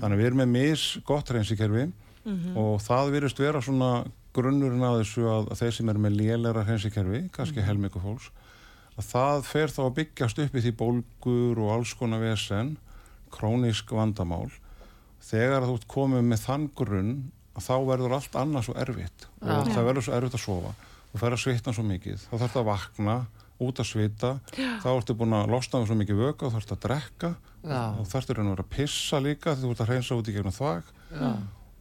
Þannig 0.00 0.16
að 0.16 0.18
við 0.18 0.26
erum 0.32 0.42
með 0.42 0.50
mis 0.56 0.88
gott 1.06 1.30
hreinsikerfi. 1.30 1.86
Og 2.58 2.82
það 2.82 3.14
virðist 3.14 3.38
vera 3.38 3.62
svona 3.62 3.92
grunnurinn 4.34 4.82
að 4.82 5.04
þessu 5.04 5.28
að, 5.30 5.46
að 5.54 5.60
þeir 5.62 5.74
sem 5.78 5.88
eru 5.94 6.02
með 6.02 6.18
lélegra 6.18 6.64
hreinsikerfi 6.66 7.20
kannski 7.30 7.62
helmingu 7.62 8.02
fólks 8.02 8.32
að 8.94 9.06
það 9.10 9.44
fer 9.48 9.72
þá 9.74 9.80
að 9.84 9.94
byggjast 9.98 10.42
upp 10.44 10.54
í 10.54 10.64
því 10.64 10.72
bólgur 10.80 11.62
og 11.64 11.72
alls 11.74 11.94
konar 11.98 12.22
vesen 12.22 12.74
krónisk 13.34 13.90
vandamál. 13.94 14.50
Þegar 15.24 15.66
þú 15.66 15.78
ert 15.78 15.88
komið 15.90 16.26
með 16.28 16.42
þann 16.44 16.66
grunn 16.78 17.14
að 17.54 17.66
þá 17.68 17.74
verður 17.88 18.16
allt 18.18 18.36
annað 18.38 18.66
svo 18.68 18.74
erfitt 18.82 19.26
og 19.40 19.70
það 19.72 19.88
verður 19.88 20.06
svo 20.06 20.18
erfitt 20.18 20.36
að 20.38 20.44
sofa. 20.44 20.74
Þú 21.14 21.22
fer 21.22 21.34
að 21.36 21.42
svitna 21.44 21.74
svo 21.74 21.84
mikið, 21.86 22.22
þá 22.26 22.32
þarf 22.34 22.54
það 22.54 22.60
að 22.62 22.70
vakna 22.70 23.16
út 23.64 23.80
að 23.80 23.86
svita, 23.86 24.30
þá 24.82 24.88
ertu 24.90 25.14
búin 25.14 25.36
að 25.38 25.52
losna 25.54 25.80
um 25.80 25.86
svo 25.86 25.96
mikið 25.98 26.18
vöka, 26.18 26.48
þá 26.50 26.56
þarf 26.58 26.72
að 26.74 26.80
drekka 26.84 27.30
Já. 27.62 27.82
og 27.94 28.08
þarftu 28.10 28.34
raun 28.34 28.48
að 28.48 28.56
vera 28.56 28.64
að 28.66 28.72
pissa 28.74 29.20
líka 29.22 29.54
því 29.54 29.62
þú 29.62 29.70
ert 29.70 29.84
að 29.84 29.92
hreinsa 29.92 30.18
út 30.18 30.30
í 30.30 30.34
gegnum 30.34 30.56
þvag. 30.56 30.90
Já, 31.14 31.30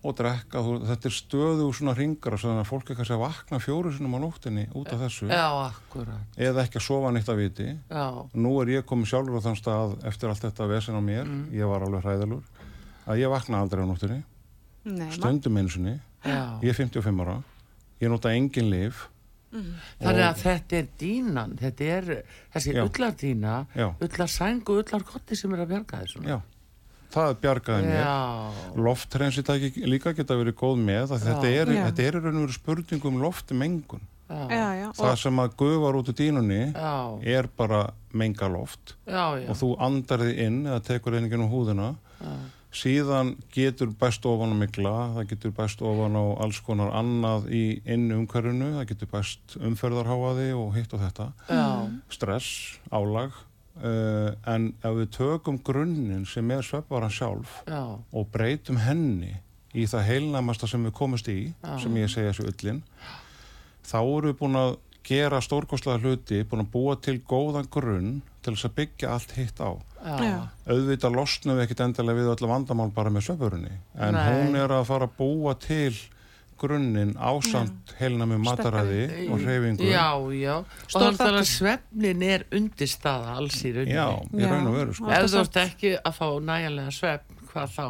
og 0.03 0.15
drekka, 0.19 0.61
þú, 0.65 0.73
þetta 0.89 1.09
er 1.09 1.15
stöðu 1.15 1.67
svona 1.75 1.93
ringar 1.95 2.35
þannig 2.41 2.63
að 2.65 2.69
fólk 2.69 2.89
er 2.91 2.97
kannski 2.99 3.15
að 3.15 3.23
vakna 3.23 3.59
fjóru 3.63 3.93
sinum 3.95 4.17
á 4.17 4.19
nóttinni 4.23 4.65
út 4.75 4.91
af 4.91 5.05
þessu. 5.05 5.29
Já, 5.31 5.47
eða 6.49 6.65
ekki 6.65 6.81
að 6.81 6.85
sofa 6.89 7.13
neitt 7.15 7.31
að 7.31 7.39
viti. 7.39 7.69
Já, 7.87 8.05
nú 8.35 8.51
er 8.61 8.73
ég 8.75 8.85
komið 8.89 9.13
sjálfur 9.13 9.39
á 9.39 9.45
þann 9.47 9.59
stað 9.61 9.95
eftir 10.11 10.33
allt 10.33 10.43
þetta 10.43 10.69
vesen 10.73 10.99
á 10.99 11.01
mér, 11.03 11.31
ég 11.55 11.71
var 11.71 11.87
alveg 11.87 12.03
hræðalur 12.03 12.43
að 13.07 13.23
ég 13.23 13.31
vakna 13.31 13.63
aldrei 13.63 13.83
á 13.83 13.87
nóttinni 13.87 14.21
stundum 15.15 15.57
einsinni, 15.61 15.97
já, 16.25 16.59
ég 16.59 16.73
er 16.73 16.75
55 16.75 17.23
ára. 17.23 17.39
Ég 18.03 18.11
nota 18.11 18.33
engin 18.35 18.67
lif 18.67 19.07
Þannig 19.53 20.23
að 20.25 20.39
þetta 20.41 20.77
er 20.79 20.87
dínan, 20.97 21.51
þetta 21.59 21.89
er 21.95 22.07
þessi 22.55 22.73
Já. 22.73 22.81
ullardína, 22.87 23.57
Já. 23.77 23.85
ullarsæng 24.01 24.63
og 24.65 24.79
ullarkotti 24.81 25.37
sem 25.37 25.53
er 25.53 25.61
að 25.61 25.73
bjarga 25.75 25.99
þessu. 26.01 26.23
Já, 26.25 26.39
það 27.13 27.35
bjargaði 27.43 27.89
mér. 27.89 27.99
Já, 28.01 28.63
Loftrensitæki 28.87 29.85
líka 29.89 30.15
geta 30.17 30.37
verið 30.39 30.57
góð 30.59 30.81
með 30.81 31.13
þetta 31.13 31.51
er, 31.51 31.71
þetta 31.87 32.07
er 32.07 32.17
í 32.17 32.23
raun 32.23 32.39
og 32.39 32.47
veru 32.47 32.57
spurning 32.57 33.07
um 33.09 33.21
loftmengun. 33.23 34.09
Það 34.97 35.13
sem 35.19 35.39
að 35.43 35.55
gufar 35.59 35.99
út 35.99 36.09
úr 36.09 36.17
dínunni 36.17 36.63
já, 36.71 36.95
er 37.35 37.49
bara 37.57 37.85
mengaloft 38.15 38.95
já, 39.05 39.35
já. 39.37 39.47
og 39.51 39.57
þú 39.59 39.69
andar 39.83 40.23
þið 40.23 40.41
inn 40.45 40.59
eða 40.65 40.81
tekur 40.87 41.17
einingin 41.17 41.43
um 41.45 41.51
húðina. 41.51 41.93
Síðan 42.73 43.35
getur 43.53 43.91
best 43.99 44.23
ofan 44.25 44.55
á 44.55 44.57
migla 44.57 44.93
það 45.19 45.27
getur 45.35 45.53
best 45.59 45.83
ofan 45.85 46.17
á 46.17 46.25
alls 46.41 46.57
konar 46.65 46.89
annað 46.97 47.51
í 47.53 47.63
inn 47.85 48.07
umhverfinu 48.15 48.71
það 48.79 48.87
getur 48.95 49.11
best 49.11 49.57
umferðarháaði 49.61 50.49
og 50.57 50.71
hitt 50.79 50.95
og 50.97 51.03
þetta. 51.03 51.29
Já, 51.51 51.67
stress, 52.15 52.79
álag 52.89 53.37
uh, 53.81 54.29
en 54.53 54.69
ef 54.83 54.95
við 54.99 55.09
tökum 55.17 55.59
grunninn 55.65 56.27
sem 56.29 56.51
er 56.53 56.65
svefvaran 56.65 57.13
sjálf 57.13 57.61
já, 57.67 57.81
og 57.97 58.29
breytum 58.33 58.79
henni 58.83 59.35
í 59.73 59.87
það 59.89 60.07
heilnæmasta 60.11 60.69
sem 60.69 60.83
við 60.85 60.93
komumst 60.97 61.29
í 61.33 61.39
Já. 61.49 61.77
sem 61.81 61.95
ég 61.97 62.11
segja 62.11 62.33
þessu 62.33 62.49
ullin 62.51 62.83
þá 63.83 63.99
erum 64.01 64.27
við 64.29 64.37
búin 64.39 64.59
að 64.59 64.75
gera 65.03 65.41
stórkostlega 65.43 65.99
hluti, 65.99 66.43
búin 66.47 66.63
að 66.63 66.69
búa 66.71 66.93
til 67.01 67.17
góðan 67.27 67.67
grunn 67.71 68.13
til 68.43 68.53
þess 68.53 68.69
að 68.69 68.75
byggja 68.77 69.09
allt 69.11 69.33
hitt 69.35 69.59
á 69.59 69.71
já, 70.03 70.37
auðvitað 70.67 71.17
losnum 71.17 71.57
við 71.57 71.65
ekkit 71.65 71.83
endilega 71.87 72.19
við 72.19 72.31
öllu 72.35 72.51
vandamál 72.51 72.89
bara 72.95 73.11
með 73.11 73.27
svefurunni 73.29 73.73
en 73.97 74.15
Nei. 74.15 74.23
hún 74.29 74.59
er 74.59 74.71
að 74.75 74.87
fara 74.91 75.09
að 75.09 75.17
búa 75.17 75.55
til 75.59 75.95
grunninn 76.63 77.11
ásamt 77.19 77.93
heilnæmi 77.99 78.39
mataræði 78.43 79.03
og 79.27 79.43
hreyfingu. 79.43 79.89
Já, 79.89 80.07
já. 80.37 80.55
Og 80.61 80.93
Stór 80.93 81.19
þannig 81.19 81.41
að 81.41 81.49
svefnin 81.51 82.23
er 82.29 82.47
undirstaða 82.55 83.35
alls 83.41 83.59
í 83.61 83.73
rauninni. 83.75 83.97
já, 83.97 84.07
í 84.39 84.47
raun 84.49 84.71
og 84.71 84.79
veru 84.79 84.97
sko. 84.97 85.11
Ef 85.11 85.27
þú 85.33 85.43
ert 85.43 85.61
ekki 85.65 85.93
að 85.99 86.17
fá 86.17 86.25
næjanlega 86.49 86.95
svefn, 86.95 87.43
hvað 87.51 87.77
þá? 87.77 87.87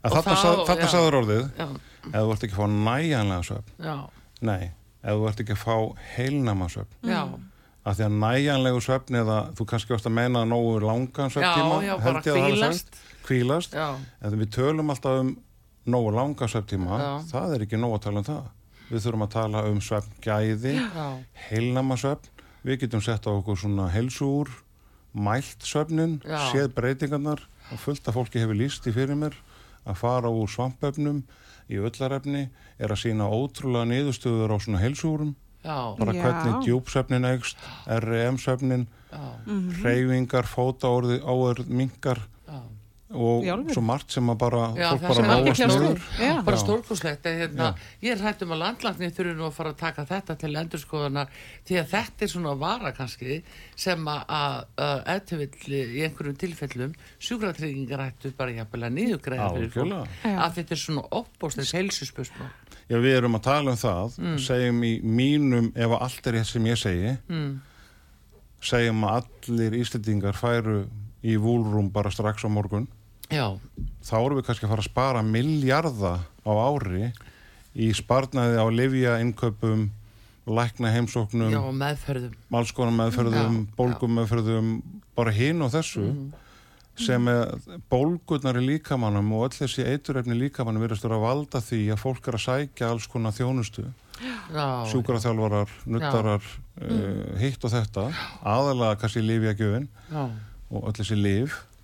Og 0.00 0.16
að 0.16 0.80
já. 0.80 0.88
sagður 0.88 1.18
orðið 1.20 1.44
Já, 1.60 1.68
ef 2.08 2.16
þú 2.16 2.34
ert 2.34 2.44
ekki 2.46 2.56
að 2.56 2.60
fá 2.62 2.68
næjanlega 2.88 3.48
svefn. 3.50 3.72
Já, 3.84 3.96
nei, 4.50 4.70
ef 5.04 5.20
þú 5.20 5.30
ert 5.30 5.44
ekki 5.44 5.56
að 5.56 5.64
fá 5.66 5.76
heilnæma 6.16 6.70
svefn. 6.72 6.96
Já, 7.04 7.22
að 7.84 7.98
því 7.98 8.06
að 8.06 8.16
næjanlegu 8.24 8.80
svefn 8.84 9.20
eða 9.20 9.36
þú 9.56 9.66
kannski 9.72 9.94
varst 9.94 10.08
að 10.08 10.16
meina 10.16 10.42
nógu 10.48 10.80
langan 10.84 11.32
svefntíma 11.32 11.78
já, 11.80 11.86
já, 11.90 11.94
held 12.04 12.18
bara 12.18 12.24
ég 12.24 12.40
að 12.40 12.58
það 12.64 12.74
sagt. 12.80 12.98
hvílast. 13.28 13.76
Já, 13.76 13.88
en 14.20 14.40
við 14.40 14.50
tölum 14.56 14.92
alltaf 14.92 15.20
um 15.22 15.30
nógu 15.86 16.10
langa 16.14 16.48
svefntíma 16.48 16.98
það 17.30 17.54
er 17.54 17.64
ekki 17.66 17.78
nógu 17.80 17.96
að 17.98 18.02
tala 18.08 18.20
um 18.22 18.24
það. 18.30 18.48
Við 18.90 19.04
þurfum 19.04 19.22
að 19.26 19.32
tala 19.36 19.62
um 19.70 19.80
svefngæði 19.80 20.74
heilnama 21.48 21.96
svefn. 21.96 22.28
Við 22.66 22.80
getum 22.82 23.00
sett 23.00 23.24
á 23.24 23.30
okkur 23.32 23.56
svona 23.56 23.86
helsúr 23.94 24.50
mælt 25.14 25.64
svefnin, 25.64 26.20
Já. 26.22 26.50
séð 26.52 26.74
breytingarnar 26.74 27.40
og 27.72 27.78
fullt 27.78 28.06
af 28.08 28.14
fólki 28.14 28.38
hefur 28.42 28.58
líst 28.58 28.86
í 28.86 28.92
fyrir 28.94 29.16
mér 29.18 29.34
að 29.88 29.96
fara 30.02 30.30
úr 30.30 30.50
svampefnum 30.50 31.22
í 31.70 31.78
öllarefni 31.80 32.48
er 32.78 32.92
að 32.92 33.00
sína 33.04 33.26
ótrúlega 33.30 33.88
niðurstöður 33.90 34.54
á 34.54 34.56
svona 34.60 34.82
helsúrum 34.82 35.32
já, 35.64 35.96
bara 35.98 36.14
hvernig 36.14 36.64
djúpsvefnin 36.66 37.26
eikst 37.30 37.58
REM-svefnin, 37.86 38.86
já, 39.10 39.24
hreyfingar, 39.80 40.46
fótaórð, 40.46 41.66
minkar. 41.68 42.18
já. 42.18 42.39
Og 43.10 43.42
alvöru? 43.50 43.74
svo 43.74 43.82
margt 43.82 44.12
sem 44.14 44.28
að 44.30 44.36
bara 44.38 44.60
Já, 44.78 44.90
fólk 44.94 45.02
bara 45.08 45.24
máast 45.26 45.62
niður. 45.66 46.02
bara 46.46 46.56
stórkoslegt 46.60 47.24
hérna, 47.26 47.70
ég 48.04 48.12
er 48.14 48.22
hættum 48.22 48.52
að 48.54 48.60
landlagni 48.62 49.08
þurfi 49.16 49.34
nú 49.34 49.46
að 49.48 49.56
fara 49.56 49.72
að 49.74 49.80
taka 49.80 50.04
þetta 50.06 50.36
til 50.38 50.52
endurskoðunar 50.60 51.32
því 51.66 51.78
að 51.80 51.88
þetta 51.94 52.26
er 52.26 52.32
svona 52.34 52.54
vara 52.60 52.92
kannski 52.94 53.40
sem 53.74 54.06
að, 54.14 54.20
að, 54.28 54.56
að 54.86 55.02
eftirvill 55.16 55.78
í 55.80 56.04
einhverjum 56.06 56.38
tilfellum 56.44 56.94
sjúkratryggingar 57.18 58.04
ættu 58.06 58.30
bara 58.38 58.54
jafnvel 58.60 58.84
að 58.86 58.96
niðugræða 59.00 59.48
fyrir 59.56 59.74
fólk. 59.74 60.20
Að 60.30 60.54
þetta 60.60 60.76
er 60.76 60.82
svona 60.84 61.04
óbóstins 61.10 61.74
heilsusspörsmál 61.74 62.50
Já, 62.90 62.96
við 62.98 63.16
erum 63.20 63.36
að 63.38 63.44
tala 63.46 63.70
um 63.70 63.78
það, 63.78 64.16
Mm. 64.18 64.38
segjum 64.42 64.80
í 64.82 64.94
mínum, 65.02 65.68
ef 65.78 65.92
að 65.94 66.00
allt 66.02 66.26
er 66.26 66.32
rétt 66.34 66.48
sem 66.50 66.64
ég 66.66 66.78
segi, 66.80 67.12
mm. 67.30 67.50
segjum 68.60 69.04
að 69.06 69.20
allir 69.46 69.76
Íslendingar 69.78 70.34
færu 70.38 70.80
í 71.22 71.36
vúlrúm 71.40 71.90
bara 71.92 72.10
strax 72.10 72.42
á 72.44 72.48
morgun, 72.50 72.88
já, 73.30 73.46
þá 74.04 74.14
erum 74.20 74.38
við 74.40 74.46
kannski 74.48 74.66
að 74.66 74.72
fara 74.74 74.84
að 74.84 74.90
spara 74.90 75.22
miljarda 75.26 76.12
á 76.46 76.52
ári 76.66 77.10
í 77.78 77.90
sparnaði 77.94 78.58
á 78.58 78.66
livja 78.74 79.16
innkaupum, 79.22 79.88
lækna 80.50 80.90
heimsóknum, 80.90 81.52
já, 81.52 81.60
meðferðum. 81.70 82.32
malskona 82.50 82.94
meðferðum, 82.96 83.58
Já, 83.62 83.74
bólgum 83.78 84.16
meðferðum, 84.18 84.70
bara 85.14 85.34
hinn 85.36 85.62
og 85.62 85.70
þessu 85.74 86.06
sem 87.00 87.28
er 87.32 87.54
bólgurnar 87.88 88.58
í 88.60 88.64
líkamannum 88.66 89.30
og 89.38 89.46
öll 89.46 89.54
þessi 89.62 89.86
eiturefni 89.88 90.34
í 90.34 90.40
líkamannum 90.42 90.82
verðast 90.82 91.06
að 91.06 91.22
valda 91.22 91.62
því 91.64 91.78
að 91.94 92.00
fólk 92.02 92.26
er 92.28 92.36
að 92.36 92.42
sækja 92.44 92.90
alls 92.92 93.06
konar 93.08 93.32
þjónustu, 93.36 93.86
já, 94.52 94.66
sjúkraþjálfarar, 94.90 95.70
nuttarar, 95.88 96.44
uh, 96.82 97.38
hitt 97.40 97.64
og 97.64 97.72
þetta, 97.72 98.08
aðalega 98.42 98.98
kannski 99.00 99.22
lífjagjöfin 99.24 99.88
já, 100.10 100.22
og 100.74 100.90
öll 100.90 100.96
þessi 100.98 101.16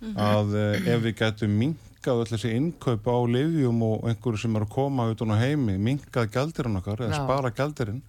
líf, 0.01 0.15
að 0.21 0.55
uh, 0.57 0.89
ef 0.93 1.03
við 1.05 1.15
getum 1.21 1.57
minkað 1.61 2.21
öll 2.23 2.29
þessi 2.29 2.53
innkaup 2.57 3.07
á 3.09 3.17
lífjum 3.33 3.83
og 3.87 4.07
einhverju 4.09 4.41
sem 4.43 4.57
er 4.59 4.65
að 4.67 4.73
koma 4.75 5.09
út 5.11 5.23
á 5.25 5.41
heimi, 5.41 5.77
minkað 5.81 6.31
gældirinn 6.35 6.79
okkar 6.81 7.05
eða 7.07 7.21
spara 7.23 7.53
gældirinn 7.55 8.03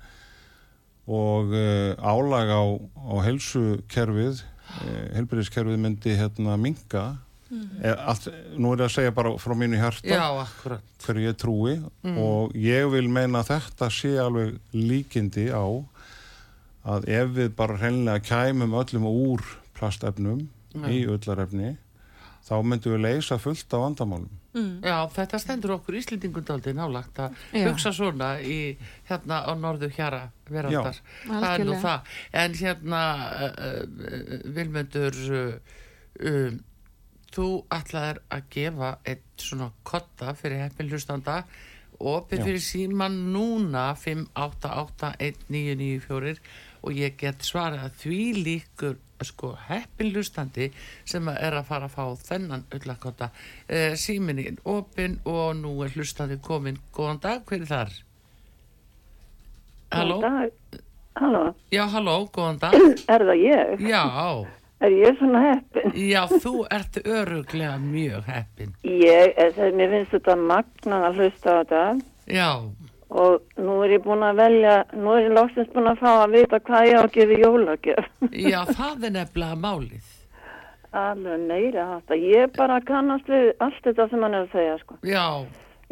og 1.08 1.54
uh, 1.56 1.94
álag 2.04 2.52
á, 2.52 2.62
á 2.76 3.14
helsukerfið 3.24 4.42
uh, 4.42 5.06
helbriðiskerfið 5.16 5.80
myndi 5.80 6.18
hérna 6.18 6.58
minka 6.60 7.06
e, 7.48 7.88
allt, 7.88 8.28
nú 8.60 8.74
er 8.74 8.82
ég 8.82 8.90
að 8.90 8.94
segja 8.98 9.14
bara 9.16 9.32
frá 9.40 9.54
mínu 9.56 9.80
hjarta 9.80 10.18
hverju 11.06 11.30
ég 11.30 11.38
trúi 11.40 11.78
og 12.20 12.52
ég 12.52 12.90
vil 12.92 13.08
meina 13.08 13.40
að 13.40 13.54
þetta 13.54 13.88
sé 13.88 14.12
alveg 14.20 14.58
líkindi 14.76 15.48
á 15.48 15.64
að 16.88 17.08
ef 17.08 17.32
við 17.40 17.56
bara 17.56 17.80
hreinlega 17.80 18.24
kæmum 18.28 18.76
öllum 18.76 19.08
úr 19.08 19.44
plastefnum 19.78 20.44
í 20.86 21.02
öllarefni 21.10 21.70
þá 22.48 22.54
myndum 22.64 22.94
við 22.94 23.04
leysa 23.04 23.36
fullt 23.42 23.74
af 23.74 23.80
vandamálum 23.86 24.34
Já, 24.58 25.04
þetta 25.12 25.38
stendur 25.42 25.72
okkur 25.76 25.96
Íslendingundaldi 25.98 26.72
nálagt 26.76 27.18
að 27.22 27.30
Já. 27.52 27.64
hugsa 27.68 27.90
svona 27.94 28.28
í 28.40 28.76
hérna 29.08 29.36
á 29.44 29.52
norðu 29.58 29.88
hjara 29.94 30.22
veraldar. 30.48 30.96
Já. 30.96 31.00
Það 31.28 31.34
er 31.34 31.42
nú 31.42 31.46
Algjörlega. 31.74 31.82
það. 31.84 32.00
En 32.42 32.52
hérna, 32.62 33.02
uh, 33.28 33.32
uh, 33.68 33.82
Vilmundur, 34.56 35.14
uh, 35.38 35.54
um, 36.32 36.54
þú 37.34 37.46
ætlaðir 37.76 38.18
að 38.34 38.42
gefa 38.56 38.90
eitt 39.04 39.36
svona 39.44 39.68
kotta 39.86 40.28
fyrir 40.38 40.58
heppin 40.64 40.90
hlustanda 40.90 41.36
opið 41.98 42.38
Já. 42.38 42.44
fyrir 42.46 42.62
síman 42.62 43.14
núna 43.34 43.84
5881994 43.98 46.38
og 46.82 46.92
ég 46.96 47.16
get 47.20 47.44
svarað 47.46 47.86
að 47.88 47.96
því 48.02 48.18
líkur 48.44 48.96
sko 49.26 49.52
heppin 49.66 50.12
hlustandi 50.14 50.68
sem 51.08 51.26
er 51.32 51.56
að 51.58 51.64
fara 51.66 51.88
að 51.88 51.96
fá 51.96 52.04
þennan 52.28 52.62
öllakotta 52.76 53.30
uh, 53.32 53.94
síminni 53.98 54.52
opin 54.70 55.16
og 55.26 55.56
nú 55.58 55.72
er 55.82 55.90
hlustandi 55.96 56.36
komin 56.44 56.78
góðan 56.94 57.18
dag, 57.24 57.42
hver 57.48 57.64
er 57.64 57.72
þar? 57.72 57.96
Halló? 59.90 60.20
Halló, 61.18 61.54
Já, 61.74 61.82
halló, 61.90 62.28
góðan 62.30 62.58
dag. 62.62 62.74
Er 63.10 63.24
það 63.26 63.40
ég? 63.42 63.80
Já, 63.88 64.02
Er 64.78 64.92
ég 64.94 65.16
svona 65.18 65.40
heppin? 65.48 65.88
já, 65.98 66.20
þú 66.30 66.52
ert 66.70 66.98
öruglega 67.02 67.78
mjög 67.82 68.28
heppin. 68.30 68.76
Ég, 68.86 69.32
er, 69.34 69.50
það, 69.56 69.72
mér 69.80 69.90
finnst 69.96 70.12
þetta 70.14 70.36
magnan 70.38 71.06
að 71.08 71.18
hlusta 71.18 71.50
á 71.50 71.58
þetta. 71.58 71.80
Já, 72.30 72.50
og 73.10 73.40
nú 73.56 73.78
er 73.84 73.94
ég 73.96 74.02
búin 74.04 74.22
að 74.26 74.36
velja, 74.42 74.74
nú 74.92 75.14
er 75.16 75.22
ég 75.28 75.32
loksins 75.36 75.70
búin 75.72 75.88
að 75.88 76.00
fá 76.02 76.10
að 76.24 76.34
vita 76.36 76.60
hvað 76.60 76.88
ég 76.90 76.98
á 76.98 77.02
að 77.04 77.12
gefa 77.16 77.38
jólagjöf. 77.44 78.08
já, 78.32 78.60
það 78.74 79.04
er 79.08 79.14
nefnilega 79.16 79.56
málið 79.64 80.14
Alveg 80.98 81.40
meira 81.44 81.82
þetta. 81.98 82.16
Ég 82.16 82.52
bara 82.56 82.78
kannast 82.80 83.26
við 83.28 83.50
allt 83.60 83.82
þetta 83.84 84.06
sem 84.08 84.22
hann 84.24 84.34
er 84.38 84.46
að 84.46 84.52
segja, 84.54 84.76
sko. 84.80 84.94
Já, 85.04 85.24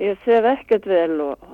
Ég 0.01 0.17
sef 0.25 0.45
ekkert 0.45 0.87
vel 0.89 1.21
og, 1.25 1.45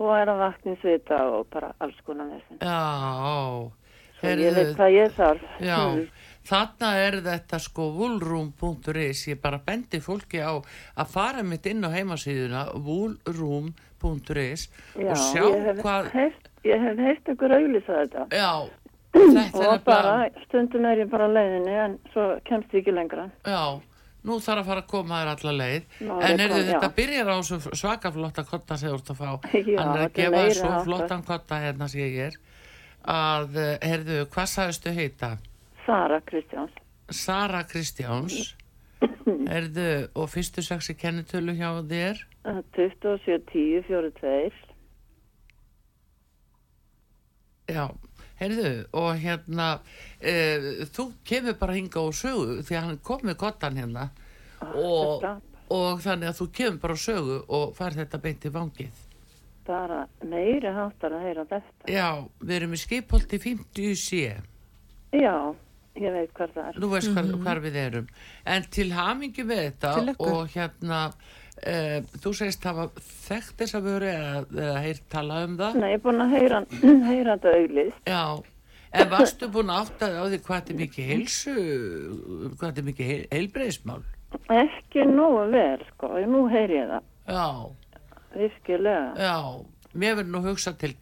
og 0.00 0.10
er 0.16 0.28
að 0.32 0.38
vakninsvita 0.40 1.18
og 1.36 1.46
bara 1.52 1.72
alls 1.80 1.96
konar 2.06 2.28
þessi. 2.32 2.58
já 2.60 3.72
Svo 4.20 4.28
ég 4.38 4.54
veit 4.54 4.76
hvað 4.76 4.92
ég 4.94 5.16
þarf. 5.16 5.42
Já, 5.60 5.78
Mm. 5.92 6.04
þarna 6.48 6.90
er 7.06 7.16
þetta 7.24 7.58
sko 7.60 7.88
woolroom.is, 7.96 9.26
ég 9.28 9.40
bara 9.42 9.58
bendi 9.66 10.00
fólki 10.00 10.40
á 10.44 10.52
að 10.96 11.06
fara 11.12 11.42
mitt 11.42 11.66
inn 11.66 11.82
á 11.84 11.90
heimasíðuna 11.92 12.66
woolroom.is 12.84 13.91
Já, 14.98 15.10
og 15.14 15.22
sjá 15.22 15.42
ég 15.46 15.80
hvað, 15.82 16.10
heyrt, 16.16 16.50
ég 16.68 16.84
hef 16.88 16.98
heyrt 17.06 17.32
ykkur 17.34 17.54
auðlýsa 17.58 18.00
þetta. 18.02 18.26
já, 18.34 18.52
þetta 19.12 19.62
er 19.62 19.72
Og 19.76 19.84
bara, 19.86 20.12
nefnilega, 20.18 20.44
stundum 20.48 20.84
er 20.92 21.02
ég 21.04 21.10
bara 21.12 21.28
leiðinni 21.32 21.78
en 21.86 21.96
svo 22.12 22.26
kemst 22.48 22.72
ég 22.74 22.82
ekki 22.84 22.94
lengra. 22.96 23.26
já, 23.46 23.62
nú 24.22 24.38
þarf 24.38 24.62
að 24.62 24.68
fara 24.70 24.82
að 24.84 24.90
koma 24.92 25.20
þér 25.22 25.30
alla 25.34 25.52
leið 25.58 25.82
er 26.00 26.30
en 26.30 26.40
er 26.40 26.48
komin, 26.52 26.66
þetta 26.70 26.88
já. 26.88 26.94
byrjar 26.96 27.30
á 27.34 27.36
svaka 27.82 28.12
flotta 28.14 28.44
kotta 28.46 28.76
sem 28.78 28.90
þú 28.92 28.98
ert 29.00 29.10
að 29.10 29.20
fá 29.22 29.30
Já, 29.52 29.78
hann 29.82 29.96
er 29.96 30.02
að 30.02 30.04
er 30.04 30.16
gefa 30.20 30.42
svo 30.60 30.72
flottan 30.86 31.22
kotta 31.26 31.58
hérna 31.64 31.88
sé 31.90 31.98
ég 32.06 32.18
er 32.28 32.36
að, 33.02 33.56
eh, 33.58 33.78
heyrðu, 33.82 34.18
hvað 34.30 34.46
sagðistu 34.52 34.92
heita? 34.94 35.32
Sara 35.86 36.20
Kristjáns. 36.22 36.70
Sara 37.10 37.64
Kristjáns 37.66 38.54
heyrðu, 39.52 39.88
og 40.18 40.28
fyrstu 40.32 40.64
sexi 40.64 40.94
kennitölu 40.98 41.54
hjá 41.58 41.70
þér 41.88 42.22
27 42.76 43.38
10 43.52 43.84
42. 43.86 44.50
Já, 47.70 47.86
heyrðu, 48.40 48.72
og 48.98 49.10
hérna, 49.22 49.68
e, 50.18 50.34
þú 50.90 51.08
kemur 51.28 51.56
bara 51.60 51.78
hinga 51.78 52.02
og 52.02 52.16
sögu 52.18 52.60
því 52.66 52.78
að 52.78 52.86
hann 52.88 53.00
kom 53.06 53.24
með 53.28 53.38
kottan 53.44 53.78
hérna 53.78 54.08
og, 54.74 55.22
þetta. 55.22 55.34
og 55.70 56.02
þannig 56.02 56.32
að 56.32 56.38
þú 56.40 56.48
kemur 56.58 56.82
bara 56.82 56.98
og 56.98 57.02
sögu 57.06 57.40
og 57.48 57.74
fær 57.78 57.98
þetta 58.00 58.22
beint 58.22 58.46
í 58.46 58.54
vangið. 58.54 59.02
Bara 59.62 60.04
meiri 60.26 60.72
háttar 60.74 61.14
að 61.14 61.28
heyra 61.28 61.44
þetta. 61.46 61.86
Já, 61.86 62.08
við 62.42 62.56
erum 62.56 62.74
í 62.74 62.80
skipholti 62.82 63.38
50 63.38 63.94
sé, 64.00 64.24
Já, 65.12 65.52
ég 65.98 66.14
veit 66.14 66.32
hvað 66.36 66.54
það 66.56 66.68
er. 66.68 66.78
þú 66.80 66.90
veist 66.92 67.12
hvar, 67.12 67.30
hvar 67.44 67.60
við 67.64 67.78
erum. 67.82 68.06
En 68.54 68.68
til 68.72 68.88
hamingi 68.96 69.44
með 69.48 69.62
þetta 69.66 70.14
og 70.18 70.54
hérna, 70.54 71.00
e, 71.60 71.74
þú 72.22 72.32
segist 72.38 72.64
hafa 72.68 72.88
þekkt 73.26 73.58
þess 73.60 73.78
að 73.78 73.90
vöru 73.90 74.08
eða, 74.12 74.32
eða 74.56 74.78
heyrt 74.86 75.04
tala 75.12 75.42
um 75.46 75.58
það. 75.60 75.76
Nei, 75.82 75.90
ég 75.92 76.00
er 76.00 76.06
búin 76.06 76.24
að 76.24 76.34
heyra, 76.38 76.62
heyra 77.10 77.36
þetta 77.36 77.54
auglist. 77.58 78.00
Já, 78.08 78.24
en 78.92 79.12
varstu 79.12 79.50
búin 79.52 79.74
að 79.74 79.84
átta 79.84 80.08
þig 80.08 80.18
á 80.18 80.24
því 80.24 80.40
hvað 80.46 80.58
þetta 80.58 80.74
er 80.74 80.80
mikið 80.80 81.12
heilsu, 81.12 81.54
hvað 82.56 82.66
þetta 82.66 82.84
er 82.84 82.88
mikið 82.90 83.12
heil, 83.12 83.22
heilbreyðismál? 83.36 84.02
Ekki 84.62 85.04
nógu 85.12 85.44
vel, 85.52 85.86
sko. 85.92 86.14
Nú 86.32 86.46
heyri 86.52 86.78
ég 86.80 86.88
það. 86.88 87.08
Já, 87.28 87.46
Virkilega. 88.32 89.12
já, 89.20 89.36
mér 89.92 90.16
verður 90.16 90.32
nú 90.32 90.40
hugsað 90.46 90.78
til 90.80 90.94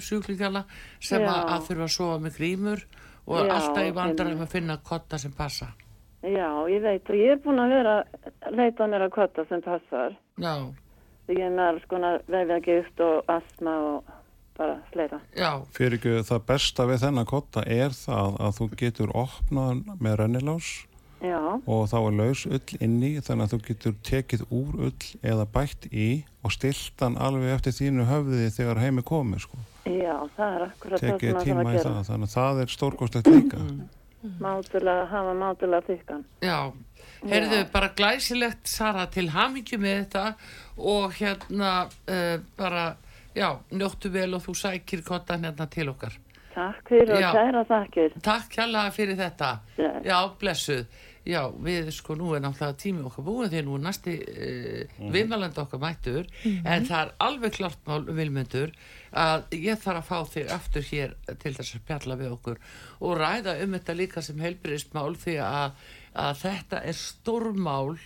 sjúklingana 0.00 0.64
sem 0.98 1.20
Já. 1.20 1.28
að, 1.28 1.50
að 1.52 1.66
þurfa 1.68 1.84
að 1.84 1.94
sofa 1.94 2.18
með 2.24 2.36
grímur 2.38 2.84
og 3.30 3.46
Já, 3.46 3.52
alltaf 3.56 3.86
í 3.86 3.92
vandrar 3.94 4.26
einmitt. 4.32 4.48
að 4.48 4.52
finna 4.58 4.76
kotta 4.84 5.18
sem 5.22 5.32
passa. 5.32 5.70
Já, 6.20 6.48
ég 6.68 6.82
veit 6.84 7.08
og 7.08 7.16
ég 7.16 7.30
er 7.32 7.38
búin 7.44 7.62
að 7.62 7.70
vera 7.72 7.92
að 8.44 8.56
leita 8.58 8.86
mér 8.90 9.06
að 9.06 9.12
kvota 9.14 9.46
sem 9.48 9.62
passar. 9.64 10.16
Já, 10.36 10.54
Ég 11.30 11.38
er 11.46 11.52
með 11.54 11.68
alls 11.70 11.84
konar 11.86 12.16
vefjagift 12.26 13.00
og 13.06 13.28
astma 13.30 13.74
og 13.86 14.04
bara 14.58 14.80
fleira. 14.92 15.20
já, 15.38 15.52
Fyrir 15.72 15.94
ekki 16.00 16.14
það 16.26 16.40
besta 16.48 16.86
við 16.90 16.98
þennan 17.04 17.28
kotta 17.30 17.62
er 17.70 17.94
það 17.94 18.36
að 18.40 18.56
þú 18.58 18.66
getur 18.82 19.12
opnað 19.14 19.68
hann 19.70 19.84
með 20.02 20.16
rennilás 20.20 20.70
Já, 21.20 21.40
og 21.68 21.82
þá 21.90 21.96
er 22.00 22.14
laus 22.16 22.42
ull 22.48 22.76
inni 22.80 23.10
þannig 23.20 23.44
að 23.44 23.52
þú 23.52 23.58
getur 23.66 23.96
tekið 24.08 24.44
úr 24.56 24.78
ull 24.88 25.08
eða 25.20 25.44
bætt 25.52 25.88
í 25.92 26.08
og 26.40 26.54
stilt 26.54 27.02
hann 27.04 27.18
alveg 27.20 27.52
eftir 27.58 27.76
þínu 27.76 28.06
höfði 28.08 28.46
þegar 28.54 28.80
heimi 28.80 29.04
komið 29.04 29.42
sko. 29.44 29.60
já, 29.84 30.16
það 30.36 30.54
er 30.56 30.64
akkurat 30.66 30.94
það 30.94 31.02
sem 31.04 31.10
þarf 31.10 31.26
í 31.26 31.32
að 31.32 31.72
gera. 31.74 31.90
það 31.90 32.08
þannig 32.08 32.30
að 32.30 32.36
það 32.36 32.62
er 32.62 32.72
stórkostlegt 32.76 33.32
líka 33.34 33.64
Mátulega, 34.40 35.04
hafa 35.08 35.32
mátulega 35.32 35.86
þykkan. 35.86 36.24
já. 36.44 36.58
Heyrðu, 37.20 37.60
bara 37.72 37.92
glæsilegt 37.96 38.68
Sara 38.68 39.06
til 39.12 39.28
hamingju 39.32 39.78
með 39.80 40.02
þetta 40.02 40.24
og 40.76 41.14
hérna 41.20 41.70
uh, 41.88 42.40
bara, 42.56 42.84
já, 43.36 43.48
njóttu 43.72 44.12
vel 44.12 44.32
og 44.36 44.44
þú 44.44 44.56
sækir 44.56 45.04
kottan 45.04 45.44
hérna 45.44 45.68
til 45.72 45.88
okkar. 45.92 46.16
Takk 46.54 46.88
fyrir 46.90 47.14
og 47.14 47.22
Já. 47.22 47.30
kæra 47.36 47.62
þakkir. 47.68 48.16
Takk 48.26 48.48
kjærlega 48.56 48.90
fyrir 48.94 49.18
þetta. 49.20 49.50
Bless. 49.76 50.00
Já, 50.08 50.16
blessuð. 50.40 51.00
Já, 51.30 51.42
við 51.62 51.90
sko 51.94 52.16
nú 52.18 52.32
er 52.34 52.42
náttúrulega 52.42 52.78
tími 52.80 53.04
okkar 53.06 53.26
búin 53.26 53.50
því 53.52 53.62
nú 53.66 53.76
er 53.78 53.84
næsti 53.84 54.16
uh, 54.18 54.96
mm 54.98 55.12
viðmælandi 55.14 55.62
okkar 55.62 55.82
mættur. 55.82 56.28
En 56.44 56.86
það 56.88 57.00
er 57.00 57.12
alveg 57.26 57.54
klart 57.56 57.80
mál 57.86 58.04
vilmyndur 58.06 58.74
að 59.10 59.56
ég 59.56 59.80
þarf 59.82 60.00
að 60.00 60.08
fá 60.10 60.34
þig 60.34 60.52
aftur 60.54 60.86
hér 60.90 61.14
til 61.30 61.54
þess 61.56 61.74
að 61.74 61.82
spjalla 61.82 62.18
við 62.20 62.34
okkur 62.36 62.60
og 63.00 63.16
ræða 63.18 63.56
um 63.64 63.74
þetta 63.78 63.96
líka 63.98 64.22
sem 64.22 64.42
heilbriðismál 64.42 65.16
því 65.18 65.36
að, 65.44 65.80
að 66.26 66.42
þetta 66.44 66.82
er 66.92 66.98
stórmál 66.98 67.98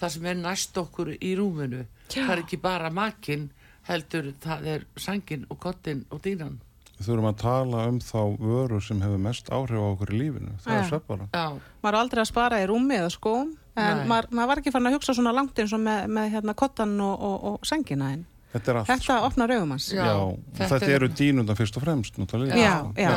það 0.00 0.14
sem 0.16 0.28
er 0.30 0.38
næst 0.42 0.78
okkur 0.78 1.14
í 1.18 1.34
rúminu. 1.38 1.86
Það 2.12 2.34
er 2.36 2.44
ekki 2.44 2.60
bara 2.62 2.90
makinn 2.94 3.50
heldur 3.88 4.32
það 4.42 4.68
er 4.76 4.84
sangin 4.96 5.48
og 5.50 5.58
kottin 5.62 6.06
og 6.10 6.22
dýnan 6.22 6.60
þurfum 7.06 7.28
að 7.30 7.36
tala 7.42 7.86
um 7.90 7.98
þá 8.02 8.20
vöru 8.40 8.80
sem 8.84 9.00
hefur 9.04 9.20
mest 9.26 9.50
áhrif 9.52 9.78
á 9.82 9.86
okkur 9.92 10.12
í 10.14 10.18
lífinu. 10.22 10.54
Það 10.64 10.74
Já. 10.74 10.78
er 10.82 10.88
sveppara 10.90 11.28
Já, 11.32 11.44
maður 11.82 11.94
er 11.94 12.00
aldrei 12.02 12.22
að 12.24 12.30
spara 12.32 12.60
í 12.62 12.66
rúmi 12.70 12.98
eða 12.98 13.12
skóm 13.14 13.54
en 13.76 14.02
maður, 14.10 14.28
maður 14.36 14.50
var 14.52 14.60
ekki 14.62 14.72
farin 14.74 14.90
að 14.90 14.96
hugsa 14.98 15.14
svona 15.16 15.32
langt 15.32 15.58
eins 15.62 15.72
og 15.72 15.80
með, 15.80 16.10
með 16.12 16.32
hérna 16.34 16.54
kottan 16.54 16.92
og, 17.00 17.14
og, 17.30 17.36
og 17.52 17.64
sengina 17.64 18.10
en 18.16 18.26
þetta 18.52 18.70
er 18.74 18.80
allt 18.82 18.90
þetta 18.92 19.20
opnar 19.28 19.54
augum 19.56 19.70
hans 19.76 19.86
Já, 19.94 20.02
Já, 20.04 20.18
þetta 20.58 20.68
þetta, 20.74 20.90
er- 20.90 20.98
eru 20.98 21.08
dýnundan 21.22 21.56
fyrst 21.56 21.78
og 21.80 21.86
fremst 21.86 22.20
náttúrulega. 22.20 22.58
Já, 22.60 22.76
já. 23.00 23.14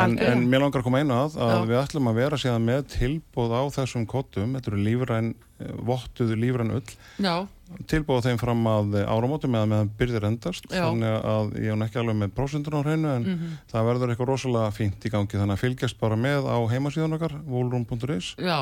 En, 0.00 0.14
en 0.24 0.46
mér 0.48 0.62
langar 0.62 0.80
að 0.80 0.86
koma 0.86 1.00
einu 1.02 1.12
að 1.12 1.34
að 1.36 1.50
Já. 1.52 1.64
við 1.68 1.78
ætlum 1.82 2.06
að 2.08 2.18
vera 2.20 2.36
síðan 2.40 2.62
með 2.64 2.84
tilbúð 2.94 3.50
á 3.52 3.62
þessum 3.74 4.06
kottum, 4.08 4.54
þetta 4.56 4.70
eru 4.72 4.78
lífræn 4.86 5.32
vottuðu 5.88 6.38
lífræn 6.38 6.74
ull. 6.76 6.94
Já, 7.22 7.34
tilbúð 7.88 8.26
þeim 8.26 8.38
fram 8.40 8.62
að 8.68 8.96
áramótum 9.02 9.56
eða 9.56 9.68
meðan 9.70 9.90
byrðir 9.98 10.28
endast. 10.28 10.68
Já. 10.68 10.84
Þannig 10.84 11.18
að 11.32 11.52
ég 11.62 11.74
er 11.74 11.84
ekki 11.86 12.00
alveg 12.02 12.18
með 12.20 12.32
prósendur 12.36 12.78
á 12.78 12.80
hreinu 12.84 13.12
en 13.16 13.28
það 13.70 13.90
verður 13.90 14.14
eitthvað 14.14 14.32
rosalega 14.32 14.72
fínt 14.76 15.06
í 15.06 15.12
gangi. 15.12 15.38
Þannig 15.38 15.56
að 15.56 15.62
fylgjast 15.64 16.00
bara 16.00 16.18
með 16.20 16.48
á 16.48 16.58
heimasíðan 16.72 17.18
okkar 17.18 17.36
volrum.is 17.48 18.32
já. 18.40 18.58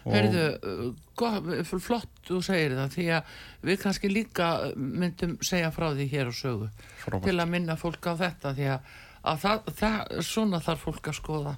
Heyrðu, 0.00 0.94
gott, 1.18 1.48
flott 1.84 2.22
þú 2.24 2.38
segir 2.44 2.72
það 2.78 2.94
því 2.94 3.06
að 3.18 3.34
við 3.68 3.82
kannski 3.82 4.08
líka 4.08 4.48
myndum 4.76 5.36
segja 5.44 5.68
frá 5.74 5.90
því 5.92 6.06
hér 6.08 6.32
á 6.32 6.34
sögu. 6.34 6.70
Frábært. 7.02 7.26
til 7.28 7.36
að 7.36 7.52
minna 7.52 7.76
fólk 7.76 8.08
á 8.08 8.14
þetta 8.22 8.54
því 8.56 8.70
að, 8.76 8.90
að 9.20 9.44
það, 9.44 9.70
það, 9.82 10.16
svona 10.30 10.62
þarf 10.64 10.86
fólk 10.88 11.12
að 11.12 11.18
skoða. 11.20 11.56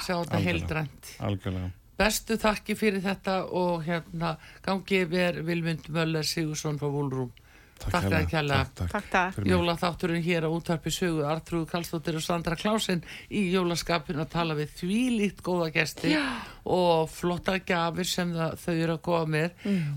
Sjá 0.00 0.14
þetta 0.16 0.44
heildrænt. 0.48 1.16
Algjörlega 1.28 1.72
bestu 1.98 2.36
þakki 2.40 2.74
fyrir 2.78 3.02
þetta 3.04 3.38
og 3.54 3.84
hérna 3.86 4.36
gangi 4.64 5.04
við 5.10 5.42
Vilmund 5.46 5.88
Möller 5.94 6.26
Sigursson 6.26 6.78
frá 6.80 6.88
Vúlrúm 6.90 7.30
Takk 7.74 8.04
fyrir 8.06 8.16
að 8.20 8.28
kjalla 8.30 8.56
mig. 8.62 8.76
Jólaþátturinn 9.50 10.22
hér 10.22 10.44
á 10.46 10.50
útvarpi 10.54 10.92
sögu 10.94 11.24
Artrúð 11.26 11.64
Karlsdóttir 11.72 12.14
og 12.16 12.22
Sandra 12.22 12.54
Klásin 12.56 13.02
í 13.34 13.42
jólaskapin 13.52 14.20
að 14.22 14.30
tala 14.30 14.54
við 14.54 14.70
þvílíkt 14.78 15.42
góða 15.44 15.72
gesti 15.74 16.12
og 16.70 17.10
flotta 17.10 17.58
gafir 17.66 18.06
sem 18.08 18.30
það, 18.32 18.54
þau 18.62 18.74
eru 18.78 18.94
að 18.94 19.02
koma 19.08 19.26
með. 19.34 19.50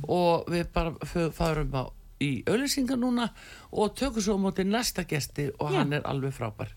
Og 0.09 0.49
við 0.51 0.65
bara 0.73 0.95
f- 1.05 1.31
fárum 1.37 1.77
á 1.77 1.83
í 2.19 2.31
auðlýsingar 2.49 2.97
núna 2.97 3.29
og 3.71 3.93
tökum 3.95 4.25
svo 4.25 4.35
á 4.41 4.43
móti 4.49 4.65
næsta 4.65 5.05
gesti 5.05 5.51
og 5.59 5.69
hann 5.77 5.93
er 5.93 6.01
alveg 6.09 6.33
frábær 6.33 6.73